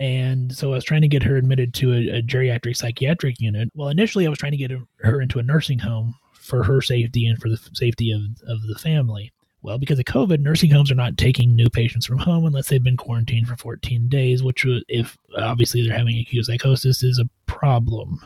And 0.00 0.54
so 0.56 0.72
I 0.72 0.76
was 0.76 0.84
trying 0.84 1.02
to 1.02 1.08
get 1.08 1.22
her 1.24 1.36
admitted 1.36 1.74
to 1.74 1.92
a, 1.92 2.18
a 2.18 2.22
geriatric 2.22 2.76
psychiatric 2.76 3.40
unit. 3.40 3.68
Well, 3.74 3.88
initially 3.88 4.26
I 4.26 4.30
was 4.30 4.38
trying 4.38 4.52
to 4.52 4.58
get 4.58 4.72
her- 5.02 5.20
into 5.20 5.38
a 5.38 5.42
nursing 5.42 5.78
home 5.80 6.14
for 6.32 6.64
her 6.64 6.80
safety 6.80 7.26
and 7.26 7.38
for 7.38 7.48
the 7.50 7.58
safety 7.74 8.10
of, 8.10 8.22
of 8.48 8.62
the 8.66 8.78
family. 8.78 9.32
Well, 9.62 9.76
because 9.76 9.98
of 9.98 10.06
COVID, 10.06 10.40
nursing 10.40 10.70
homes 10.70 10.90
are 10.90 10.94
not 10.94 11.18
taking 11.18 11.54
new 11.54 11.68
patients 11.68 12.06
from 12.06 12.16
home 12.16 12.46
unless 12.46 12.68
they've 12.68 12.82
been 12.82 12.96
quarantined 12.96 13.46
for 13.46 13.56
14 13.56 14.08
days, 14.08 14.42
which, 14.42 14.64
would- 14.64 14.84
if 14.88 15.18
obviously 15.36 15.86
they're 15.86 15.96
having 15.96 16.18
acute 16.18 16.46
psychosis, 16.46 17.02
is 17.02 17.18
a 17.18 17.28
problem. 17.60 18.18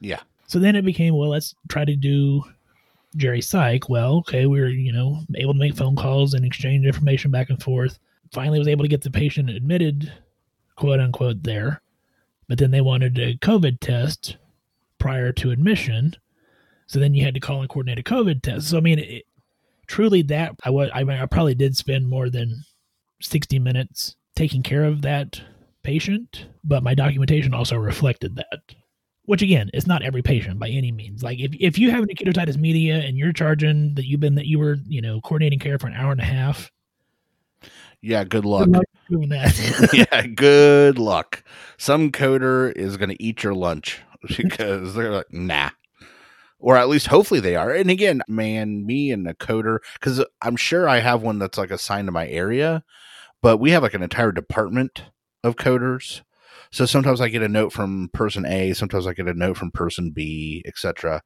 yeah 0.00 0.20
So 0.46 0.58
then 0.58 0.74
it 0.74 0.84
became, 0.84 1.14
well, 1.14 1.28
let's 1.28 1.54
try 1.68 1.84
to 1.84 1.94
do 1.94 2.42
geri 3.16 3.42
psych. 3.42 3.88
Well, 3.88 4.16
okay, 4.18 4.46
we 4.46 4.60
were, 4.60 4.68
you 4.68 4.92
know, 4.92 5.20
able 5.36 5.52
to 5.52 5.58
make 5.58 5.76
phone 5.76 5.96
calls 5.96 6.34
and 6.34 6.44
exchange 6.44 6.86
information 6.86 7.30
back 7.30 7.50
and 7.50 7.62
forth. 7.62 7.98
Finally 8.32 8.58
was 8.58 8.68
able 8.68 8.84
to 8.84 8.88
get 8.88 9.02
the 9.02 9.10
patient 9.10 9.50
admitted, 9.50 10.12
quote 10.76 11.00
unquote, 11.00 11.42
there. 11.42 11.82
But 12.48 12.58
then 12.58 12.70
they 12.70 12.80
wanted 12.80 13.18
a 13.18 13.36
COVID 13.36 13.80
test 13.80 14.36
prior 14.98 15.32
to 15.32 15.50
admission. 15.50 16.16
So 16.86 16.98
then 16.98 17.14
you 17.14 17.24
had 17.24 17.34
to 17.34 17.40
call 17.40 17.60
and 17.60 17.68
coordinate 17.68 17.98
a 17.98 18.02
COVID 18.02 18.42
test. 18.42 18.70
So 18.70 18.78
I 18.78 18.80
mean, 18.80 18.98
it, 18.98 19.24
truly, 19.86 20.22
that 20.22 20.54
I 20.64 20.70
was 20.70 20.90
I, 20.94 21.04
mean, 21.04 21.18
I 21.18 21.26
probably 21.26 21.54
did 21.54 21.76
spend 21.76 22.08
more 22.08 22.30
than 22.30 22.64
sixty 23.20 23.58
minutes 23.58 24.16
taking 24.34 24.62
care 24.62 24.84
of 24.84 25.02
that 25.02 25.40
patient, 25.82 26.46
but 26.64 26.82
my 26.82 26.94
documentation 26.94 27.54
also 27.54 27.76
reflected 27.76 28.36
that. 28.36 28.74
Which 29.24 29.42
again, 29.42 29.70
it's 29.72 29.86
not 29.86 30.02
every 30.02 30.22
patient 30.22 30.58
by 30.58 30.68
any 30.68 30.90
means. 30.90 31.22
Like 31.22 31.38
if 31.38 31.52
if 31.60 31.78
you 31.78 31.90
have 31.90 32.02
an 32.02 32.10
acute 32.10 32.58
media 32.58 32.96
and 32.96 33.16
you're 33.16 33.32
charging 33.32 33.94
that 33.94 34.06
you've 34.06 34.20
been 34.20 34.34
that 34.34 34.46
you 34.46 34.58
were 34.58 34.76
you 34.88 35.00
know 35.00 35.20
coordinating 35.20 35.58
care 35.60 35.78
for 35.78 35.86
an 35.86 35.94
hour 35.94 36.10
and 36.10 36.20
a 36.20 36.24
half, 36.24 36.70
yeah 38.00 38.24
good 38.24 38.44
luck 38.44 38.64
good 38.64 38.72
luck 38.72 38.84
doing 39.10 39.28
that. 39.30 39.90
yeah, 40.12 40.26
good 40.26 40.98
luck. 40.98 41.42
Some 41.76 42.10
coder 42.10 42.72
is 42.72 42.96
going 42.96 43.10
to 43.10 43.22
eat 43.22 43.42
your 43.42 43.54
lunch 43.54 44.00
because 44.36 44.94
they're 44.94 45.12
like, 45.12 45.32
nah. 45.32 45.70
Or 46.58 46.76
at 46.76 46.88
least 46.88 47.08
hopefully 47.08 47.40
they 47.40 47.56
are. 47.56 47.72
And 47.72 47.90
again, 47.90 48.22
man, 48.28 48.86
me 48.86 49.10
and 49.10 49.26
a 49.26 49.34
coder, 49.34 49.78
because 49.94 50.24
I'm 50.42 50.56
sure 50.56 50.88
I 50.88 51.00
have 51.00 51.22
one 51.22 51.38
that's 51.38 51.58
like 51.58 51.70
assigned 51.70 52.08
to 52.08 52.12
my 52.12 52.28
area, 52.28 52.84
but 53.42 53.56
we 53.58 53.70
have 53.70 53.82
like 53.82 53.94
an 53.94 54.02
entire 54.02 54.32
department 54.32 55.04
of 55.44 55.56
coders. 55.56 56.22
So 56.72 56.86
sometimes 56.86 57.20
I 57.20 57.28
get 57.28 57.42
a 57.42 57.48
note 57.48 57.72
from 57.72 58.10
person 58.12 58.46
A, 58.46 58.72
sometimes 58.74 59.06
I 59.06 59.12
get 59.12 59.26
a 59.26 59.34
note 59.34 59.56
from 59.56 59.70
person 59.72 60.10
B, 60.10 60.62
etc. 60.66 61.22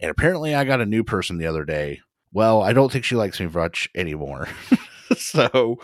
And 0.00 0.10
apparently 0.10 0.54
I 0.54 0.64
got 0.64 0.80
a 0.80 0.86
new 0.86 1.04
person 1.04 1.38
the 1.38 1.46
other 1.46 1.64
day. 1.64 2.00
Well, 2.32 2.62
I 2.62 2.72
don't 2.72 2.90
think 2.90 3.04
she 3.04 3.14
likes 3.14 3.40
me 3.40 3.46
much 3.46 3.88
anymore. 3.94 4.48
so 5.16 5.78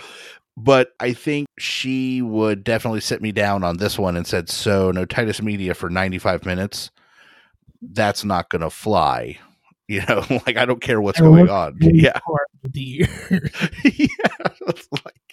but 0.59 0.91
I 0.99 1.13
think 1.13 1.47
she 1.59 2.21
would 2.21 2.65
definitely 2.65 3.01
sit 3.01 3.23
me 3.23 3.31
down 3.31 3.63
on 3.63 3.77
this 3.77 3.97
one 3.99 4.17
and 4.17 4.27
said, 4.27 4.49
"So, 4.49 4.91
notitis 4.91 5.41
media 5.41 5.73
for 5.73 5.89
95 5.89 6.45
minutes. 6.45 6.91
That's 7.81 8.25
not 8.25 8.51
going 8.51 8.63
to 8.63 8.71
fly." 8.71 9.39
You 9.91 10.03
know, 10.07 10.23
like 10.47 10.59
I 10.59 10.67
don't 10.67 10.83
care 10.83 11.01
what's 11.01 11.19
going 11.19 11.49
on. 11.49 11.79
Yeah. 11.81 12.21
hard 12.27 12.47
with 12.63 12.75
the 12.75 13.01
ear. 13.01 13.51
yeah. 13.85 14.49
It's 14.67 14.87
like 14.93 15.28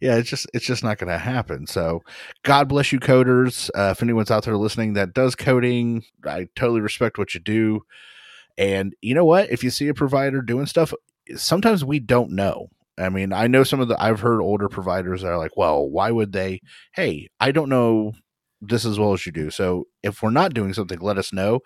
yeah, 0.00 0.16
it's 0.16 0.28
just 0.28 0.46
it's 0.52 0.66
just 0.66 0.84
not 0.84 0.98
going 0.98 1.12
to 1.12 1.18
happen. 1.18 1.66
So, 1.66 2.02
God 2.42 2.68
bless 2.68 2.92
you 2.92 3.00
coders. 3.00 3.70
Uh, 3.74 3.90
if 3.92 4.02
anyone's 4.02 4.30
out 4.30 4.44
there 4.44 4.56
listening 4.56 4.94
that 4.94 5.14
does 5.14 5.34
coding, 5.34 6.04
I 6.24 6.48
totally 6.54 6.80
respect 6.80 7.18
what 7.18 7.34
you 7.34 7.40
do. 7.40 7.82
And 8.56 8.94
you 9.00 9.14
know 9.14 9.24
what? 9.24 9.50
If 9.50 9.64
you 9.64 9.70
see 9.70 9.88
a 9.88 9.94
provider 9.94 10.42
doing 10.42 10.66
stuff, 10.66 10.92
sometimes 11.36 11.84
we 11.84 11.98
don't 11.98 12.30
know. 12.30 12.68
I 12.96 13.08
mean, 13.08 13.32
I 13.32 13.48
know 13.48 13.64
some 13.64 13.80
of 13.80 13.88
the 13.88 14.00
I've 14.00 14.20
heard 14.20 14.40
older 14.40 14.68
providers 14.68 15.22
that 15.22 15.28
are 15.28 15.38
like, 15.38 15.56
"Well, 15.56 15.88
why 15.88 16.10
would 16.10 16.32
they? 16.32 16.60
Hey, 16.94 17.28
I 17.40 17.50
don't 17.50 17.68
know 17.68 18.12
this 18.60 18.84
as 18.84 18.98
well 18.98 19.12
as 19.12 19.26
you 19.26 19.32
do. 19.32 19.50
So 19.50 19.84
if 20.02 20.22
we're 20.22 20.30
not 20.30 20.54
doing 20.54 20.72
something, 20.72 21.00
let 21.00 21.18
us 21.18 21.32
know." 21.32 21.60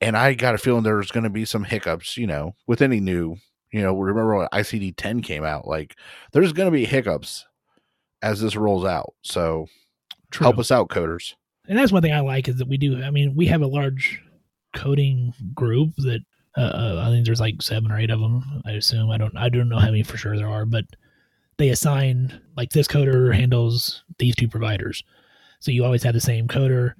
And 0.00 0.16
I 0.16 0.34
got 0.34 0.54
a 0.54 0.58
feeling 0.58 0.82
there's 0.82 1.10
going 1.10 1.24
to 1.24 1.30
be 1.30 1.44
some 1.44 1.64
hiccups, 1.64 2.16
you 2.16 2.26
know, 2.26 2.52
with 2.66 2.80
any 2.80 3.00
new, 3.00 3.36
you 3.72 3.82
know, 3.82 3.94
remember 3.98 4.36
when 4.36 4.48
ICD 4.48 4.94
10 4.96 5.22
came 5.22 5.44
out, 5.44 5.66
like 5.66 5.96
there's 6.32 6.52
going 6.52 6.66
to 6.66 6.76
be 6.76 6.84
hiccups 6.84 7.46
as 8.22 8.40
this 8.40 8.56
rolls 8.56 8.84
out. 8.84 9.14
So 9.22 9.66
True. 10.30 10.44
help 10.44 10.58
us 10.58 10.70
out, 10.70 10.88
coders. 10.88 11.34
and 11.68 11.78
that's 11.78 11.92
one 11.92 12.02
thing 12.02 12.12
I 12.12 12.20
like 12.20 12.48
is 12.48 12.56
that 12.56 12.68
we 12.68 12.76
do. 12.76 13.02
I 13.02 13.10
mean, 13.10 13.34
we 13.34 13.46
have 13.46 13.62
a 13.62 13.66
large 13.66 14.20
coding 14.74 15.34
group 15.54 15.90
that 15.98 16.20
uh, 16.56 16.60
uh, 16.60 17.04
I 17.06 17.10
think 17.10 17.24
there's 17.24 17.40
like 17.40 17.62
seven 17.62 17.90
or 17.90 17.98
eight 17.98 18.10
of 18.10 18.20
them. 18.20 18.62
I 18.66 18.72
assume 18.72 19.10
I 19.10 19.18
don't 19.18 19.36
I 19.36 19.48
don't 19.48 19.68
know 19.68 19.78
how 19.78 19.86
many 19.86 20.02
for 20.02 20.16
sure 20.16 20.36
there 20.36 20.48
are, 20.48 20.64
but 20.64 20.84
they 21.58 21.68
assign 21.68 22.40
like 22.56 22.70
this 22.70 22.88
coder 22.88 23.34
handles 23.34 24.02
these 24.18 24.34
two 24.34 24.48
providers, 24.48 25.04
so 25.60 25.70
you 25.70 25.84
always 25.84 26.02
have 26.02 26.14
the 26.14 26.20
same 26.20 26.48
coder. 26.48 26.94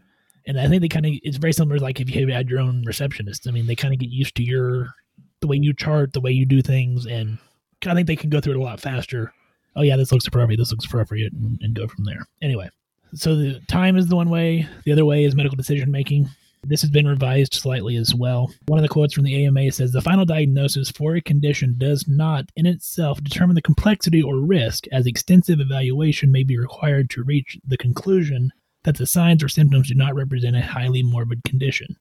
And 0.46 0.58
I 0.58 0.68
think 0.68 0.82
they 0.82 0.88
kind 0.88 1.06
of 1.06 1.12
it's 1.22 1.36
very 1.36 1.52
similar 1.52 1.78
like 1.78 2.00
if 2.00 2.14
you 2.14 2.26
had 2.32 2.48
your 2.48 2.60
own 2.60 2.82
receptionist. 2.86 3.48
I 3.48 3.50
mean, 3.50 3.66
they 3.66 3.76
kind 3.76 3.92
of 3.92 4.00
get 4.00 4.10
used 4.10 4.36
to 4.36 4.42
your 4.42 4.94
the 5.40 5.46
way 5.46 5.56
you 5.56 5.72
chart, 5.72 6.12
the 6.12 6.20
way 6.20 6.30
you 6.30 6.46
do 6.46 6.62
things, 6.62 7.06
and 7.06 7.38
I 7.86 7.94
think 7.94 8.06
they 8.06 8.16
can 8.16 8.30
go 8.30 8.40
through 8.40 8.54
it 8.54 8.58
a 8.58 8.62
lot 8.62 8.80
faster. 8.80 9.32
Oh 9.76 9.82
yeah, 9.82 9.96
this 9.96 10.12
looks 10.12 10.26
appropriate. 10.26 10.58
This 10.58 10.70
looks 10.70 10.84
appropriate, 10.84 11.32
and, 11.32 11.58
and 11.62 11.74
go 11.74 11.86
from 11.86 12.04
there. 12.04 12.26
Anyway, 12.42 12.68
so 13.14 13.34
the 13.36 13.60
time 13.68 13.96
is 13.96 14.08
the 14.08 14.16
one 14.16 14.30
way. 14.30 14.68
The 14.84 14.92
other 14.92 15.04
way 15.04 15.24
is 15.24 15.34
medical 15.34 15.56
decision 15.56 15.90
making. 15.90 16.28
This 16.62 16.82
has 16.82 16.90
been 16.90 17.08
revised 17.08 17.54
slightly 17.54 17.96
as 17.96 18.14
well. 18.14 18.52
One 18.66 18.78
of 18.78 18.82
the 18.82 18.88
quotes 18.88 19.14
from 19.14 19.24
the 19.24 19.46
AMA 19.46 19.72
says 19.72 19.92
the 19.92 20.02
final 20.02 20.26
diagnosis 20.26 20.90
for 20.90 21.16
a 21.16 21.20
condition 21.22 21.76
does 21.78 22.06
not 22.06 22.52
in 22.54 22.66
itself 22.66 23.22
determine 23.22 23.54
the 23.54 23.62
complexity 23.62 24.20
or 24.20 24.36
risk, 24.36 24.86
as 24.88 25.06
extensive 25.06 25.58
evaluation 25.58 26.30
may 26.30 26.42
be 26.42 26.58
required 26.58 27.08
to 27.10 27.22
reach 27.22 27.58
the 27.66 27.78
conclusion 27.78 28.52
that 28.82 28.98
the 28.98 29.06
signs 29.06 29.42
or 29.42 29.48
symptoms 29.48 29.88
do 29.88 29.94
not 29.94 30.14
represent 30.14 30.54
a 30.54 30.60
highly 30.60 31.02
morbid 31.02 31.44
condition. 31.44 31.96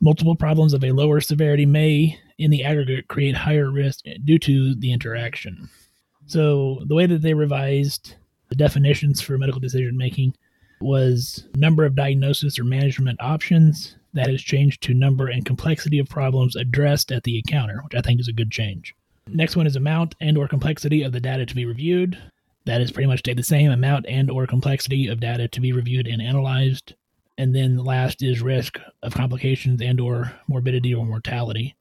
Multiple 0.00 0.34
problems 0.34 0.72
of 0.72 0.82
a 0.82 0.92
lower 0.92 1.20
severity 1.20 1.66
may, 1.66 2.18
in 2.40 2.50
the 2.50 2.64
aggregate, 2.64 3.06
create 3.08 3.36
higher 3.36 3.70
risk 3.70 4.04
due 4.24 4.38
to 4.38 4.74
the 4.74 4.92
interaction. 4.92 5.68
So, 6.26 6.80
the 6.86 6.94
way 6.94 7.06
that 7.06 7.22
they 7.22 7.34
revised 7.34 8.14
the 8.48 8.54
definitions 8.54 9.20
for 9.20 9.36
medical 9.36 9.60
decision 9.60 9.96
making 9.96 10.34
was 10.80 11.44
number 11.54 11.84
of 11.84 11.94
diagnosis 11.94 12.58
or 12.58 12.64
management 12.64 13.20
options 13.20 13.96
that 14.14 14.28
has 14.28 14.40
changed 14.40 14.82
to 14.82 14.94
number 14.94 15.28
and 15.28 15.44
complexity 15.44 15.98
of 15.98 16.08
problems 16.08 16.56
addressed 16.56 17.12
at 17.12 17.24
the 17.24 17.36
encounter, 17.36 17.80
which 17.84 17.94
I 17.94 18.00
think 18.00 18.20
is 18.20 18.28
a 18.28 18.32
good 18.32 18.50
change. 18.50 18.94
Next 19.28 19.54
one 19.54 19.66
is 19.66 19.76
amount 19.76 20.14
and 20.20 20.38
or 20.38 20.48
complexity 20.48 21.02
of 21.02 21.12
the 21.12 21.20
data 21.20 21.44
to 21.44 21.54
be 21.54 21.66
reviewed. 21.66 22.18
That 22.64 22.80
is 22.80 22.90
pretty 22.90 23.06
much 23.06 23.20
stayed 23.20 23.38
the 23.38 23.42
same 23.42 23.70
amount 23.70 24.06
and 24.08 24.30
or 24.30 24.46
complexity 24.46 25.08
of 25.08 25.20
data 25.20 25.46
to 25.48 25.60
be 25.60 25.72
reviewed 25.72 26.06
and 26.06 26.22
analyzed. 26.22 26.94
And 27.38 27.54
then 27.54 27.76
last 27.78 28.22
is 28.22 28.40
risk 28.40 28.78
of 29.02 29.14
complications 29.14 29.80
and 29.80 30.00
or 30.00 30.32
morbidity 30.48 30.94
or 30.94 31.04
mortality. 31.04 31.76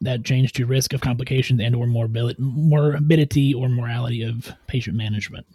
That 0.00 0.24
change 0.24 0.52
to 0.54 0.66
risk 0.66 0.92
of 0.92 1.00
complications 1.00 1.60
and 1.60 1.74
or 1.74 1.86
morbi- 1.86 2.38
morbidity 2.38 3.54
or 3.54 3.68
morality 3.68 4.22
of 4.22 4.52
patient 4.66 4.96
management. 4.96 5.46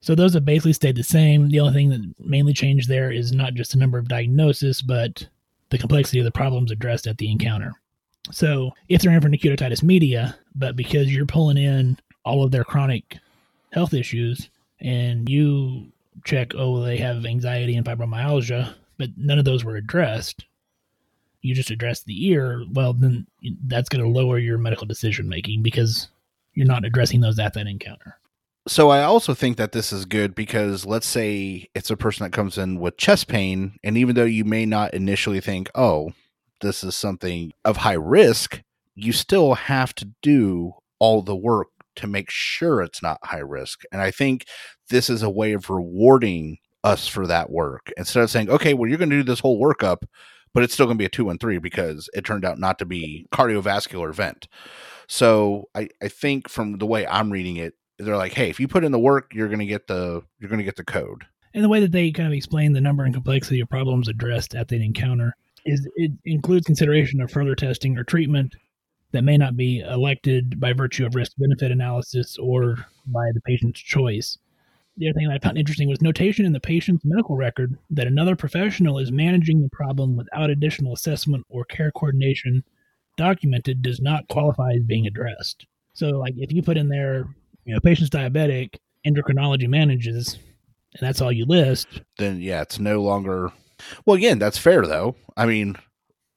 So 0.00 0.14
those 0.14 0.34
have 0.34 0.44
basically 0.44 0.72
stayed 0.72 0.96
the 0.96 1.04
same. 1.04 1.48
The 1.48 1.60
only 1.60 1.72
thing 1.72 1.90
that 1.90 2.14
mainly 2.18 2.52
changed 2.52 2.88
there 2.88 3.12
is 3.12 3.32
not 3.32 3.54
just 3.54 3.72
the 3.72 3.78
number 3.78 3.98
of 3.98 4.08
diagnosis, 4.08 4.82
but 4.82 5.28
the 5.70 5.78
complexity 5.78 6.18
of 6.18 6.24
the 6.24 6.32
problems 6.32 6.70
addressed 6.70 7.06
at 7.06 7.18
the 7.18 7.30
encounter. 7.30 7.72
So 8.30 8.72
if 8.88 9.02
they're 9.02 9.12
in 9.12 9.20
for 9.20 9.28
an 9.28 9.34
acute 9.34 9.58
otitis 9.58 9.82
media, 9.82 10.36
but 10.54 10.76
because 10.76 11.14
you're 11.14 11.26
pulling 11.26 11.56
in 11.56 11.98
all 12.24 12.44
of 12.44 12.50
their 12.50 12.64
chronic 12.64 13.18
health 13.72 13.94
issues 13.94 14.50
and 14.80 15.28
you 15.28 15.92
check, 16.24 16.52
oh, 16.54 16.82
they 16.82 16.96
have 16.98 17.24
anxiety 17.24 17.76
and 17.76 17.86
fibromyalgia, 17.86 18.74
but 18.98 19.10
none 19.16 19.38
of 19.38 19.44
those 19.44 19.64
were 19.64 19.76
addressed, 19.76 20.44
you 21.42 21.54
just 21.54 21.70
address 21.70 22.02
the 22.02 22.28
ear, 22.28 22.64
well, 22.72 22.92
then 22.92 23.26
that's 23.66 23.88
going 23.88 24.02
to 24.02 24.08
lower 24.08 24.38
your 24.38 24.58
medical 24.58 24.86
decision 24.86 25.28
making 25.28 25.62
because 25.62 26.08
you're 26.54 26.66
not 26.66 26.84
addressing 26.84 27.20
those 27.20 27.38
at 27.38 27.54
that 27.54 27.66
encounter. 27.66 28.18
So 28.68 28.90
I 28.90 29.02
also 29.02 29.34
think 29.34 29.56
that 29.56 29.72
this 29.72 29.92
is 29.92 30.04
good 30.04 30.36
because 30.36 30.86
let's 30.86 31.06
say 31.06 31.68
it's 31.74 31.90
a 31.90 31.96
person 31.96 32.22
that 32.24 32.32
comes 32.32 32.58
in 32.58 32.78
with 32.78 32.96
chest 32.96 33.26
pain, 33.26 33.76
and 33.82 33.98
even 33.98 34.14
though 34.14 34.24
you 34.24 34.44
may 34.44 34.66
not 34.66 34.94
initially 34.94 35.40
think, 35.40 35.68
oh, 35.74 36.12
this 36.60 36.84
is 36.84 36.94
something 36.94 37.52
of 37.64 37.78
high 37.78 37.92
risk, 37.94 38.62
you 38.94 39.12
still 39.12 39.54
have 39.54 39.94
to 39.96 40.08
do 40.22 40.74
all 41.00 41.22
the 41.22 41.34
work 41.34 41.68
to 41.96 42.06
make 42.06 42.30
sure 42.30 42.80
it's 42.80 43.02
not 43.02 43.18
high 43.24 43.38
risk. 43.38 43.82
And 43.90 44.00
I 44.00 44.12
think 44.12 44.46
this 44.90 45.10
is 45.10 45.22
a 45.22 45.30
way 45.30 45.52
of 45.52 45.68
rewarding 45.68 46.58
us 46.84 47.08
for 47.08 47.26
that 47.26 47.50
work 47.50 47.90
instead 47.96 48.22
of 48.22 48.30
saying, 48.30 48.48
okay, 48.48 48.74
well, 48.74 48.88
you're 48.88 48.98
going 48.98 49.10
to 49.10 49.16
do 49.16 49.22
this 49.24 49.40
whole 49.40 49.60
workup, 49.60 50.04
but 50.54 50.62
it's 50.62 50.74
still 50.74 50.86
going 50.86 50.96
to 50.96 51.02
be 51.02 51.06
a 51.06 51.10
213 51.10 51.60
because 51.60 52.08
it 52.14 52.24
turned 52.24 52.44
out 52.44 52.58
not 52.58 52.78
to 52.78 52.84
be 52.84 53.26
cardiovascular 53.32 54.10
event. 54.10 54.48
So 55.06 55.68
I, 55.74 55.88
I 56.02 56.08
think 56.08 56.48
from 56.48 56.78
the 56.78 56.86
way 56.86 57.06
I'm 57.06 57.30
reading 57.30 57.56
it, 57.56 57.74
they're 57.98 58.16
like, 58.16 58.32
hey, 58.32 58.50
if 58.50 58.58
you 58.58 58.68
put 58.68 58.84
in 58.84 58.92
the 58.92 58.98
work, 58.98 59.32
you're 59.34 59.48
going 59.48 59.60
to 59.60 59.66
get 59.66 59.86
the 59.86 60.22
you're 60.38 60.48
going 60.48 60.58
to 60.58 60.64
get 60.64 60.76
the 60.76 60.84
code. 60.84 61.24
And 61.54 61.62
the 61.62 61.68
way 61.68 61.80
that 61.80 61.92
they 61.92 62.10
kind 62.10 62.26
of 62.26 62.32
explain 62.32 62.72
the 62.72 62.80
number 62.80 63.04
and 63.04 63.12
complexity 63.12 63.60
of 63.60 63.68
problems 63.68 64.08
addressed 64.08 64.54
at 64.54 64.68
the 64.68 64.82
encounter 64.82 65.34
is 65.64 65.86
it 65.96 66.12
includes 66.24 66.66
consideration 66.66 67.20
of 67.20 67.30
further 67.30 67.54
testing 67.54 67.96
or 67.96 68.04
treatment 68.04 68.54
that 69.12 69.22
may 69.22 69.36
not 69.36 69.56
be 69.56 69.80
elected 69.80 70.58
by 70.58 70.72
virtue 70.72 71.04
of 71.06 71.14
risk 71.14 71.32
benefit 71.36 71.70
analysis 71.70 72.38
or 72.38 72.76
by 73.06 73.30
the 73.34 73.40
patient's 73.42 73.80
choice. 73.80 74.38
The 74.96 75.08
other 75.08 75.18
thing 75.18 75.28
that 75.28 75.34
I 75.34 75.38
found 75.38 75.56
interesting 75.58 75.88
was 75.88 76.02
notation 76.02 76.44
in 76.44 76.52
the 76.52 76.60
patient's 76.60 77.04
medical 77.04 77.36
record 77.36 77.78
that 77.90 78.06
another 78.06 78.36
professional 78.36 78.98
is 78.98 79.10
managing 79.10 79.62
the 79.62 79.70
problem 79.70 80.16
without 80.16 80.50
additional 80.50 80.92
assessment 80.92 81.44
or 81.48 81.64
care 81.64 81.90
coordination 81.92 82.62
documented 83.16 83.82
does 83.82 84.00
not 84.00 84.28
qualify 84.28 84.72
as 84.72 84.82
being 84.82 85.06
addressed. 85.06 85.66
So, 85.94 86.10
like, 86.10 86.34
if 86.36 86.52
you 86.52 86.62
put 86.62 86.76
in 86.76 86.88
there, 86.88 87.26
you 87.64 87.74
know, 87.74 87.80
patient's 87.80 88.10
diabetic, 88.10 88.76
endocrinology 89.06 89.68
manages, 89.68 90.34
and 90.34 91.06
that's 91.06 91.20
all 91.20 91.32
you 91.32 91.46
list, 91.46 91.88
Then 92.18 92.40
yeah, 92.40 92.62
it's 92.62 92.78
no 92.78 93.00
longer. 93.02 93.50
Well, 94.04 94.16
again, 94.16 94.38
that's 94.38 94.58
fair 94.58 94.86
though. 94.86 95.16
I 95.36 95.46
mean, 95.46 95.76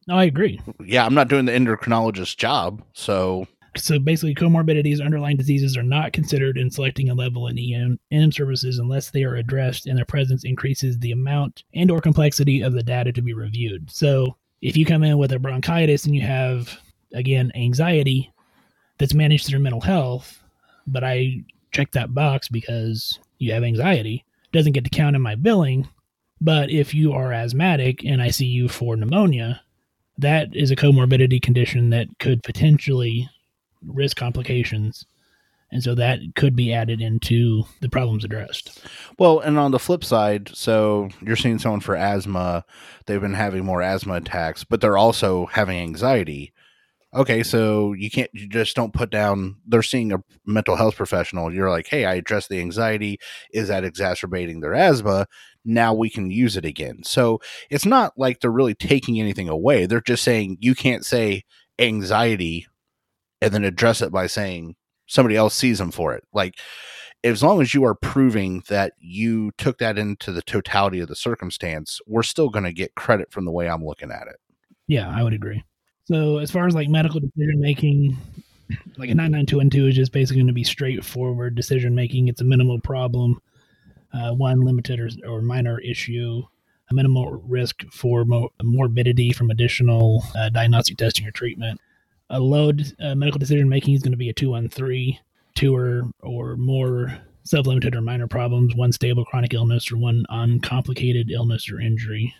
no, 0.07 0.15
I 0.15 0.25
agree. 0.25 0.61
yeah, 0.83 1.05
I'm 1.05 1.13
not 1.13 1.27
doing 1.27 1.45
the 1.45 1.51
endocrinologist 1.51 2.37
job, 2.37 2.83
so 2.93 3.47
So 3.77 3.99
basically, 3.99 4.35
comorbidities, 4.35 5.03
underlying 5.03 5.37
diseases 5.37 5.75
are 5.75 5.83
not 5.83 6.13
considered 6.13 6.57
in 6.57 6.71
selecting 6.71 7.09
a 7.09 7.13
level 7.13 7.47
in 7.47 7.57
EM, 7.57 7.99
EM 8.11 8.31
services 8.31 8.79
unless 8.79 9.09
they 9.09 9.23
are 9.23 9.35
addressed 9.35 9.85
and 9.85 9.97
their 9.97 10.05
presence 10.05 10.43
increases 10.43 10.97
the 10.99 11.11
amount 11.11 11.63
and 11.73 11.91
or 11.91 11.99
complexity 11.99 12.61
of 12.61 12.73
the 12.73 12.83
data 12.83 13.11
to 13.11 13.21
be 13.21 13.33
reviewed. 13.33 13.91
So 13.91 14.37
if 14.61 14.77
you 14.77 14.85
come 14.85 15.03
in 15.03 15.17
with 15.17 15.31
a 15.31 15.39
bronchitis 15.39 16.05
and 16.05 16.15
you 16.15 16.21
have, 16.21 16.79
again, 17.13 17.51
anxiety 17.55 18.31
that's 18.97 19.13
managed 19.13 19.47
through 19.47 19.59
mental 19.59 19.81
health, 19.81 20.41
but 20.87 21.03
I 21.03 21.43
check 21.71 21.91
that 21.91 22.13
box 22.13 22.47
because 22.47 23.19
you 23.39 23.51
have 23.51 23.63
anxiety, 23.63 24.23
doesn't 24.53 24.71
get 24.71 24.85
to 24.85 24.89
count 24.89 25.15
in 25.15 25.21
my 25.21 25.35
billing. 25.35 25.87
But 26.41 26.69
if 26.69 26.93
you 26.93 27.13
are 27.13 27.33
asthmatic 27.33 28.05
and 28.05 28.21
I 28.21 28.29
see 28.29 28.45
you 28.45 28.67
for 28.69 28.95
pneumonia, 28.95 29.61
that 30.17 30.55
is 30.55 30.71
a 30.71 30.75
comorbidity 30.75 31.41
condition 31.41 31.89
that 31.89 32.07
could 32.19 32.43
potentially 32.43 33.29
risk 33.87 34.17
complications. 34.17 35.05
And 35.71 35.83
so 35.83 35.95
that 35.95 36.19
could 36.35 36.55
be 36.55 36.73
added 36.73 37.01
into 37.01 37.63
the 37.81 37.89
problems 37.89 38.23
addressed. 38.23 38.81
Well, 39.17 39.39
and 39.39 39.57
on 39.57 39.71
the 39.71 39.79
flip 39.79 40.03
side, 40.03 40.49
so 40.53 41.09
you're 41.21 41.35
seeing 41.35 41.59
someone 41.59 41.81
for 41.81 41.95
asthma, 41.95 42.63
they've 43.05 43.19
been 43.19 43.33
having 43.33 43.65
more 43.65 43.81
asthma 43.81 44.13
attacks, 44.15 44.63
but 44.63 44.79
they're 44.79 44.97
also 44.97 45.47
having 45.47 45.77
anxiety. 45.77 46.53
Okay, 47.13 47.43
so 47.43 47.93
you 47.93 48.11
can't, 48.11 48.29
you 48.33 48.47
just 48.47 48.75
don't 48.75 48.93
put 48.93 49.09
down, 49.09 49.55
they're 49.65 49.81
seeing 49.81 50.11
a 50.11 50.23
mental 50.45 50.75
health 50.75 50.97
professional. 50.97 51.53
You're 51.53 51.69
like, 51.69 51.87
hey, 51.87 52.05
I 52.05 52.15
addressed 52.15 52.49
the 52.49 52.59
anxiety. 52.59 53.19
Is 53.51 53.69
that 53.69 53.85
exacerbating 53.85 54.59
their 54.59 54.73
asthma? 54.73 55.27
Now 55.63 55.93
we 55.93 56.09
can 56.09 56.29
use 56.29 56.57
it 56.57 56.65
again. 56.65 57.03
So 57.03 57.39
it's 57.69 57.85
not 57.85 58.13
like 58.17 58.39
they're 58.39 58.51
really 58.51 58.75
taking 58.75 59.19
anything 59.19 59.49
away. 59.49 59.85
They're 59.85 60.01
just 60.01 60.23
saying 60.23 60.57
you 60.59 60.75
can't 60.75 61.05
say 61.05 61.43
anxiety 61.79 62.67
and 63.45 63.53
then 63.53 63.63
address 63.63 64.01
it 64.01 64.11
by 64.11 64.25
saying 64.25 64.75
somebody 65.05 65.35
else 65.35 65.53
sees 65.53 65.77
them 65.77 65.91
for 65.91 66.15
it. 66.15 66.23
Like, 66.33 66.55
as 67.23 67.43
long 67.43 67.61
as 67.61 67.75
you 67.75 67.83
are 67.85 67.93
proving 67.93 68.63
that 68.69 68.93
you 68.99 69.51
took 69.59 69.77
that 69.77 69.99
into 69.99 70.31
the 70.31 70.41
totality 70.41 70.99
of 70.99 71.07
the 71.07 71.15
circumstance, 71.15 71.99
we're 72.07 72.23
still 72.23 72.49
going 72.49 72.65
to 72.65 72.73
get 72.73 72.95
credit 72.95 73.31
from 73.31 73.45
the 73.45 73.51
way 73.51 73.69
I'm 73.69 73.85
looking 73.85 74.11
at 74.11 74.27
it. 74.27 74.37
Yeah, 74.87 75.07
I 75.07 75.21
would 75.21 75.33
agree. 75.33 75.63
So 76.05 76.39
as 76.39 76.49
far 76.49 76.65
as 76.65 76.73
like 76.73 76.89
medical 76.89 77.19
decision 77.19 77.59
making, 77.59 78.17
like 78.97 79.09
a 79.09 79.15
99212 79.15 79.89
is 79.89 79.95
just 79.95 80.11
basically 80.11 80.37
going 80.41 80.47
to 80.47 80.53
be 80.53 80.63
straightforward 80.63 81.53
decision 81.53 81.93
making. 81.93 82.27
It's 82.27 82.41
a 82.41 82.45
minimal 82.45 82.79
problem, 82.79 83.39
uh, 84.11 84.33
one 84.33 84.61
limited 84.61 84.99
or, 84.99 85.09
or 85.27 85.41
minor 85.43 85.79
issue, 85.81 86.41
a 86.89 86.93
minimal 86.95 87.43
risk 87.47 87.83
for 87.91 88.25
mo- 88.25 88.51
morbidity 88.63 89.31
from 89.33 89.51
additional 89.51 90.23
uh, 90.35 90.49
diagnostic 90.49 90.97
testing 90.97 91.27
or 91.27 91.31
treatment. 91.31 91.79
A 92.29 92.39
load 92.39 92.93
uh, 92.99 93.15
medical 93.15 93.39
decision 93.39 93.69
making 93.69 93.93
is 93.93 94.01
going 94.01 94.11
to 94.11 94.17
be 94.17 94.29
a 94.29 94.33
213, 94.33 95.19
two 95.53 95.75
or, 95.75 96.09
or 96.21 96.55
more 96.55 97.17
self 97.43 97.67
limited 97.67 97.95
or 97.95 98.01
minor 98.01 98.27
problems, 98.27 98.75
one 98.75 98.91
stable 98.91 99.25
chronic 99.25 99.53
illness, 99.53 99.91
or 99.91 99.97
one 99.97 100.25
uncomplicated 100.29 101.29
illness 101.29 101.69
or 101.71 101.79
injury. 101.79 102.33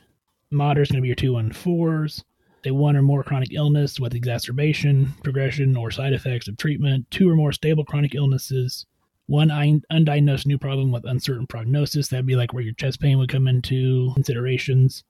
Moderate 0.52 0.88
is 0.88 0.92
going 0.92 0.98
to 0.98 1.02
be 1.02 1.08
your 1.08 1.16
214s 1.16 2.24
a 2.66 2.74
one 2.74 2.96
or 2.96 3.02
more 3.02 3.24
chronic 3.24 3.54
illness 3.54 4.00
with 4.00 4.16
exacerbation, 4.16 5.14
progression, 5.24 5.78
or 5.78 5.92
side 5.92 6.14
effects 6.14 6.48
of 6.48 6.58
treatment, 6.58 7.10
two 7.12 7.30
or 7.30 7.36
more 7.36 7.52
stable 7.52 7.86
chronic 7.86 8.16
illnesses, 8.16 8.86
one 9.28 9.50
undiagnosed 9.50 10.46
new 10.46 10.58
problem 10.58 10.92
with 10.92 11.06
uncertain 11.06 11.48
prognosis. 11.48 12.08
That'd 12.08 12.26
be 12.26 12.36
like 12.36 12.54
where 12.54 12.64
your 12.64 12.74
chest 12.74 13.00
pain 13.00 13.18
would 13.18 13.30
come 13.30 13.48
into 13.48 14.12
considerations. 14.14 15.04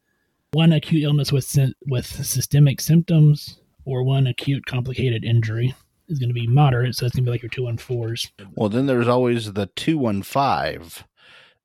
One 0.51 0.73
acute 0.73 1.03
illness 1.03 1.31
with 1.31 1.53
with 1.87 2.05
systemic 2.05 2.79
symptoms, 2.79 3.59
or 3.85 4.03
one 4.03 4.27
acute 4.27 4.65
complicated 4.65 5.23
injury 5.23 5.73
is 6.07 6.19
going 6.19 6.29
to 6.29 6.33
be 6.33 6.47
moderate. 6.47 6.95
So 6.95 7.05
it's 7.05 7.15
going 7.15 7.25
to 7.25 7.29
be 7.29 7.33
like 7.33 7.43
your 7.43 7.49
two 7.49 7.67
and 7.67 7.79
fours. 7.79 8.31
Well, 8.55 8.69
then 8.69 8.85
there's 8.85 9.07
always 9.07 9.53
the 9.53 9.67
215, 9.75 11.05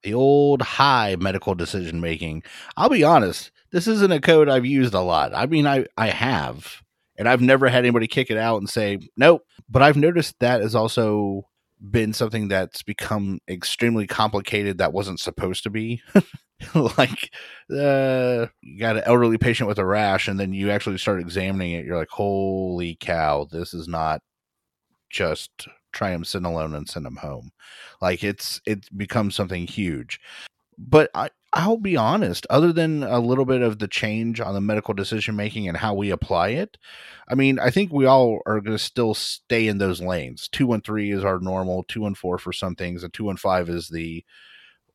the 0.02 0.14
old 0.14 0.62
high 0.62 1.16
medical 1.18 1.54
decision 1.54 2.00
making. 2.00 2.42
I'll 2.76 2.88
be 2.88 3.04
honest, 3.04 3.50
this 3.72 3.86
isn't 3.86 4.12
a 4.12 4.20
code 4.20 4.48
I've 4.48 4.66
used 4.66 4.94
a 4.94 5.00
lot. 5.00 5.34
I 5.34 5.46
mean, 5.46 5.66
I, 5.66 5.86
I 5.96 6.08
have, 6.08 6.82
and 7.18 7.28
I've 7.28 7.42
never 7.42 7.68
had 7.68 7.84
anybody 7.84 8.06
kick 8.06 8.30
it 8.30 8.38
out 8.38 8.58
and 8.58 8.68
say, 8.68 8.98
nope. 9.16 9.42
But 9.68 9.82
I've 9.82 9.96
noticed 9.96 10.36
that 10.40 10.62
is 10.62 10.74
also 10.74 11.46
been 11.80 12.12
something 12.12 12.48
that's 12.48 12.82
become 12.82 13.40
extremely 13.48 14.06
complicated 14.06 14.78
that 14.78 14.92
wasn't 14.92 15.20
supposed 15.20 15.62
to 15.64 15.70
be. 15.70 16.02
like 16.74 17.32
uh 17.74 18.46
you 18.60 18.78
got 18.78 18.96
an 18.96 19.02
elderly 19.06 19.38
patient 19.38 19.66
with 19.66 19.78
a 19.78 19.84
rash 19.84 20.28
and 20.28 20.38
then 20.38 20.52
you 20.52 20.70
actually 20.70 20.98
start 20.98 21.20
examining 21.20 21.72
it. 21.72 21.84
You're 21.84 21.96
like 21.96 22.10
holy 22.10 22.96
cow 23.00 23.46
this 23.50 23.72
is 23.72 23.88
not 23.88 24.20
just 25.08 25.50
triamcinolone 25.94 26.76
and 26.76 26.88
send 26.88 27.06
them 27.06 27.16
home. 27.16 27.50
Like 28.00 28.22
it's 28.22 28.60
it's 28.66 28.88
become 28.90 29.30
something 29.30 29.66
huge. 29.66 30.20
But 30.78 31.10
i 31.14 31.30
i'll 31.52 31.76
be 31.76 31.96
honest 31.96 32.46
other 32.50 32.72
than 32.72 33.02
a 33.02 33.18
little 33.18 33.44
bit 33.44 33.62
of 33.62 33.78
the 33.78 33.88
change 33.88 34.40
on 34.40 34.54
the 34.54 34.60
medical 34.60 34.94
decision 34.94 35.34
making 35.36 35.68
and 35.68 35.76
how 35.78 35.94
we 35.94 36.10
apply 36.10 36.48
it 36.48 36.76
i 37.28 37.34
mean 37.34 37.58
i 37.58 37.70
think 37.70 37.92
we 37.92 38.06
all 38.06 38.40
are 38.46 38.60
going 38.60 38.76
to 38.76 38.82
still 38.82 39.14
stay 39.14 39.66
in 39.66 39.78
those 39.78 40.00
lanes. 40.00 40.48
213 40.52 41.12
is 41.12 41.24
our 41.24 41.38
normal 41.40 41.84
214 41.84 42.38
for 42.38 42.52
some 42.52 42.74
things 42.74 43.02
and 43.02 43.12
215 43.12 43.74
is 43.74 43.88
the 43.88 44.24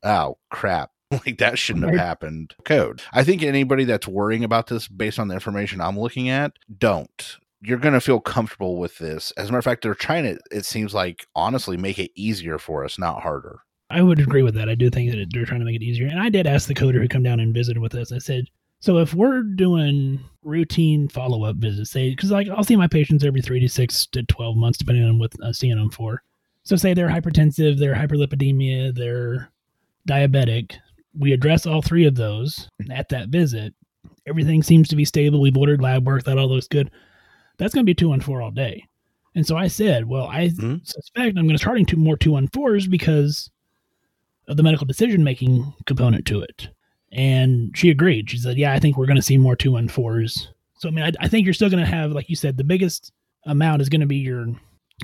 oh 0.03 0.37
crap 0.49 0.91
like 1.11 1.37
that 1.37 1.59
shouldn't 1.59 1.85
have 1.85 1.95
happened. 1.95 2.55
Code. 2.65 3.01
I 3.13 3.23
think 3.23 3.43
anybody 3.43 3.83
that's 3.83 4.07
worrying 4.07 4.43
about 4.43 4.67
this 4.67 4.87
based 4.87 5.19
on 5.19 5.27
the 5.27 5.35
information 5.35 5.81
i'm 5.81 5.99
looking 5.99 6.29
at 6.29 6.53
don't. 6.77 7.37
You're 7.61 7.79
going 7.79 7.93
to 7.95 8.01
feel 8.01 8.19
comfortable 8.19 8.77
with 8.77 8.99
this. 8.99 9.31
As 9.37 9.49
a 9.49 9.51
matter 9.51 9.59
of 9.59 9.63
fact 9.63 9.81
they're 9.81 9.95
trying 9.95 10.23
to 10.23 10.39
it 10.51 10.65
seems 10.65 10.93
like 10.93 11.27
honestly 11.35 11.77
make 11.77 11.99
it 11.99 12.11
easier 12.15 12.57
for 12.57 12.85
us 12.85 12.97
not 12.99 13.21
harder 13.21 13.61
I 13.89 14.01
would 14.01 14.19
agree 14.19 14.41
with 14.41 14.55
that. 14.55 14.67
I 14.69 14.75
do 14.75 14.89
think 14.89 15.11
that 15.11 15.27
they're 15.31 15.45
trying 15.45 15.59
to 15.59 15.65
make 15.65 15.75
it 15.75 15.83
easier. 15.83 16.07
And 16.07 16.19
I 16.19 16.29
did 16.29 16.47
ask 16.47 16.67
the 16.67 16.73
coder 16.73 16.99
who 17.01 17.07
come 17.07 17.23
down 17.23 17.39
and 17.39 17.53
visited 17.53 17.79
with 17.79 17.93
us. 17.95 18.11
I 18.11 18.17
said, 18.17 18.45
so 18.79 18.97
if 18.97 19.13
we're 19.13 19.41
doing 19.43 20.19
routine 20.43 21.07
follow 21.07 21.43
up 21.43 21.57
visits, 21.57 21.91
say, 21.91 22.09
because 22.09 22.31
like 22.31 22.47
I'll 22.49 22.63
see 22.63 22.75
my 22.75 22.87
patients 22.87 23.23
every 23.23 23.41
three 23.41 23.59
to 23.59 23.69
six 23.69 24.05
to 24.07 24.23
twelve 24.23 24.57
months, 24.57 24.77
depending 24.77 25.05
on 25.05 25.19
what 25.19 25.33
I'm 25.43 25.53
seeing 25.53 25.75
them 25.77 25.89
for. 25.89 26.23
So 26.63 26.75
say 26.75 26.93
they're 26.93 27.09
hypertensive, 27.09 27.77
they're 27.77 27.95
hyperlipidemia, 27.95 28.95
they're 28.95 29.51
diabetic. 30.09 30.73
We 31.17 31.31
address 31.31 31.65
all 31.65 31.81
three 31.81 32.05
of 32.05 32.15
those 32.15 32.69
at 32.91 33.09
that 33.09 33.29
visit. 33.29 33.73
Everything 34.27 34.63
seems 34.63 34.87
to 34.89 34.95
be 34.95 35.05
stable. 35.05 35.39
We've 35.41 35.55
ordered 35.57 35.81
lab 35.81 36.05
work. 36.05 36.23
That 36.23 36.37
all 36.37 36.49
looks 36.49 36.67
good. 36.67 36.91
That's 37.57 37.73
going 37.73 37.83
to 37.85 37.89
be 37.89 37.93
two 37.95 38.11
on 38.11 38.19
four 38.19 38.41
all 38.41 38.51
day. 38.51 38.83
And 39.35 39.45
so 39.45 39.55
I 39.55 39.67
said, 39.67 40.05
well, 40.07 40.27
I 40.27 40.49
Mhm. 40.49 40.85
suspect 40.85 41.37
I'm 41.37 41.45
going 41.45 41.49
to 41.49 41.57
starting 41.57 41.85
two 41.85 41.97
more 41.97 42.17
two 42.17 42.35
on 42.35 42.47
fours 42.49 42.87
because 42.87 43.49
the 44.47 44.63
medical 44.63 44.85
decision 44.85 45.23
making 45.23 45.73
component 45.85 46.25
to 46.27 46.41
it. 46.41 46.69
And 47.11 47.75
she 47.77 47.89
agreed. 47.89 48.29
She 48.29 48.37
said, 48.37 48.57
Yeah, 48.57 48.73
I 48.73 48.79
think 48.79 48.97
we're 48.97 49.05
going 49.05 49.15
to 49.15 49.21
see 49.21 49.37
more 49.37 49.55
two 49.55 49.75
and 49.77 49.91
fours. 49.91 50.49
So, 50.77 50.89
I 50.89 50.91
mean, 50.91 51.05
I, 51.05 51.11
I 51.21 51.27
think 51.27 51.45
you're 51.45 51.53
still 51.53 51.69
going 51.69 51.83
to 51.83 51.89
have, 51.89 52.11
like 52.11 52.29
you 52.29 52.35
said, 52.35 52.57
the 52.57 52.63
biggest 52.63 53.11
amount 53.45 53.81
is 53.81 53.89
going 53.89 54.01
to 54.01 54.07
be 54.07 54.17
your 54.17 54.47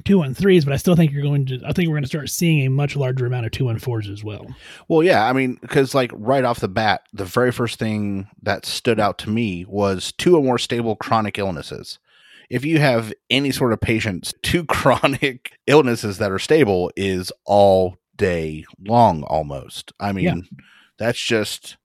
two 0.04 0.22
and 0.22 0.36
threes, 0.36 0.66
but 0.66 0.74
I 0.74 0.78
still 0.78 0.96
think 0.96 1.12
you're 1.12 1.22
going 1.22 1.46
to, 1.48 1.62
I 1.66 1.74
think 1.74 1.88
we're 1.88 1.96
going 1.96 2.04
to 2.04 2.10
start 2.10 2.30
seeing 2.30 2.66
a 2.66 2.70
much 2.70 2.96
larger 2.96 3.26
amount 3.26 3.46
of 3.46 3.52
two 3.52 3.70
and 3.70 3.82
fours 3.82 4.10
as 4.10 4.24
well. 4.24 4.48
Well, 4.88 5.04
yeah, 5.04 5.28
I 5.28 5.34
mean, 5.34 5.58
because 5.62 5.94
like 5.94 6.12
right 6.14 6.44
off 6.44 6.60
the 6.60 6.68
bat, 6.68 7.04
the 7.14 7.26
very 7.26 7.52
first 7.52 7.78
thing 7.78 8.28
that 8.42 8.66
stood 8.66 9.00
out 9.00 9.18
to 9.20 9.30
me 9.30 9.66
was 9.68 10.14
two 10.14 10.36
or 10.36 10.44
more 10.44 10.58
stable 10.58 10.96
chronic 10.96 11.38
illnesses. 11.38 12.00
If 12.50 12.66
you 12.66 12.80
have 12.80 13.14
any 13.30 13.52
sort 13.52 13.74
of 13.74 13.80
patients, 13.80 14.34
two 14.44 14.66
chronic 14.66 15.54
illnesses 15.68 16.18
that 16.18 16.32
are 16.32 16.40
stable 16.40 16.92
is 16.96 17.32
all 17.46 17.98
day 18.22 18.66
long 18.88 19.24
almost. 19.24 19.92
I 20.00 20.12
mean, 20.14 20.26
Yeah. 20.26 20.36
that's 20.98 21.20
just 21.22 21.78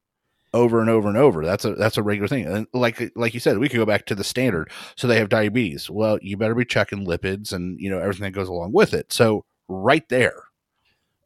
over 0.55 0.81
and 0.81 0.89
over 0.89 1.09
and 1.09 1.17
over. 1.19 1.45
That's 1.45 1.65
a 1.65 1.75
that's 1.75 1.97
a 1.99 2.03
regular 2.03 2.29
thing. 2.29 2.47
And 2.47 2.67
like 2.73 3.11
like 3.17 3.35
you 3.35 3.41
said, 3.41 3.59
we 3.59 3.69
could 3.69 3.79
go 3.79 3.87
back 3.87 4.07
to 4.07 4.15
the 4.15 4.25
standard. 4.25 4.71
So 4.97 5.07
they 5.07 5.19
have 5.19 5.29
diabetes. 5.29 5.91
Well, 5.91 6.19
you 6.23 6.37
better 6.37 6.55
be 6.55 6.65
checking 6.65 7.07
lipids 7.07 7.53
and 7.53 7.79
you 7.81 7.91
know 7.91 7.99
everything 7.99 8.25
that 8.25 8.31
goes 8.31 8.49
along 8.49 8.73
with 8.73 8.95
it. 8.95 9.13
So 9.13 9.45
right 9.69 10.09
there 10.09 10.45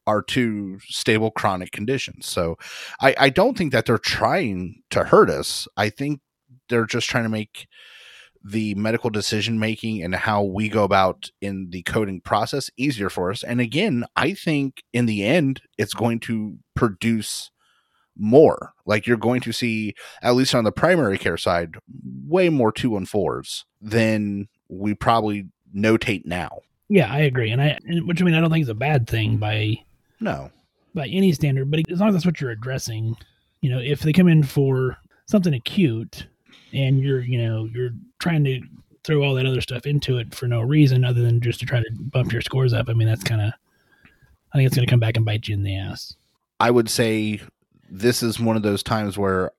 are 0.06 0.22
two 0.22 0.78
stable 0.88 1.30
chronic 1.30 1.70
conditions. 1.70 2.26
So 2.26 2.56
I, 3.00 3.14
I 3.18 3.28
don't 3.30 3.56
think 3.56 3.70
that 3.72 3.86
they're 3.86 3.98
trying 3.98 4.82
to 4.90 5.04
hurt 5.04 5.30
us. 5.30 5.68
I 5.76 5.90
think 5.90 6.20
they're 6.68 6.86
just 6.86 7.08
trying 7.08 7.24
to 7.24 7.30
make 7.30 7.68
the 8.43 8.74
medical 8.74 9.11
decision 9.11 9.59
making 9.59 10.03
and 10.03 10.14
how 10.14 10.43
we 10.43 10.68
go 10.68 10.82
about 10.84 11.30
in 11.41 11.68
the 11.70 11.82
coding 11.82 12.20
process 12.20 12.70
easier 12.76 13.11
for 13.11 13.30
us. 13.30 13.43
And 13.43 13.61
again, 13.61 14.05
I 14.16 14.32
think 14.32 14.82
in 14.93 15.07
the 15.07 15.24
end, 15.24 15.61
it's 15.76 15.93
going 15.95 16.20
to 16.20 16.57
produce 16.74 17.51
more. 18.16 18.72
Like 18.86 19.07
you're 19.07 19.16
going 19.16 19.41
to 19.43 19.53
see, 19.53 19.95
at 20.22 20.34
least 20.34 20.55
on 20.55 20.64
the 20.64 20.72
primary 20.72 21.18
care 21.18 21.36
side, 21.36 21.76
way 22.26 22.49
more 22.49 22.72
two 22.72 22.97
and 22.97 23.09
fours 23.09 23.64
than 23.80 24.49
we 24.68 24.95
probably 24.95 25.49
notate 25.76 26.24
now. 26.24 26.61
Yeah, 26.88 27.12
I 27.12 27.20
agree. 27.20 27.51
And 27.51 27.61
I, 27.62 27.78
which 28.05 28.20
I 28.20 28.24
mean, 28.24 28.34
I 28.34 28.41
don't 28.41 28.51
think 28.51 28.62
is 28.62 28.68
a 28.68 28.74
bad 28.74 29.07
thing 29.09 29.36
by, 29.36 29.76
No. 30.18 30.51
by 30.95 31.07
any 31.07 31.32
standard, 31.32 31.70
but 31.70 31.80
as 31.91 32.01
long 32.01 32.09
as 32.09 32.14
that's 32.14 32.26
what 32.26 32.41
you're 32.41 32.51
addressing, 32.51 33.16
you 33.61 33.70
know, 33.70 33.78
if 33.78 34.01
they 34.01 34.12
come 34.12 34.28
in 34.28 34.43
for 34.43 34.97
something 35.26 35.55
acute 35.55 36.26
and 36.72 37.01
you're, 37.03 37.20
you 37.20 37.42
know, 37.42 37.68
you're 37.72 37.90
trying 38.18 38.44
to 38.44 38.61
throw 39.05 39.22
all 39.22 39.34
that 39.34 39.46
other 39.46 39.61
stuff 39.61 39.86
into 39.86 40.18
it 40.18 40.34
for 40.34 40.46
no 40.46 40.61
reason 40.61 41.05
other 41.05 41.22
than 41.22 41.40
just 41.40 41.61
to 41.61 41.66
try 41.66 41.80
to 41.80 41.90
bump 41.98 42.32
your 42.32 42.42
scores 42.42 42.72
up, 42.72 42.88
I 42.88 42.92
mean, 42.92 43.09
that's 43.09 43.24
kind 43.24 43.40
of, 43.40 43.53
I 44.53 44.59
think 44.59 44.66
it's 44.66 44.76
going 44.76 44.86
to 44.86 44.90
come 44.90 45.01
back 45.01 45.16
and 45.16 45.24
bite 45.24 45.48
you 45.48 45.55
in 45.55 45.62
the 45.62 45.76
ass. 45.76 46.14
I 46.59 46.70
would 46.70 46.88
say 46.88 47.40
this 47.90 48.22
is 48.22 48.38
one 48.38 48.57
of 48.57 48.62
those 48.62 48.82
times 48.82 49.16
where 49.16 49.53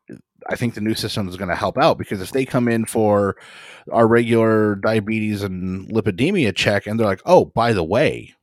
I 0.48 0.56
think 0.56 0.74
the 0.74 0.82
new 0.82 0.94
system 0.94 1.28
is 1.28 1.38
going 1.38 1.50
to 1.50 1.56
help 1.56 1.78
out 1.78 1.98
because 1.98 2.22
if 2.22 2.32
they 2.32 2.46
come 2.46 2.68
in 2.68 2.86
for 2.86 3.36
our 3.92 4.08
regular 4.08 4.76
diabetes 4.76 5.44
and 5.44 5.88
lipidemia 5.90 6.56
check 6.56 6.88
and 6.88 7.00
they're 7.00 7.08
like, 7.08 7.22
oh, 7.26 7.46
by 7.46 7.74
the 7.74 7.84
way, 7.84 8.34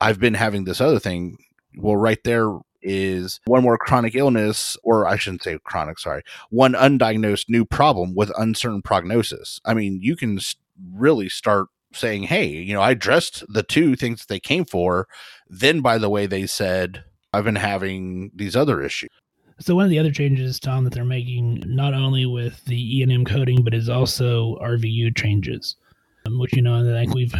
I've 0.00 0.18
been 0.20 0.34
having 0.34 0.64
this 0.64 0.80
other 0.80 0.98
thing. 0.98 1.38
Well, 1.76 1.96
right 1.96 2.22
there 2.24 2.50
is 2.82 3.40
one 3.46 3.62
more 3.62 3.78
chronic 3.78 4.14
illness, 4.14 4.76
or 4.82 5.06
I 5.06 5.16
shouldn't 5.16 5.42
say 5.42 5.58
chronic, 5.64 5.98
sorry, 5.98 6.22
one 6.50 6.72
undiagnosed 6.72 7.46
new 7.48 7.64
problem 7.64 8.14
with 8.14 8.32
uncertain 8.38 8.82
prognosis. 8.82 9.60
I 9.64 9.74
mean, 9.74 10.00
you 10.02 10.16
can 10.16 10.38
really 10.94 11.28
start 11.28 11.68
saying, 11.92 12.24
hey, 12.24 12.46
you 12.46 12.72
know, 12.72 12.80
I 12.80 12.92
addressed 12.92 13.44
the 13.48 13.62
two 13.62 13.96
things 13.96 14.20
that 14.20 14.28
they 14.28 14.40
came 14.40 14.64
for. 14.64 15.08
Then, 15.48 15.80
by 15.80 15.98
the 15.98 16.10
way, 16.10 16.26
they 16.26 16.46
said, 16.46 17.04
I've 17.32 17.44
been 17.44 17.56
having 17.56 18.30
these 18.34 18.56
other 18.56 18.82
issues. 18.82 19.10
So 19.60 19.74
one 19.74 19.84
of 19.84 19.90
the 19.90 19.98
other 19.98 20.10
changes, 20.10 20.58
Tom, 20.58 20.84
that 20.84 20.94
they're 20.94 21.04
making 21.04 21.62
not 21.66 21.92
only 21.92 22.24
with 22.24 22.64
the 22.64 22.98
E 22.98 23.02
and 23.02 23.12
M 23.12 23.26
coding, 23.26 23.62
but 23.62 23.74
is 23.74 23.90
also 23.90 24.56
RVU 24.56 25.14
changes, 25.16 25.76
um, 26.24 26.38
which 26.38 26.56
you 26.56 26.62
know 26.62 26.80
I 26.80 27.04
think 27.04 27.14
we've 27.14 27.34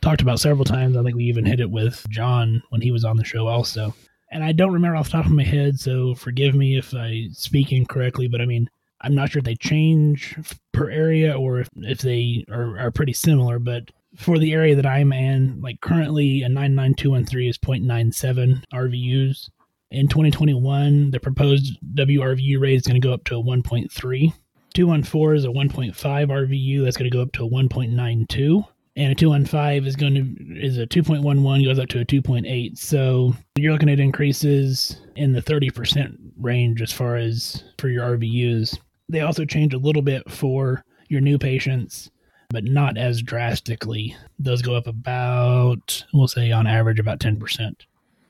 talked 0.00 0.20
about 0.20 0.40
several 0.40 0.64
times. 0.64 0.96
I 0.96 1.02
think 1.04 1.16
we 1.16 1.24
even 1.24 1.46
hit 1.46 1.60
it 1.60 1.70
with 1.70 2.04
John 2.10 2.60
when 2.70 2.80
he 2.80 2.90
was 2.90 3.04
on 3.04 3.16
the 3.16 3.24
show 3.24 3.46
also. 3.46 3.94
And 4.34 4.44
I 4.44 4.52
don't 4.52 4.72
remember 4.72 4.96
off 4.96 5.06
the 5.06 5.12
top 5.12 5.26
of 5.26 5.32
my 5.32 5.44
head, 5.44 5.78
so 5.78 6.14
forgive 6.14 6.54
me 6.54 6.76
if 6.76 6.92
I 6.92 7.28
speak 7.32 7.72
incorrectly. 7.72 8.28
But 8.28 8.40
I 8.40 8.46
mean, 8.46 8.68
I'm 9.00 9.14
not 9.14 9.30
sure 9.30 9.38
if 9.38 9.44
they 9.44 9.54
change 9.54 10.36
per 10.72 10.90
area 10.90 11.38
or 11.38 11.60
if, 11.60 11.68
if 11.76 12.00
they 12.00 12.44
are, 12.50 12.78
are 12.78 12.90
pretty 12.90 13.12
similar. 13.12 13.58
But 13.58 13.90
for 14.16 14.38
the 14.38 14.52
area 14.52 14.74
that 14.74 14.86
I'm 14.86 15.12
in, 15.12 15.60
like 15.60 15.80
currently 15.80 16.42
a 16.42 16.48
99213 16.48 17.48
is 17.48 17.58
0.97 17.58 18.64
RVUs 18.74 19.50
in 19.94 20.08
2021, 20.08 21.12
the 21.12 21.20
proposed 21.20 21.78
WRVU 21.94 22.60
rate 22.60 22.74
is 22.74 22.82
going 22.82 23.00
to 23.00 23.06
go 23.06 23.14
up 23.14 23.24
to 23.24 23.36
a 23.36 23.42
1.3. 23.42 24.32
214 24.74 25.36
is 25.36 25.44
a 25.44 25.48
1.5 25.48 25.94
RVU. 25.94 26.84
That's 26.84 26.96
going 26.96 27.10
to 27.10 27.16
go 27.16 27.22
up 27.22 27.32
to 27.32 27.44
a 27.44 27.48
1.92. 27.48 28.66
And 28.96 29.10
a 29.10 29.14
215 29.14 29.86
is 29.86 29.96
going 29.96 30.14
to 30.14 30.60
is 30.60 30.78
a 30.78 30.86
2.11 30.86 31.64
goes 31.64 31.78
up 31.78 31.88
to 31.88 32.00
a 32.00 32.04
2.8. 32.04 32.78
So 32.78 33.34
you're 33.56 33.72
looking 33.72 33.88
at 33.88 33.98
increases 33.98 35.00
in 35.16 35.32
the 35.32 35.42
30% 35.42 36.16
range 36.38 36.80
as 36.80 36.92
far 36.92 37.16
as 37.16 37.64
for 37.78 37.88
your 37.88 38.16
RVUs. 38.16 38.78
They 39.08 39.20
also 39.20 39.44
change 39.44 39.74
a 39.74 39.78
little 39.78 40.02
bit 40.02 40.30
for 40.30 40.84
your 41.08 41.20
new 41.20 41.38
patients, 41.38 42.10
but 42.50 42.64
not 42.64 42.96
as 42.96 43.20
drastically. 43.20 44.16
Those 44.38 44.62
go 44.62 44.76
up 44.76 44.86
about, 44.86 46.04
we'll 46.12 46.28
say 46.28 46.52
on 46.52 46.66
average, 46.66 47.00
about 47.00 47.18
10% 47.18 47.74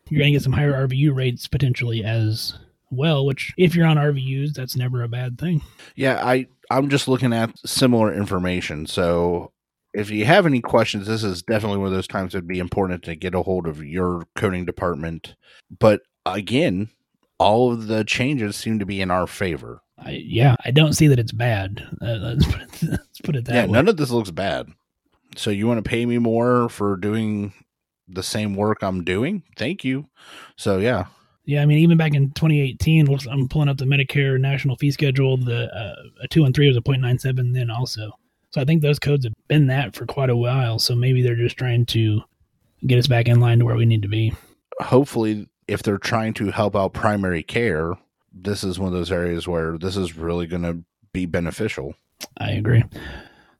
you're 0.08 0.20
going 0.20 0.32
to 0.32 0.38
get 0.38 0.42
some 0.42 0.52
higher 0.52 0.86
RVU 0.86 1.14
rates 1.14 1.48
potentially 1.48 2.04
as 2.04 2.58
well, 2.90 3.24
which 3.26 3.52
if 3.56 3.74
you're 3.74 3.86
on 3.86 3.96
RVUs, 3.96 4.52
that's 4.52 4.76
never 4.76 5.02
a 5.02 5.08
bad 5.08 5.38
thing. 5.38 5.62
Yeah, 5.96 6.24
I 6.24 6.46
I'm 6.70 6.88
just 6.88 7.08
looking 7.08 7.32
at 7.32 7.58
similar 7.66 8.12
information. 8.12 8.86
So 8.86 9.52
if 9.94 10.10
you 10.10 10.24
have 10.24 10.44
any 10.44 10.60
questions, 10.60 11.06
this 11.06 11.22
is 11.22 11.42
definitely 11.42 11.78
one 11.78 11.86
of 11.86 11.92
those 11.92 12.08
times 12.08 12.34
it'd 12.34 12.48
be 12.48 12.58
important 12.58 13.04
to 13.04 13.14
get 13.14 13.34
a 13.34 13.42
hold 13.42 13.66
of 13.66 13.82
your 13.82 14.26
coding 14.34 14.64
department. 14.64 15.36
But 15.78 16.02
again, 16.26 16.90
all 17.38 17.72
of 17.72 17.86
the 17.86 18.04
changes 18.04 18.56
seem 18.56 18.78
to 18.80 18.86
be 18.86 19.00
in 19.00 19.10
our 19.10 19.26
favor. 19.26 19.82
I, 19.96 20.22
yeah, 20.24 20.56
I 20.64 20.72
don't 20.72 20.94
see 20.94 21.06
that 21.06 21.20
it's 21.20 21.32
bad. 21.32 21.86
Uh, 22.02 22.18
let's, 22.20 22.44
put 22.44 22.60
it, 22.60 22.82
let's 22.90 23.20
put 23.20 23.36
it 23.36 23.44
that 23.46 23.54
yeah, 23.54 23.66
way. 23.66 23.70
none 23.70 23.88
of 23.88 23.96
this 23.96 24.10
looks 24.10 24.32
bad. 24.32 24.68
So 25.36 25.50
you 25.50 25.66
want 25.66 25.82
to 25.82 25.88
pay 25.88 26.04
me 26.06 26.18
more 26.18 26.68
for 26.68 26.96
doing 26.96 27.52
the 28.08 28.22
same 28.22 28.54
work 28.54 28.82
I'm 28.82 29.04
doing? 29.04 29.42
Thank 29.56 29.84
you. 29.84 30.08
So 30.56 30.78
yeah, 30.78 31.06
Yeah, 31.44 31.62
I 31.62 31.66
mean, 31.66 31.78
even 31.78 31.96
back 31.96 32.14
in 32.14 32.30
2018, 32.32 33.08
I'm 33.30 33.48
pulling 33.48 33.68
up 33.68 33.78
the 33.78 33.84
Medicare 33.84 34.40
national 34.40 34.76
fee 34.76 34.90
schedule. 34.90 35.36
The 35.36 35.72
uh, 35.74 35.94
a 36.22 36.28
two 36.28 36.44
and 36.44 36.54
three 36.54 36.68
was 36.68 36.76
a 36.76 36.82
0.97 36.82 37.54
then 37.54 37.70
also. 37.70 38.12
So 38.54 38.60
I 38.60 38.64
think 38.64 38.82
those 38.82 39.00
codes 39.00 39.24
have 39.24 39.34
been 39.48 39.66
that 39.66 39.96
for 39.96 40.06
quite 40.06 40.30
a 40.30 40.36
while. 40.36 40.78
So 40.78 40.94
maybe 40.94 41.22
they're 41.22 41.34
just 41.34 41.56
trying 41.56 41.86
to 41.86 42.20
get 42.86 43.00
us 43.00 43.08
back 43.08 43.26
in 43.26 43.40
line 43.40 43.58
to 43.58 43.64
where 43.64 43.74
we 43.74 43.84
need 43.84 44.02
to 44.02 44.08
be. 44.08 44.32
hopefully 44.80 45.48
if 45.66 45.82
they're 45.82 45.98
trying 45.98 46.34
to 46.34 46.52
help 46.52 46.76
out 46.76 46.92
primary 46.92 47.42
care 47.42 47.94
this 48.32 48.62
is 48.62 48.78
one 48.78 48.86
of 48.86 48.92
those 48.92 49.10
areas 49.10 49.48
where 49.48 49.76
this 49.78 49.96
is 49.96 50.16
really 50.16 50.46
going 50.46 50.62
to 50.62 50.78
be 51.12 51.26
beneficial 51.26 51.94
I 52.38 52.52
agree. 52.52 52.84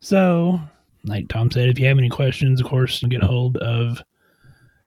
So, 0.01 0.61
like 1.05 1.29
Tom 1.29 1.51
said, 1.51 1.69
if 1.69 1.79
you 1.79 1.87
have 1.87 1.99
any 1.99 2.09
questions, 2.09 2.61
of 2.61 2.67
course, 2.67 3.03
get 3.03 3.23
hold 3.23 3.57
of 3.59 4.01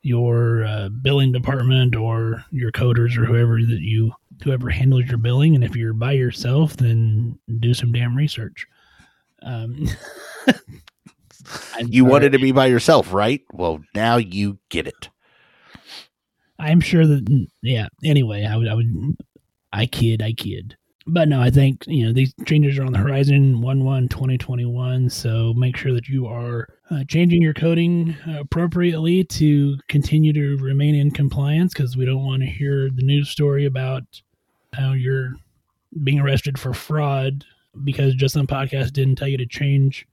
your 0.02 0.66
uh, 0.66 0.90
billing 0.90 1.32
department 1.32 1.96
or 1.96 2.46
your 2.52 2.72
coders 2.72 3.18
or 3.18 3.26
whoever 3.26 3.60
that 3.60 3.82
you 3.82 4.14
whoever 4.44 4.70
handles 4.70 5.06
your 5.06 5.18
billing. 5.18 5.54
And 5.54 5.64
if 5.64 5.76
you're 5.76 5.94
by 5.94 6.14
yourself, 6.14 6.78
then 6.78 7.38
do 7.60 7.74
some 7.74 7.92
damn 7.92 8.16
research. 8.16 8.68
Um, 9.48 9.88
you 11.88 12.04
wanted 12.04 12.34
to 12.34 12.40
be 12.40 12.52
by 12.52 12.66
yourself 12.66 13.14
right 13.14 13.42
well 13.54 13.80
now 13.96 14.18
you 14.18 14.60
get 14.70 14.86
it 14.88 15.10
I'm 16.60 16.82
sure 16.82 17.06
that 17.06 17.48
yeah. 17.62 17.88
Anyway, 18.04 18.46
I 18.46 18.58
would 18.58 18.68
I 18.68 18.74
would 18.74 19.18
I 19.72 19.86
kid, 19.86 20.22
I 20.22 20.34
kid. 20.34 20.76
But 21.06 21.30
no, 21.30 21.42
I 21.42 21.50
think 21.50 21.86
you 21.88 22.06
know 22.06 22.14
these 22.14 22.34
changes 22.46 22.78
are 22.78 22.84
on 22.84 22.92
the 22.92 23.00
horizon 23.00 23.62
1 23.62 23.84
1 23.84 24.10
2021. 24.10 25.10
So 25.10 25.54
make 25.54 25.78
sure 25.78 25.94
that 25.94 26.08
you 26.10 26.28
are 26.28 26.68
uh, 26.90 27.04
changing 27.08 27.42
your 27.42 27.54
coding 27.54 28.16
appropriately 28.28 29.24
to 29.24 29.78
continue 29.88 30.34
to 30.34 30.62
remain 30.64 30.96
in 30.96 31.12
compliance 31.12 31.74
because 31.74 31.96
we 31.96 32.06
don't 32.06 32.26
want 32.26 32.42
to 32.42 32.50
hear 32.50 32.90
the 32.90 33.04
news 33.04 33.30
story 33.30 33.66
about 33.66 34.04
how 34.74 34.94
you're 34.94 35.34
being 36.04 36.20
arrested 36.20 36.60
for 36.60 36.74
fraud 36.74 37.46
because 37.84 38.16
just 38.16 38.34
some 38.34 38.48
podcast 38.48 38.94
didn't 38.94 39.16
tell 39.16 39.28
you 39.28 39.38
to 39.38 39.46
change 39.46 40.08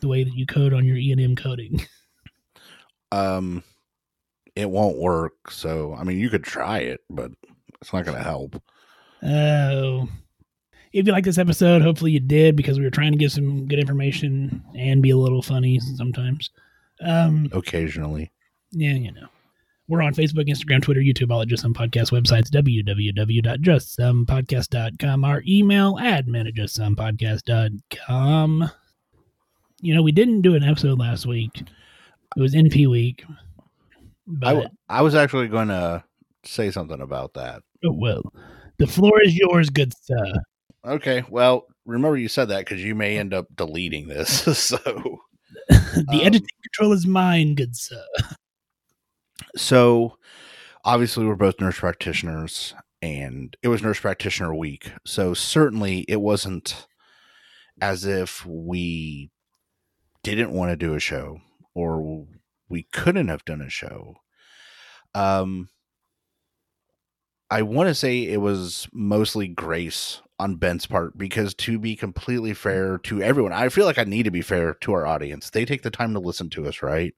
the 0.00 0.08
way 0.08 0.24
that 0.24 0.34
you 0.34 0.46
code 0.46 0.72
on 0.72 0.84
your 0.84 0.96
E 0.96 1.12
and 1.12 1.20
M 1.20 1.36
coding. 1.36 1.84
um 3.12 3.62
it 4.54 4.68
won't 4.68 4.98
work 4.98 5.50
so 5.50 5.94
i 5.94 6.04
mean 6.04 6.18
you 6.18 6.28
could 6.28 6.44
try 6.44 6.78
it 6.80 7.00
but 7.08 7.30
it's 7.80 7.90
not 7.90 8.04
going 8.04 8.18
to 8.18 8.22
help 8.22 8.60
Oh. 9.22 10.08
If 10.92 11.06
you 11.06 11.12
like 11.12 11.24
this 11.24 11.38
episode, 11.38 11.82
hopefully 11.82 12.12
you 12.12 12.20
did 12.20 12.56
because 12.56 12.78
we 12.78 12.84
were 12.84 12.90
trying 12.90 13.12
to 13.12 13.18
give 13.18 13.32
some 13.32 13.66
good 13.66 13.78
information 13.78 14.62
and 14.76 15.02
be 15.02 15.10
a 15.10 15.16
little 15.16 15.42
funny 15.42 15.80
sometimes. 15.80 16.50
Um, 17.00 17.48
occasionally 17.52 18.32
yeah, 18.72 18.92
you 18.94 19.12
know. 19.12 19.28
We're 19.88 20.02
on 20.02 20.12
Facebook, 20.14 20.46
Instagram, 20.48 20.82
Twitter, 20.82 21.00
YouTube, 21.00 21.32
all 21.32 21.40
at 21.40 21.48
Just 21.48 21.62
Some 21.62 21.72
Podcast 21.72 22.12
websites, 22.12 22.50
www.justsomepodcast.com. 22.50 25.24
Our 25.24 25.42
email, 25.48 25.94
admin 25.94 26.46
at 26.46 26.54
justsomepodcast.com. 26.54 28.70
You 29.80 29.94
know, 29.94 30.02
we 30.02 30.12
didn't 30.12 30.42
do 30.42 30.54
an 30.56 30.62
episode 30.64 30.98
last 30.98 31.24
week. 31.24 31.62
It 32.36 32.40
was 32.40 32.54
NP 32.54 32.90
week. 32.90 33.24
I, 33.28 33.32
But, 34.26 34.48
w- 34.50 34.68
I 34.90 35.00
was 35.02 35.14
actually 35.14 35.48
going 35.48 35.68
to 35.68 36.04
say 36.44 36.70
something 36.70 37.00
about 37.00 37.32
that 37.34 37.62
oh, 37.84 37.92
well, 37.92 38.22
the 38.78 38.86
floor 38.86 39.20
is 39.22 39.36
yours, 39.36 39.68
good 39.70 39.92
sir. 40.02 40.32
okay 40.86 41.24
well 41.28 41.66
remember 41.84 42.16
you 42.16 42.28
said 42.28 42.46
that 42.48 42.60
because 42.60 42.82
you 42.84 42.94
may 42.94 43.18
end 43.18 43.34
up 43.34 43.46
deleting 43.56 44.06
this 44.06 44.42
so 44.58 44.76
the 45.68 46.04
Um, 46.08 46.20
editing 46.22 46.46
control 46.62 46.92
is 46.92 47.06
mine, 47.06 47.54
good 47.54 47.74
sir. 47.76 48.02
So 49.56 50.16
obviously 50.84 51.26
we're 51.26 51.34
both 51.34 51.60
nurse 51.60 51.78
practitioners 51.78 52.74
and 53.00 53.56
it 53.62 53.68
was 53.68 53.82
nurse 53.82 54.00
practitioner 54.00 54.54
week 54.54 54.92
so 55.06 55.34
certainly 55.34 56.04
it 56.08 56.20
wasn't 56.20 56.86
as 57.80 58.04
if 58.04 58.44
we 58.44 59.30
didn't 60.22 60.52
want 60.52 60.70
to 60.70 60.76
do 60.76 60.94
a 60.94 61.00
show 61.00 61.40
or 61.74 62.26
we 62.68 62.82
couldn't 62.92 63.28
have 63.28 63.44
done 63.44 63.60
a 63.60 63.70
show. 63.70 64.16
Um 65.14 65.68
i 67.50 67.62
want 67.62 67.88
to 67.88 67.94
say 67.94 68.24
it 68.24 68.42
was 68.42 68.86
mostly 68.92 69.48
grace 69.48 70.20
on 70.38 70.56
ben's 70.56 70.84
part 70.84 71.16
because 71.16 71.54
to 71.54 71.78
be 71.78 71.96
completely 71.96 72.52
fair 72.52 72.98
to 72.98 73.22
everyone 73.22 73.54
i 73.54 73.70
feel 73.70 73.86
like 73.86 73.96
i 73.98 74.04
need 74.04 74.24
to 74.24 74.30
be 74.30 74.42
fair 74.42 74.74
to 74.74 74.92
our 74.92 75.06
audience. 75.06 75.48
They 75.48 75.64
take 75.64 75.80
the 75.80 75.90
time 75.90 76.12
to 76.12 76.20
listen 76.20 76.50
to 76.50 76.66
us 76.66 76.82
right? 76.82 77.14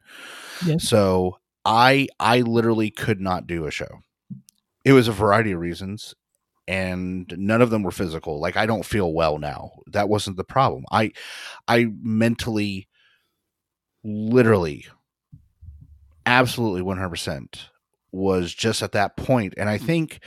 Yes. 0.65 0.85
so 0.85 1.39
I 1.65 2.09
I 2.19 2.41
literally 2.41 2.91
could 2.91 3.21
not 3.21 3.47
do 3.47 3.67
a 3.67 3.71
show. 3.71 4.01
It 4.85 4.93
was 4.93 5.09
a 5.09 5.13
variety 5.13 5.53
of 5.53 5.61
reasons 5.61 6.15
and 6.67 7.35
none 7.37 7.61
of 7.61 7.71
them 7.71 7.83
were 7.83 7.91
physical. 7.91 8.41
Like 8.41 8.57
I 8.57 8.67
don't 8.67 8.85
feel 8.85 9.13
well 9.13 9.39
now. 9.39 9.73
That 9.89 10.09
wasn't 10.09 10.37
the 10.37 10.45
problem. 10.45 10.85
I 10.91 11.13
I 11.69 11.89
mentally 12.03 12.89
literally 14.03 14.87
absolutely 16.27 16.83
100% 16.83 17.69
was 18.13 18.55
just 18.55 18.83
at 18.83 18.93
that 18.93 19.17
point 19.17 19.55
and 19.57 19.69
I 19.69 19.79
think 19.79 20.21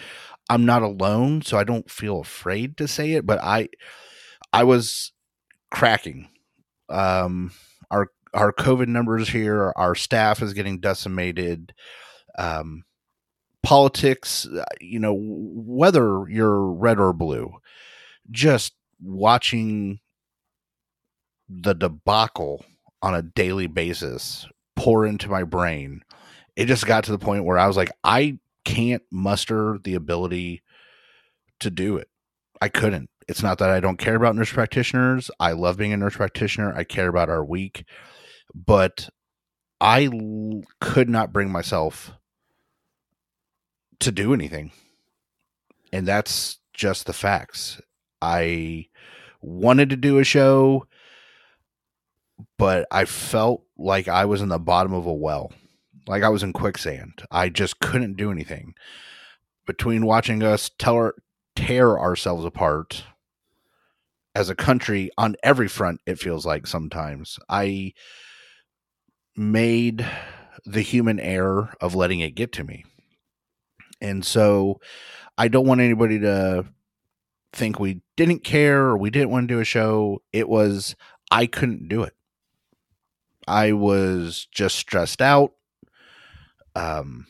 I'm 0.49 0.65
not 0.65 0.81
alone 0.81 1.41
so 1.41 1.57
I 1.57 1.63
don't 1.63 1.89
feel 1.89 2.19
afraid 2.21 2.77
to 2.77 2.87
say 2.87 3.13
it 3.13 3.25
but 3.25 3.39
I 3.41 3.69
I 4.51 4.63
was 4.63 5.11
cracking. 5.71 6.29
Um 6.89 7.51
our 7.91 8.09
our 8.33 8.51
COVID 8.51 8.87
numbers 8.87 9.29
here, 9.29 9.73
our 9.75 9.95
staff 9.95 10.41
is 10.41 10.53
getting 10.53 10.79
decimated. 10.79 11.73
Um, 12.37 12.83
politics, 13.63 14.45
uh, 14.45 14.63
you 14.81 14.99
know, 14.99 15.15
whether 15.17 16.27
you're 16.29 16.71
red 16.71 16.99
or 16.99 17.13
blue, 17.13 17.53
just 18.29 18.73
watching 19.01 19.99
the 21.49 21.73
debacle 21.73 22.63
on 23.01 23.15
a 23.15 23.21
daily 23.21 23.67
basis 23.67 24.47
pour 24.75 25.05
into 25.05 25.29
my 25.29 25.43
brain, 25.43 26.01
it 26.55 26.65
just 26.65 26.85
got 26.85 27.05
to 27.05 27.11
the 27.11 27.19
point 27.19 27.45
where 27.45 27.57
I 27.57 27.67
was 27.67 27.77
like, 27.77 27.91
I 28.03 28.37
can't 28.65 29.03
muster 29.11 29.79
the 29.83 29.95
ability 29.95 30.61
to 31.59 31.69
do 31.69 31.97
it. 31.97 32.09
I 32.61 32.69
couldn't. 32.69 33.09
It's 33.27 33.43
not 33.43 33.57
that 33.59 33.69
I 33.69 33.79
don't 33.79 33.97
care 33.97 34.15
about 34.15 34.35
nurse 34.35 34.51
practitioners. 34.51 35.31
I 35.39 35.53
love 35.53 35.77
being 35.77 35.93
a 35.93 35.97
nurse 35.97 36.15
practitioner. 36.15 36.75
I 36.75 36.83
care 36.83 37.07
about 37.07 37.29
our 37.29 37.43
week 37.43 37.85
but 38.53 39.09
I 39.79 40.05
l- 40.05 40.63
could 40.79 41.09
not 41.09 41.33
bring 41.33 41.51
myself 41.51 42.11
to 43.99 44.11
do 44.11 44.33
anything. 44.33 44.71
And 45.91 46.07
that's 46.07 46.59
just 46.73 47.05
the 47.05 47.13
facts. 47.13 47.81
I 48.21 48.87
wanted 49.41 49.89
to 49.89 49.97
do 49.97 50.19
a 50.19 50.23
show, 50.23 50.87
but 52.57 52.87
I 52.91 53.05
felt 53.05 53.63
like 53.77 54.07
I 54.07 54.25
was 54.25 54.41
in 54.41 54.49
the 54.49 54.59
bottom 54.59 54.93
of 54.93 55.05
a 55.05 55.13
well, 55.13 55.51
like 56.07 56.23
I 56.23 56.29
was 56.29 56.43
in 56.43 56.53
quicksand. 56.53 57.23
I 57.31 57.49
just 57.49 57.79
couldn't 57.79 58.17
do 58.17 58.31
anything. 58.31 58.73
Between 59.65 60.05
watching 60.05 60.43
us 60.43 60.71
tell 60.77 61.11
tear 61.55 61.97
ourselves 61.99 62.43
apart 62.45 63.03
as 64.35 64.49
a 64.49 64.55
country 64.55 65.09
on 65.17 65.35
every 65.43 65.67
front, 65.67 66.01
it 66.05 66.19
feels 66.19 66.45
like 66.45 66.67
sometimes. 66.67 67.39
I 67.49 67.93
made 69.35 70.05
the 70.65 70.81
human 70.81 71.19
error 71.19 71.73
of 71.81 71.95
letting 71.95 72.19
it 72.19 72.35
get 72.35 72.51
to 72.53 72.63
me. 72.63 72.85
And 74.01 74.25
so 74.25 74.79
I 75.37 75.47
don't 75.47 75.67
want 75.67 75.81
anybody 75.81 76.19
to 76.19 76.65
think 77.53 77.79
we 77.79 78.01
didn't 78.15 78.43
care 78.43 78.81
or 78.81 78.97
we 78.97 79.09
didn't 79.09 79.29
want 79.29 79.47
to 79.47 79.53
do 79.53 79.59
a 79.59 79.65
show. 79.65 80.21
It 80.31 80.49
was, 80.49 80.95
I 81.31 81.45
couldn't 81.45 81.87
do 81.87 82.03
it. 82.03 82.13
I 83.47 83.73
was 83.73 84.47
just 84.51 84.75
stressed 84.75 85.21
out. 85.21 85.53
Um, 86.75 87.27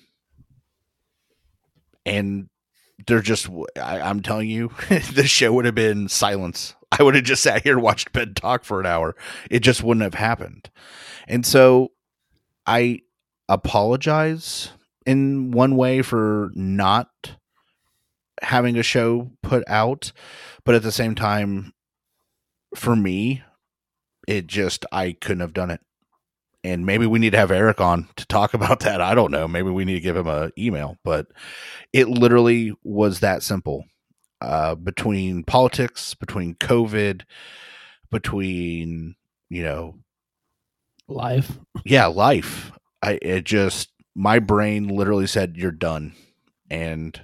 and 2.06 2.50
they're 3.08 3.22
just, 3.22 3.50
I, 3.76 4.02
I'm 4.02 4.22
telling 4.22 4.50
you, 4.50 4.72
the 5.14 5.28
show 5.28 5.54
would 5.54 5.66
have 5.66 5.76
been 5.76 6.08
silence. 6.08 6.76
I 6.92 7.02
would 7.04 7.16
have 7.16 7.24
just 7.24 7.44
sat 7.44 7.64
here 7.64 7.74
and 7.74 7.82
watched 7.82 8.12
Ben 8.14 8.34
talk 8.34 8.64
for 8.64 8.80
an 8.80 8.86
hour. 8.86 9.16
It 9.50 9.60
just 9.60 9.84
wouldn't 9.84 10.04
have 10.04 10.14
happened. 10.14 10.70
And 11.28 11.46
so 11.46 11.93
I 12.66 13.02
apologize 13.50 14.72
in 15.06 15.52
one 15.52 15.76
way 15.76 16.02
for 16.02 16.52
not 16.56 17.10
having 18.42 18.78
a 18.78 18.84
show 18.84 19.32
put 19.42 19.64
out, 19.68 20.12
but 20.66 20.76
at 20.76 20.84
the 20.84 20.92
same 20.92 21.16
time, 21.16 21.74
for 22.76 22.96
me, 22.96 23.44
it 24.28 24.48
just, 24.48 24.86
I 24.92 25.14
couldn't 25.14 25.42
have 25.42 25.54
done 25.54 25.70
it. 25.70 25.82
And 26.64 26.86
maybe 26.86 27.06
we 27.06 27.20
need 27.20 27.32
to 27.32 27.38
have 27.38 27.52
Eric 27.52 27.82
on 27.82 28.08
to 28.16 28.26
talk 28.28 28.54
about 28.54 28.82
that. 28.82 29.02
I 29.02 29.16
don't 29.16 29.32
know. 29.32 29.48
Maybe 29.48 29.70
we 29.70 29.86
need 29.86 29.96
to 29.96 30.00
give 30.02 30.18
him 30.18 30.28
an 30.28 30.52
email, 30.58 30.98
but 31.04 31.28
it 31.92 32.08
literally 32.08 32.74
was 32.84 33.20
that 33.20 33.44
simple. 33.44 33.86
Uh, 34.42 34.76
between 34.76 35.44
politics, 35.44 36.16
between 36.16 36.56
COVID, 36.56 37.22
between, 38.12 39.16
you 39.50 39.64
know, 39.64 39.96
Live. 41.08 41.60
yeah 41.86 42.06
life 42.06 42.72
i 43.02 43.20
it 43.22 43.44
just 43.44 43.92
my 44.16 44.40
brain 44.40 44.88
literally 44.88 45.28
said 45.28 45.58
you're 45.58 45.72
done 45.72 46.14
and 46.70 47.22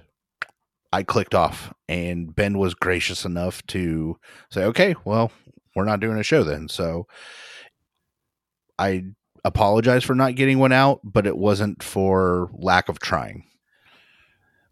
i 0.92 1.04
clicked 1.04 1.34
off 1.34 1.74
and 1.88 2.36
ben 2.36 2.58
was 2.58 2.74
gracious 2.74 3.26
enough 3.26 3.66
to 3.68 4.18
say 4.52 4.64
okay 4.64 4.96
well 5.06 5.32
we're 5.76 5.86
not 5.86 6.00
doing 6.00 6.18
a 6.18 6.24
show 6.24 6.44
then 6.44 6.68
so 6.68 7.08
i 8.78 9.04
apologize 9.44 10.04
for 10.04 10.16
not 10.16 10.36
getting 10.36 10.60
one 10.60 10.72
out, 10.72 11.00
but 11.04 11.28
it 11.28 11.38
wasn't 11.38 11.84
for 11.84 12.50
lack 12.54 12.90
of 12.90 13.00
trying. 13.00 13.46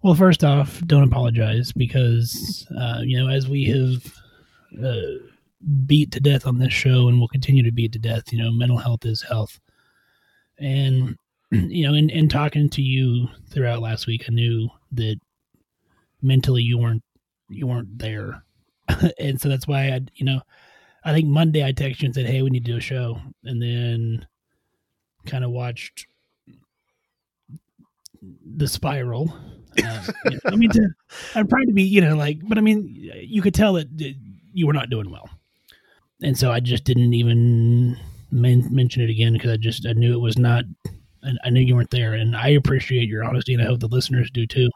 Well, 0.03 0.15
first 0.15 0.43
off, 0.43 0.81
don't 0.85 1.03
apologize 1.03 1.71
because 1.71 2.65
uh, 2.79 3.01
you 3.03 3.19
know 3.19 3.29
as 3.29 3.47
we 3.47 3.65
have 3.65 4.05
uh, 4.83 5.25
beat 5.85 6.11
to 6.11 6.19
death 6.19 6.45
on 6.45 6.59
this 6.59 6.73
show 6.73 7.07
and 7.07 7.19
will 7.19 7.27
continue 7.27 7.63
to 7.63 7.71
beat 7.71 7.93
to 7.93 7.99
death. 7.99 8.31
You 8.31 8.39
know, 8.39 8.51
mental 8.51 8.77
health 8.77 9.05
is 9.05 9.21
health, 9.21 9.59
and 10.59 11.17
you 11.51 11.87
know, 11.87 11.93
in, 11.93 12.09
in 12.09 12.29
talking 12.29 12.69
to 12.71 12.81
you 12.81 13.27
throughout 13.49 13.81
last 13.81 14.07
week, 14.07 14.25
I 14.27 14.33
knew 14.33 14.69
that 14.93 15.19
mentally 16.21 16.63
you 16.63 16.77
weren't 16.77 17.03
you 17.49 17.67
weren't 17.67 17.97
there, 17.97 18.43
and 19.19 19.39
so 19.39 19.49
that's 19.49 19.67
why 19.67 19.89
I, 19.89 20.01
you 20.15 20.25
know, 20.25 20.41
I 21.03 21.13
think 21.13 21.27
Monday 21.27 21.63
I 21.63 21.73
texted 21.73 22.01
you 22.01 22.05
and 22.07 22.15
said, 22.15 22.25
"Hey, 22.25 22.41
we 22.41 22.49
need 22.49 22.65
to 22.65 22.71
do 22.71 22.77
a 22.77 22.81
show," 22.81 23.19
and 23.43 23.61
then 23.61 24.25
kind 25.25 25.43
of 25.43 25.51
watched 25.51 26.07
the 28.55 28.67
spiral. 28.67 29.33
Uh, 29.83 30.03
you 30.25 30.31
know, 30.31 30.39
I 30.45 30.55
mean, 30.55 30.71
to, 30.71 30.89
I'm 31.35 31.47
trying 31.47 31.67
to 31.67 31.73
be, 31.73 31.83
you 31.83 32.01
know, 32.01 32.15
like, 32.15 32.39
but 32.43 32.57
I 32.57 32.61
mean, 32.61 33.11
you 33.21 33.41
could 33.41 33.53
tell 33.53 33.73
that 33.73 33.87
you 34.53 34.65
were 34.65 34.73
not 34.73 34.89
doing 34.89 35.11
well, 35.11 35.29
and 36.21 36.37
so 36.37 36.51
I 36.51 36.59
just 36.59 36.83
didn't 36.83 37.13
even 37.13 37.97
men- 38.31 38.67
mention 38.73 39.03
it 39.03 39.09
again 39.09 39.33
because 39.33 39.51
I 39.51 39.57
just 39.57 39.85
I 39.85 39.93
knew 39.93 40.13
it 40.13 40.21
was 40.21 40.37
not. 40.37 40.65
I, 41.23 41.31
I 41.45 41.49
knew 41.49 41.61
you 41.61 41.75
weren't 41.75 41.91
there, 41.91 42.13
and 42.13 42.35
I 42.35 42.49
appreciate 42.49 43.09
your 43.09 43.23
honesty, 43.23 43.53
and 43.53 43.61
I 43.61 43.65
hope 43.65 43.79
the 43.79 43.87
listeners 43.87 44.31
do 44.31 44.45
too, 44.45 44.69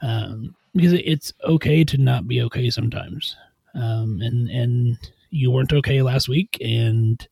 um, 0.00 0.54
because 0.74 0.92
it's 0.92 1.32
okay 1.44 1.84
to 1.84 1.98
not 1.98 2.28
be 2.28 2.42
okay 2.42 2.70
sometimes, 2.70 3.36
um, 3.74 4.20
and 4.22 4.48
and 4.48 4.98
you 5.30 5.50
weren't 5.50 5.72
okay 5.72 6.02
last 6.02 6.28
week, 6.28 6.56
and 6.60 7.26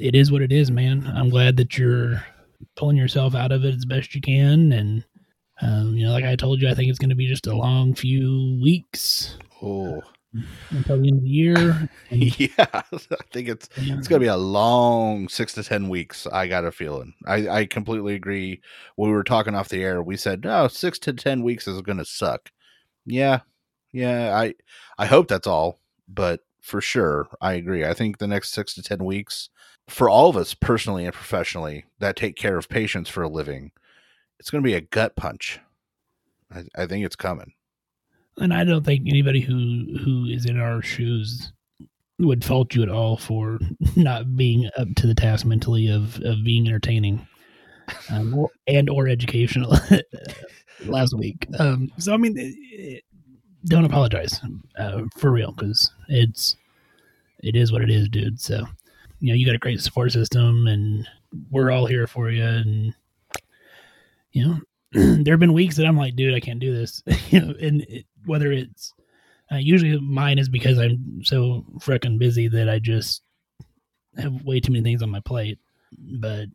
it 0.00 0.14
is 0.14 0.32
what 0.32 0.42
it 0.42 0.52
is, 0.52 0.70
man. 0.70 1.10
I'm 1.14 1.30
glad 1.30 1.56
that 1.58 1.78
you're 1.78 2.24
pulling 2.76 2.96
yourself 2.96 3.34
out 3.34 3.52
of 3.52 3.64
it 3.64 3.74
as 3.74 3.84
best 3.84 4.14
you 4.14 4.20
can, 4.20 4.72
and 4.72 5.04
um, 5.62 5.94
you 5.94 6.06
know, 6.06 6.12
like 6.12 6.24
I 6.24 6.36
told 6.36 6.60
you, 6.60 6.68
I 6.68 6.74
think 6.74 6.90
it's 6.90 6.98
going 6.98 7.10
to 7.10 7.16
be 7.16 7.28
just 7.28 7.46
a 7.46 7.56
long 7.56 7.94
few 7.94 8.58
weeks 8.62 9.36
Oh, 9.62 10.02
until 10.70 11.00
the 11.00 11.08
end 11.08 11.18
of 11.18 11.22
the 11.22 11.28
year. 11.28 11.90
Yeah. 12.10 12.48
I 12.58 12.82
think 13.32 13.48
it's 13.48 13.68
it's 13.76 14.08
gonna 14.08 14.20
be 14.20 14.26
a 14.26 14.36
long 14.36 15.28
six 15.28 15.52
to 15.54 15.62
ten 15.62 15.88
weeks. 15.88 16.26
I 16.26 16.46
got 16.46 16.64
a 16.64 16.72
feeling. 16.72 17.14
I 17.26 17.48
I 17.48 17.66
completely 17.66 18.14
agree. 18.14 18.60
When 18.96 19.10
we 19.10 19.16
were 19.16 19.24
talking 19.24 19.54
off 19.54 19.68
the 19.68 19.82
air, 19.82 20.02
we 20.02 20.16
said 20.16 20.44
no, 20.44 20.68
six 20.68 20.98
to 21.00 21.12
ten 21.12 21.42
weeks 21.42 21.66
is 21.66 21.80
gonna 21.82 22.04
suck. 22.04 22.50
Yeah, 23.04 23.40
yeah. 23.92 24.36
I 24.36 24.54
I 24.98 25.06
hope 25.06 25.28
that's 25.28 25.46
all, 25.46 25.80
but 26.08 26.40
for 26.62 26.80
sure, 26.80 27.28
I 27.40 27.54
agree. 27.54 27.84
I 27.84 27.94
think 27.94 28.18
the 28.18 28.26
next 28.26 28.52
six 28.52 28.74
to 28.74 28.82
ten 28.82 29.04
weeks 29.04 29.50
for 29.88 30.08
all 30.08 30.28
of 30.28 30.36
us 30.36 30.54
personally 30.54 31.04
and 31.04 31.14
professionally 31.14 31.84
that 32.00 32.16
take 32.16 32.36
care 32.36 32.56
of 32.56 32.68
patients 32.68 33.08
for 33.08 33.22
a 33.22 33.28
living, 33.28 33.70
it's 34.38 34.50
gonna 34.50 34.62
be 34.62 34.74
a 34.74 34.80
gut 34.80 35.16
punch. 35.16 35.60
I, 36.54 36.64
I 36.76 36.86
think 36.86 37.04
it's 37.04 37.16
coming. 37.16 37.52
And 38.38 38.52
I 38.52 38.64
don't 38.64 38.84
think 38.84 39.06
anybody 39.08 39.40
who 39.40 39.96
who 40.04 40.26
is 40.26 40.46
in 40.46 40.58
our 40.60 40.82
shoes 40.82 41.52
would 42.18 42.44
fault 42.44 42.74
you 42.74 42.82
at 42.82 42.88
all 42.88 43.16
for 43.16 43.58
not 43.96 44.36
being 44.36 44.68
up 44.78 44.88
to 44.96 45.06
the 45.06 45.14
task 45.14 45.44
mentally 45.46 45.88
of 45.88 46.20
of 46.22 46.44
being 46.44 46.66
entertaining 46.66 47.26
um, 48.10 48.34
or, 48.34 48.50
and 48.66 48.88
or 48.90 49.08
educational 49.08 49.76
last 50.86 51.16
week. 51.16 51.46
Um, 51.58 51.90
so 51.98 52.14
I 52.14 52.16
mean, 52.16 52.36
it, 52.38 52.54
it- 52.58 53.04
don't 53.68 53.84
apologize 53.84 54.40
uh, 54.78 55.02
for 55.16 55.32
real 55.32 55.50
because 55.50 55.90
it's 56.08 56.54
it 57.42 57.56
is 57.56 57.72
what 57.72 57.82
it 57.82 57.90
is, 57.90 58.08
dude. 58.08 58.40
So 58.40 58.64
you 59.18 59.28
know 59.28 59.34
you 59.34 59.44
got 59.44 59.56
a 59.56 59.58
great 59.58 59.80
support 59.80 60.12
system, 60.12 60.68
and 60.68 61.04
we're 61.50 61.72
all 61.72 61.86
here 61.86 62.06
for 62.06 62.30
you. 62.30 62.44
And 62.44 62.94
you 64.30 64.46
know, 64.46 64.60
there 65.22 65.32
have 65.32 65.40
been 65.40 65.52
weeks 65.52 65.74
that 65.76 65.86
I'm 65.86 65.96
like, 65.96 66.14
dude, 66.14 66.34
I 66.34 66.38
can't 66.38 66.60
do 66.60 66.72
this. 66.72 67.02
you 67.30 67.40
know, 67.40 67.54
and 67.60 67.82
it, 67.88 68.06
whether 68.26 68.52
it's 68.52 68.92
uh, 69.50 69.56
usually 69.56 69.98
mine 70.00 70.38
is 70.38 70.48
because 70.48 70.78
I'm 70.78 71.22
so 71.24 71.64
freaking 71.78 72.18
busy 72.18 72.48
that 72.48 72.68
I 72.68 72.78
just 72.78 73.22
have 74.16 74.44
way 74.44 74.60
too 74.60 74.72
many 74.72 74.82
things 74.82 75.02
on 75.02 75.10
my 75.10 75.20
plate. 75.20 75.58
But 75.98 76.48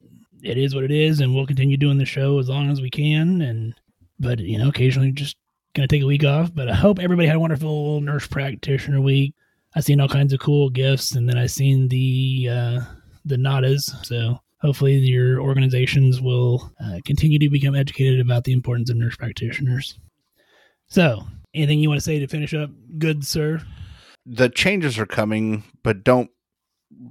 it 0.44 0.58
is 0.58 0.76
what 0.76 0.84
it 0.84 0.92
is, 0.92 1.20
and 1.20 1.34
we'll 1.34 1.48
continue 1.48 1.78
doing 1.78 1.98
the 1.98 2.06
show 2.06 2.40
as 2.40 2.50
long 2.50 2.70
as 2.70 2.82
we 2.82 2.90
can. 2.90 3.42
And 3.42 3.74
but 4.20 4.40
you 4.40 4.58
know, 4.58 4.70
occasionally 4.70 5.12
just 5.12 5.38
gonna 5.74 5.88
take 5.88 6.04
a 6.04 6.08
week 6.08 6.24
off. 6.24 6.54
But 6.54 6.70
I 6.70 6.76
hope 6.76 7.00
everybody 7.00 7.28
had 7.28 7.38
a 7.38 7.42
wonderful 7.42 8.02
nurse 8.02 8.28
practitioner 8.28 9.02
week. 9.02 9.34
I 9.74 9.80
seen 9.80 10.02
all 10.02 10.10
kinds 10.10 10.34
of 10.34 10.40
cool 10.40 10.70
gifts, 10.70 11.16
and 11.16 11.30
then 11.30 11.38
I 11.38 11.46
seen 11.46 11.88
the 11.88 12.50
uh, 12.52 12.80
the 13.26 13.38
nadas. 13.38 13.84
So 14.06 14.40
hopefully 14.62 14.96
your 14.96 15.42
organizations 15.42 16.22
will 16.22 16.72
uh, 16.84 17.00
continue 17.06 17.40
to 17.40 17.50
become 17.50 17.76
educated 17.76 18.20
about 18.20 18.44
the 18.44 18.54
importance 18.54 18.90
of 18.90 18.98
nurse 18.98 19.16
practitioners. 19.16 19.98
So, 20.88 21.24
anything 21.54 21.80
you 21.80 21.90
want 21.90 22.00
to 22.00 22.04
say 22.04 22.20
to 22.20 22.28
finish 22.28 22.54
up, 22.54 22.70
good 22.98 23.26
sir? 23.26 23.62
the 24.26 24.50
changes 24.50 25.00
are 25.00 25.06
coming, 25.06 25.64
but 25.84 26.04
don't. 26.04 26.30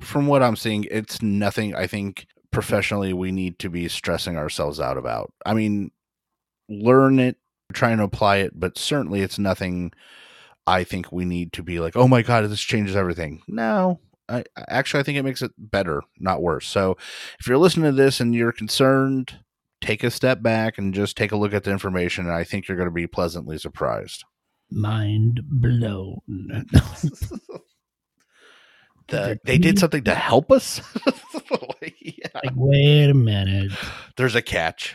From 0.00 0.26
what 0.26 0.42
I'm 0.42 0.56
seeing, 0.56 0.86
it's 0.90 1.22
nothing. 1.22 1.74
I 1.74 1.86
think 1.86 2.26
professionally, 2.50 3.12
we 3.12 3.32
need 3.32 3.58
to 3.60 3.70
be 3.70 3.88
stressing 3.88 4.36
ourselves 4.36 4.78
out 4.78 4.98
about. 4.98 5.32
I 5.46 5.54
mean, 5.54 5.90
learn 6.68 7.18
it, 7.18 7.36
trying 7.72 7.96
to 7.98 8.04
apply 8.04 8.38
it, 8.38 8.58
but 8.58 8.78
certainly 8.78 9.22
it's 9.22 9.38
nothing. 9.38 9.92
I 10.66 10.84
think 10.84 11.10
we 11.10 11.24
need 11.24 11.52
to 11.54 11.62
be 11.62 11.80
like, 11.80 11.96
oh 11.96 12.06
my 12.06 12.22
god, 12.22 12.48
this 12.48 12.60
changes 12.60 12.94
everything. 12.94 13.42
No, 13.48 14.00
I 14.28 14.44
actually 14.68 15.00
I 15.00 15.02
think 15.02 15.18
it 15.18 15.24
makes 15.24 15.42
it 15.42 15.52
better, 15.58 16.02
not 16.18 16.42
worse. 16.42 16.66
So, 16.66 16.96
if 17.40 17.46
you're 17.46 17.58
listening 17.58 17.90
to 17.90 17.96
this 17.96 18.20
and 18.20 18.34
you're 18.34 18.52
concerned, 18.52 19.38
take 19.80 20.04
a 20.04 20.10
step 20.10 20.42
back 20.42 20.78
and 20.78 20.94
just 20.94 21.16
take 21.16 21.32
a 21.32 21.36
look 21.36 21.54
at 21.54 21.64
the 21.64 21.72
information, 21.72 22.26
and 22.26 22.34
I 22.34 22.44
think 22.44 22.68
you're 22.68 22.76
going 22.76 22.88
to 22.88 22.94
be 22.94 23.06
pleasantly 23.06 23.58
surprised. 23.58 24.24
Mind 24.70 25.40
blown. 25.44 26.20
the, 29.08 29.38
they 29.44 29.58
did 29.58 29.78
something 29.78 30.04
to 30.04 30.14
help 30.14 30.52
us. 30.52 30.80
yeah. 32.00 32.26
like, 32.34 32.52
wait 32.54 33.10
a 33.10 33.14
minute. 33.14 33.72
There's 34.16 34.34
a 34.34 34.42
catch. 34.42 34.94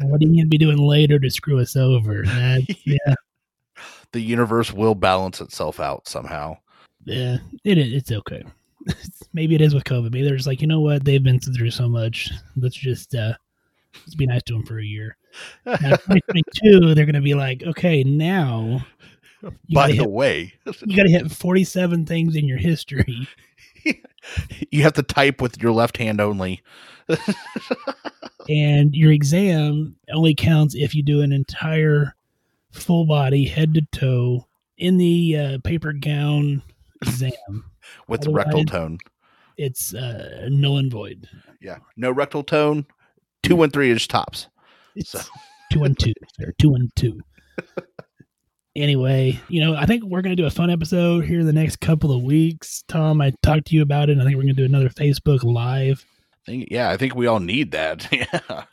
What 0.00 0.22
are 0.22 0.26
you 0.26 0.28
going 0.28 0.44
to 0.44 0.46
be 0.48 0.58
doing 0.58 0.78
later 0.78 1.18
to 1.18 1.30
screw 1.30 1.58
us 1.60 1.76
over? 1.76 2.22
That's, 2.26 2.86
yeah, 2.86 3.14
The 4.12 4.20
universe 4.20 4.72
will 4.72 4.94
balance 4.94 5.40
itself 5.40 5.80
out 5.80 6.06
somehow. 6.08 6.58
yeah, 7.04 7.38
it 7.64 7.78
is. 7.78 7.92
It's 7.92 8.12
okay. 8.12 8.44
Maybe 9.32 9.54
it 9.54 9.60
is 9.60 9.74
with 9.74 9.84
COVID. 9.84 10.12
Maybe 10.12 10.22
they're 10.22 10.36
just 10.36 10.46
like, 10.46 10.60
you 10.60 10.68
know 10.68 10.80
what? 10.80 11.04
They've 11.04 11.22
been 11.22 11.40
through 11.40 11.70
so 11.70 11.88
much. 11.88 12.30
Let's 12.56 12.76
just 12.76 13.14
uh, 13.14 13.32
let's 13.94 14.14
be 14.14 14.26
nice 14.26 14.42
to 14.44 14.52
them 14.52 14.64
for 14.64 14.78
a 14.78 14.84
year. 14.84 15.16
Now, 15.64 15.74
2022, 15.96 16.94
they're 16.94 17.04
going 17.06 17.14
to 17.14 17.20
be 17.20 17.34
like, 17.34 17.62
okay, 17.66 18.02
now 18.04 18.84
By 19.72 19.88
the 19.88 19.94
hit- 19.98 20.10
way, 20.10 20.54
you 20.84 20.96
got 20.96 21.04
to 21.04 21.10
hit 21.10 21.30
47 21.30 22.06
things 22.06 22.36
in 22.36 22.46
your 22.48 22.58
history. 22.58 23.28
you 24.70 24.82
have 24.82 24.94
to 24.94 25.02
type 25.02 25.40
with 25.40 25.60
your 25.62 25.72
left 25.72 25.96
hand 25.98 26.20
only. 26.20 26.62
and 28.48 28.94
your 28.94 29.12
exam 29.12 29.96
only 30.12 30.34
counts 30.34 30.74
if 30.74 30.94
you 30.94 31.02
do 31.02 31.22
an 31.22 31.32
entire 31.32 32.14
full 32.72 33.06
body 33.06 33.44
head 33.46 33.74
to 33.74 33.82
toe 33.92 34.46
in 34.78 34.96
the 34.98 35.36
uh, 35.38 35.58
paper 35.64 35.92
gown 35.92 36.62
exam 37.02 37.64
with 38.08 38.26
rectal 38.26 38.64
tone. 38.64 38.98
it's 39.56 39.94
uh, 39.94 40.48
null 40.50 40.78
and 40.78 40.90
void 40.90 41.28
Yeah. 41.60 41.78
No 41.96 42.10
rectal 42.10 42.42
tone. 42.42 42.86
Two 43.42 43.62
and 43.62 43.72
three 43.72 43.90
inch 43.92 44.08
tops. 44.08 44.48
It's 44.96 45.10
So- 45.10 45.20
two 45.72 45.84
and 45.84 45.96
two 45.98 46.12
or 46.40 46.52
two 46.58 46.74
and 46.74 46.90
two 46.96 47.20
anyway 48.74 49.38
you 49.48 49.60
know 49.64 49.74
i 49.74 49.86
think 49.86 50.04
we're 50.04 50.20
going 50.20 50.36
to 50.36 50.40
do 50.40 50.46
a 50.46 50.50
fun 50.50 50.68
episode 50.70 51.24
here 51.24 51.40
in 51.40 51.46
the 51.46 51.52
next 51.52 51.80
couple 51.80 52.12
of 52.12 52.22
weeks 52.22 52.84
tom 52.88 53.20
i 53.22 53.32
talked 53.42 53.66
to 53.66 53.74
you 53.74 53.80
about 53.82 54.08
it 54.08 54.12
and 54.12 54.20
i 54.20 54.24
think 54.24 54.36
we're 54.36 54.42
going 54.42 54.54
to 54.54 54.60
do 54.60 54.64
another 54.66 54.88
facebook 54.90 55.42
live 55.44 56.04
I 56.48 56.52
think, 56.52 56.68
yeah, 56.70 56.90
I 56.90 56.96
think 56.96 57.16
we 57.16 57.26
all 57.26 57.40
need 57.40 57.72
that. 57.72 58.06
yeah. 58.12 58.64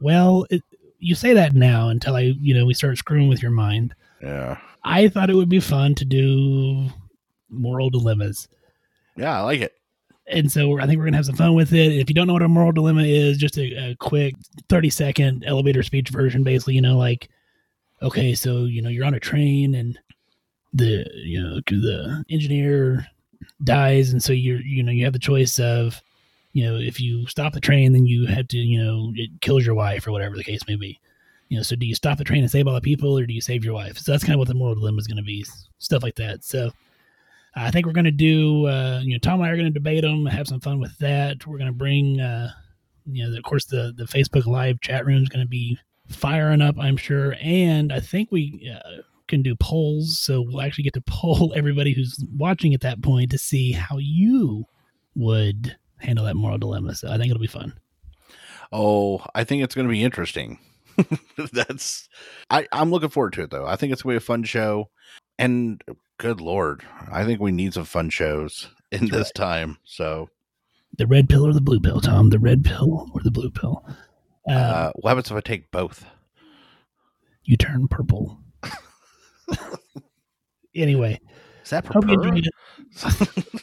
well 0.00 0.46
it, 0.48 0.62
you 1.00 1.16
say 1.16 1.32
that 1.32 1.52
now 1.54 1.88
until 1.88 2.14
i 2.14 2.20
you 2.20 2.54
know 2.54 2.64
we 2.66 2.74
start 2.74 2.98
screwing 2.98 3.28
with 3.28 3.42
your 3.42 3.50
mind 3.50 3.94
Yeah. 4.22 4.58
I 4.84 5.08
thought 5.08 5.30
it 5.30 5.34
would 5.34 5.48
be 5.48 5.58
fun 5.60 5.94
to 5.96 6.04
do 6.04 6.88
moral 7.48 7.88
dilemmas. 7.90 8.46
Yeah, 9.16 9.38
I 9.38 9.40
like 9.42 9.60
it. 9.62 9.72
And 10.26 10.50
so 10.50 10.78
I 10.78 10.86
think 10.86 10.98
we're 10.98 11.04
going 11.04 11.12
to 11.12 11.18
have 11.18 11.26
some 11.26 11.36
fun 11.36 11.54
with 11.54 11.72
it. 11.72 11.92
If 11.92 12.08
you 12.08 12.14
don't 12.14 12.26
know 12.26 12.32
what 12.32 12.42
a 12.42 12.48
moral 12.48 12.72
dilemma 12.72 13.02
is, 13.02 13.36
just 13.36 13.58
a, 13.58 13.90
a 13.90 13.96
quick 13.96 14.34
30 14.68 14.90
second 14.90 15.44
elevator 15.44 15.82
speech 15.82 16.08
version, 16.08 16.42
basically, 16.42 16.74
you 16.74 16.80
know, 16.80 16.96
like, 16.96 17.28
okay, 18.00 18.34
so, 18.34 18.64
you 18.64 18.80
know, 18.80 18.88
you're 18.88 19.04
on 19.04 19.14
a 19.14 19.20
train 19.20 19.74
and 19.74 19.98
the, 20.72 21.06
you 21.14 21.42
know, 21.42 21.60
the 21.66 22.24
engineer 22.30 23.06
dies. 23.62 24.12
And 24.12 24.22
so 24.22 24.32
you're, 24.32 24.60
you 24.62 24.82
know, 24.82 24.92
you 24.92 25.04
have 25.04 25.12
the 25.12 25.18
choice 25.18 25.58
of, 25.58 26.02
you 26.52 26.64
know, 26.64 26.76
if 26.76 27.00
you 27.00 27.26
stop 27.26 27.52
the 27.52 27.60
train, 27.60 27.92
then 27.92 28.06
you 28.06 28.26
have 28.26 28.48
to, 28.48 28.56
you 28.56 28.82
know, 28.82 29.12
it 29.16 29.40
kills 29.40 29.66
your 29.66 29.74
wife 29.74 30.06
or 30.06 30.12
whatever 30.12 30.36
the 30.36 30.44
case 30.44 30.60
may 30.66 30.76
be. 30.76 31.00
You 31.48 31.58
know, 31.58 31.62
so 31.62 31.76
do 31.76 31.84
you 31.84 31.94
stop 31.94 32.16
the 32.16 32.24
train 32.24 32.42
and 32.42 32.50
save 32.50 32.66
all 32.66 32.74
the 32.74 32.80
people 32.80 33.18
or 33.18 33.26
do 33.26 33.34
you 33.34 33.40
save 33.40 33.64
your 33.64 33.74
wife? 33.74 33.98
So 33.98 34.10
that's 34.10 34.24
kind 34.24 34.34
of 34.34 34.38
what 34.38 34.48
the 34.48 34.54
moral 34.54 34.74
dilemma 34.74 34.98
is 34.98 35.06
going 35.06 35.18
to 35.18 35.22
be. 35.22 35.44
Stuff 35.78 36.02
like 36.02 36.14
that. 36.16 36.42
So 36.44 36.70
I 37.56 37.70
think 37.70 37.86
we're 37.86 37.92
going 37.92 38.04
to 38.04 38.10
do, 38.10 38.66
uh, 38.66 39.00
you 39.02 39.12
know, 39.12 39.18
Tom 39.18 39.40
and 39.40 39.48
I 39.48 39.52
are 39.52 39.56
going 39.56 39.66
to 39.66 39.72
debate 39.72 40.02
them, 40.02 40.26
have 40.26 40.48
some 40.48 40.60
fun 40.60 40.80
with 40.80 40.96
that. 40.98 41.46
We're 41.46 41.58
going 41.58 41.70
to 41.70 41.76
bring, 41.76 42.20
uh, 42.20 42.50
you 43.06 43.28
know, 43.28 43.36
of 43.36 43.42
course, 43.44 43.66
the, 43.66 43.92
the 43.96 44.04
Facebook 44.04 44.46
Live 44.46 44.80
chat 44.80 45.06
room 45.06 45.22
is 45.22 45.28
going 45.28 45.44
to 45.44 45.48
be 45.48 45.78
firing 46.08 46.60
up, 46.60 46.76
I'm 46.78 46.96
sure. 46.96 47.36
And 47.40 47.92
I 47.92 48.00
think 48.00 48.32
we 48.32 48.72
uh, 48.74 49.02
can 49.28 49.42
do 49.42 49.54
polls. 49.56 50.18
So 50.18 50.42
we'll 50.42 50.62
actually 50.62 50.84
get 50.84 50.94
to 50.94 51.00
poll 51.06 51.52
everybody 51.54 51.92
who's 51.92 52.22
watching 52.36 52.74
at 52.74 52.80
that 52.80 53.02
point 53.02 53.30
to 53.30 53.38
see 53.38 53.72
how 53.72 53.98
you 53.98 54.64
would 55.14 55.76
handle 55.98 56.24
that 56.24 56.36
moral 56.36 56.58
dilemma. 56.58 56.94
So 56.94 57.08
I 57.08 57.18
think 57.18 57.30
it'll 57.30 57.40
be 57.40 57.46
fun. 57.46 57.74
Oh, 58.72 59.24
I 59.34 59.44
think 59.44 59.62
it's 59.62 59.74
going 59.74 59.86
to 59.86 59.92
be 59.92 60.02
interesting. 60.02 60.58
That's 61.52 62.08
I 62.50 62.68
I'm 62.70 62.90
looking 62.90 63.08
forward 63.08 63.32
to 63.34 63.42
it 63.42 63.50
though. 63.50 63.66
I 63.66 63.76
think 63.76 63.92
it's 63.92 64.02
going 64.02 64.14
to 64.14 64.20
be 64.20 64.24
a 64.24 64.26
fun 64.26 64.44
show 64.44 64.90
and 65.38 65.82
good 66.18 66.40
lord, 66.40 66.82
I 67.10 67.24
think 67.24 67.40
we 67.40 67.52
need 67.52 67.74
some 67.74 67.84
fun 67.84 68.10
shows 68.10 68.68
in 68.90 69.00
That's 69.06 69.10
this 69.12 69.26
right. 69.28 69.34
time. 69.34 69.78
So, 69.84 70.28
The 70.96 71.06
red 71.06 71.28
pill 71.28 71.46
or 71.46 71.52
the 71.52 71.60
blue 71.60 71.80
pill, 71.80 72.00
Tom? 72.00 72.30
The 72.30 72.38
red 72.38 72.64
pill 72.64 73.10
or 73.14 73.20
the 73.22 73.30
blue 73.30 73.50
pill? 73.50 73.84
Uh, 74.48 74.52
uh, 74.52 74.92
what 74.96 75.10
happens 75.10 75.30
if 75.30 75.36
I 75.36 75.40
take 75.40 75.70
both? 75.70 76.04
you 77.46 77.56
turn 77.58 77.88
purple. 77.88 78.38
anyway, 80.74 81.20
Is 81.62 81.70
that 81.70 81.84
hope 81.86 82.08
you 82.08 82.16
purple? 82.16 82.28
enjoyed 82.36 82.46
it. 82.46 83.54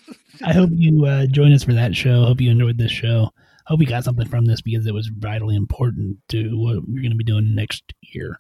I 0.44 0.54
hope 0.54 0.70
you 0.74 1.06
uh, 1.06 1.26
join 1.28 1.52
us 1.54 1.64
for 1.64 1.74
that 1.74 1.96
show. 1.96 2.26
Hope 2.26 2.42
you 2.42 2.52
enjoyed 2.52 2.78
this 2.78 2.92
show. 2.92 3.32
Hope 3.68 3.80
you 3.80 3.86
got 3.88 4.04
something 4.04 4.28
from 4.28 4.46
this 4.46 4.62
because 4.62 4.86
it 4.88 4.94
was 4.94 5.08
vitally 5.08 5.56
important 5.56 6.18
to 6.30 6.58
what 6.60 6.88
we're 6.88 7.02
going 7.02 7.12
to 7.12 7.16
be 7.18 7.24
doing 7.24 7.54
next 7.56 7.94
year. 8.02 8.40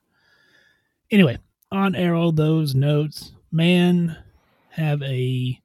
Anyway, 1.11 1.37
on 1.71 1.95
arrow 1.95 2.31
those 2.31 2.73
notes, 2.75 3.33
man, 3.51 4.17
have 4.69 5.01
a 5.03 5.59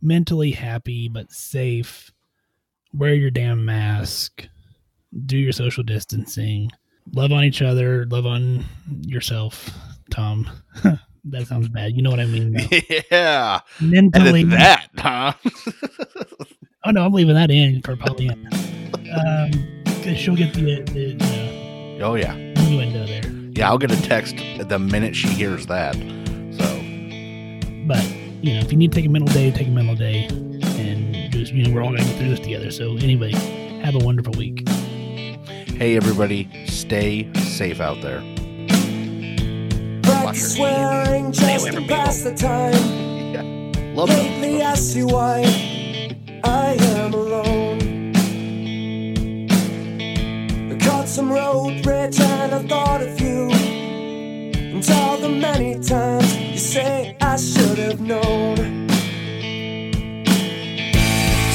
mentally 0.00 0.52
happy 0.52 1.08
but 1.08 1.32
safe. 1.32 2.12
Wear 2.92 3.14
your 3.14 3.30
damn 3.30 3.64
mask. 3.64 4.48
Do 5.24 5.36
your 5.36 5.52
social 5.52 5.82
distancing. 5.82 6.70
Love 7.14 7.32
on 7.32 7.44
each 7.44 7.62
other. 7.62 8.06
Love 8.06 8.26
on 8.26 8.64
yourself, 9.02 9.70
Tom. 10.10 10.48
that 11.24 11.46
sounds 11.46 11.68
bad. 11.68 11.92
You 11.94 12.02
know 12.02 12.10
what 12.10 12.20
I 12.20 12.26
mean. 12.26 12.52
though. 12.52 12.78
yeah. 13.10 13.60
Mentally, 13.80 14.44
that, 14.44 14.88
huh? 14.96 15.32
Oh 16.84 16.92
no, 16.92 17.04
I'm 17.04 17.12
leaving 17.12 17.34
that 17.34 17.50
in 17.50 17.82
for 17.82 17.96
Pollyanna. 17.96 18.48
um, 19.18 19.50
'cause 20.04 20.16
she'll 20.16 20.36
get 20.36 20.54
the, 20.54 20.82
the, 20.82 21.14
the 21.16 21.98
oh 22.00 22.14
yeah. 22.14 22.32
innuendo 22.34 23.04
there. 23.06 23.26
Yeah, 23.56 23.68
I'll 23.70 23.78
get 23.78 23.90
a 23.90 24.00
text 24.02 24.36
the 24.68 24.78
minute 24.78 25.16
she 25.16 25.26
hears 25.26 25.66
that. 25.66 25.96
So, 27.86 27.94
But 27.94 28.04
you 28.42 28.54
know, 28.54 28.60
if 28.60 28.72
you 28.72 28.78
need 28.78 28.92
to 28.92 28.96
take 28.96 29.06
a 29.06 29.08
mental 29.08 29.32
day, 29.32 29.50
take 29.50 29.68
a 29.68 29.70
mental 29.70 29.94
day, 29.94 30.24
and 30.24 31.32
just 31.32 31.52
you 31.52 31.64
know, 31.64 31.74
we're 31.74 31.82
all 31.82 31.90
gonna 31.90 32.04
get 32.04 32.16
through 32.18 32.30
this 32.30 32.40
together. 32.40 32.70
So 32.70 32.96
anyway, 32.96 33.32
have 33.82 33.94
a 33.94 33.98
wonderful 33.98 34.32
week. 34.34 34.68
hey 34.68 35.96
everybody, 35.96 36.48
stay 36.66 37.32
safe 37.34 37.80
out 37.80 38.00
there. 38.02 38.20
Practice 40.02 40.54
swearing 40.56 41.32
just 41.32 41.66
to 41.72 41.80
pass 41.82 42.22
the 42.22 42.34
time. 42.34 43.04
Yeah. 43.26 43.42
Love. 43.94 44.08
Lately 44.08 44.62
I 44.62 44.74
see 44.76 45.02
why 45.02 45.42
I 46.42 46.76
am 46.78 47.12
alone. 47.12 48.14
I 50.72 50.76
caught 50.78 51.06
some 51.06 51.30
road 51.30 51.84
rage 51.84 52.18
and 52.20 52.54
I 52.54 52.62
thought 52.66 53.02
of 53.02 53.20
you 53.20 53.50
count 54.86 55.00
all 55.00 55.16
the 55.18 55.28
many 55.28 55.74
times 55.80 56.36
you 56.38 56.58
say 56.58 57.16
I 57.20 57.36
should 57.36 57.78
have 57.78 58.00
known. 58.00 58.56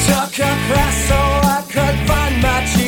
Took 0.06 0.38
a 0.38 0.52
class 0.68 0.96
so 1.08 1.16
I 1.16 1.64
could 1.68 2.08
find 2.08 2.42
my. 2.42 2.81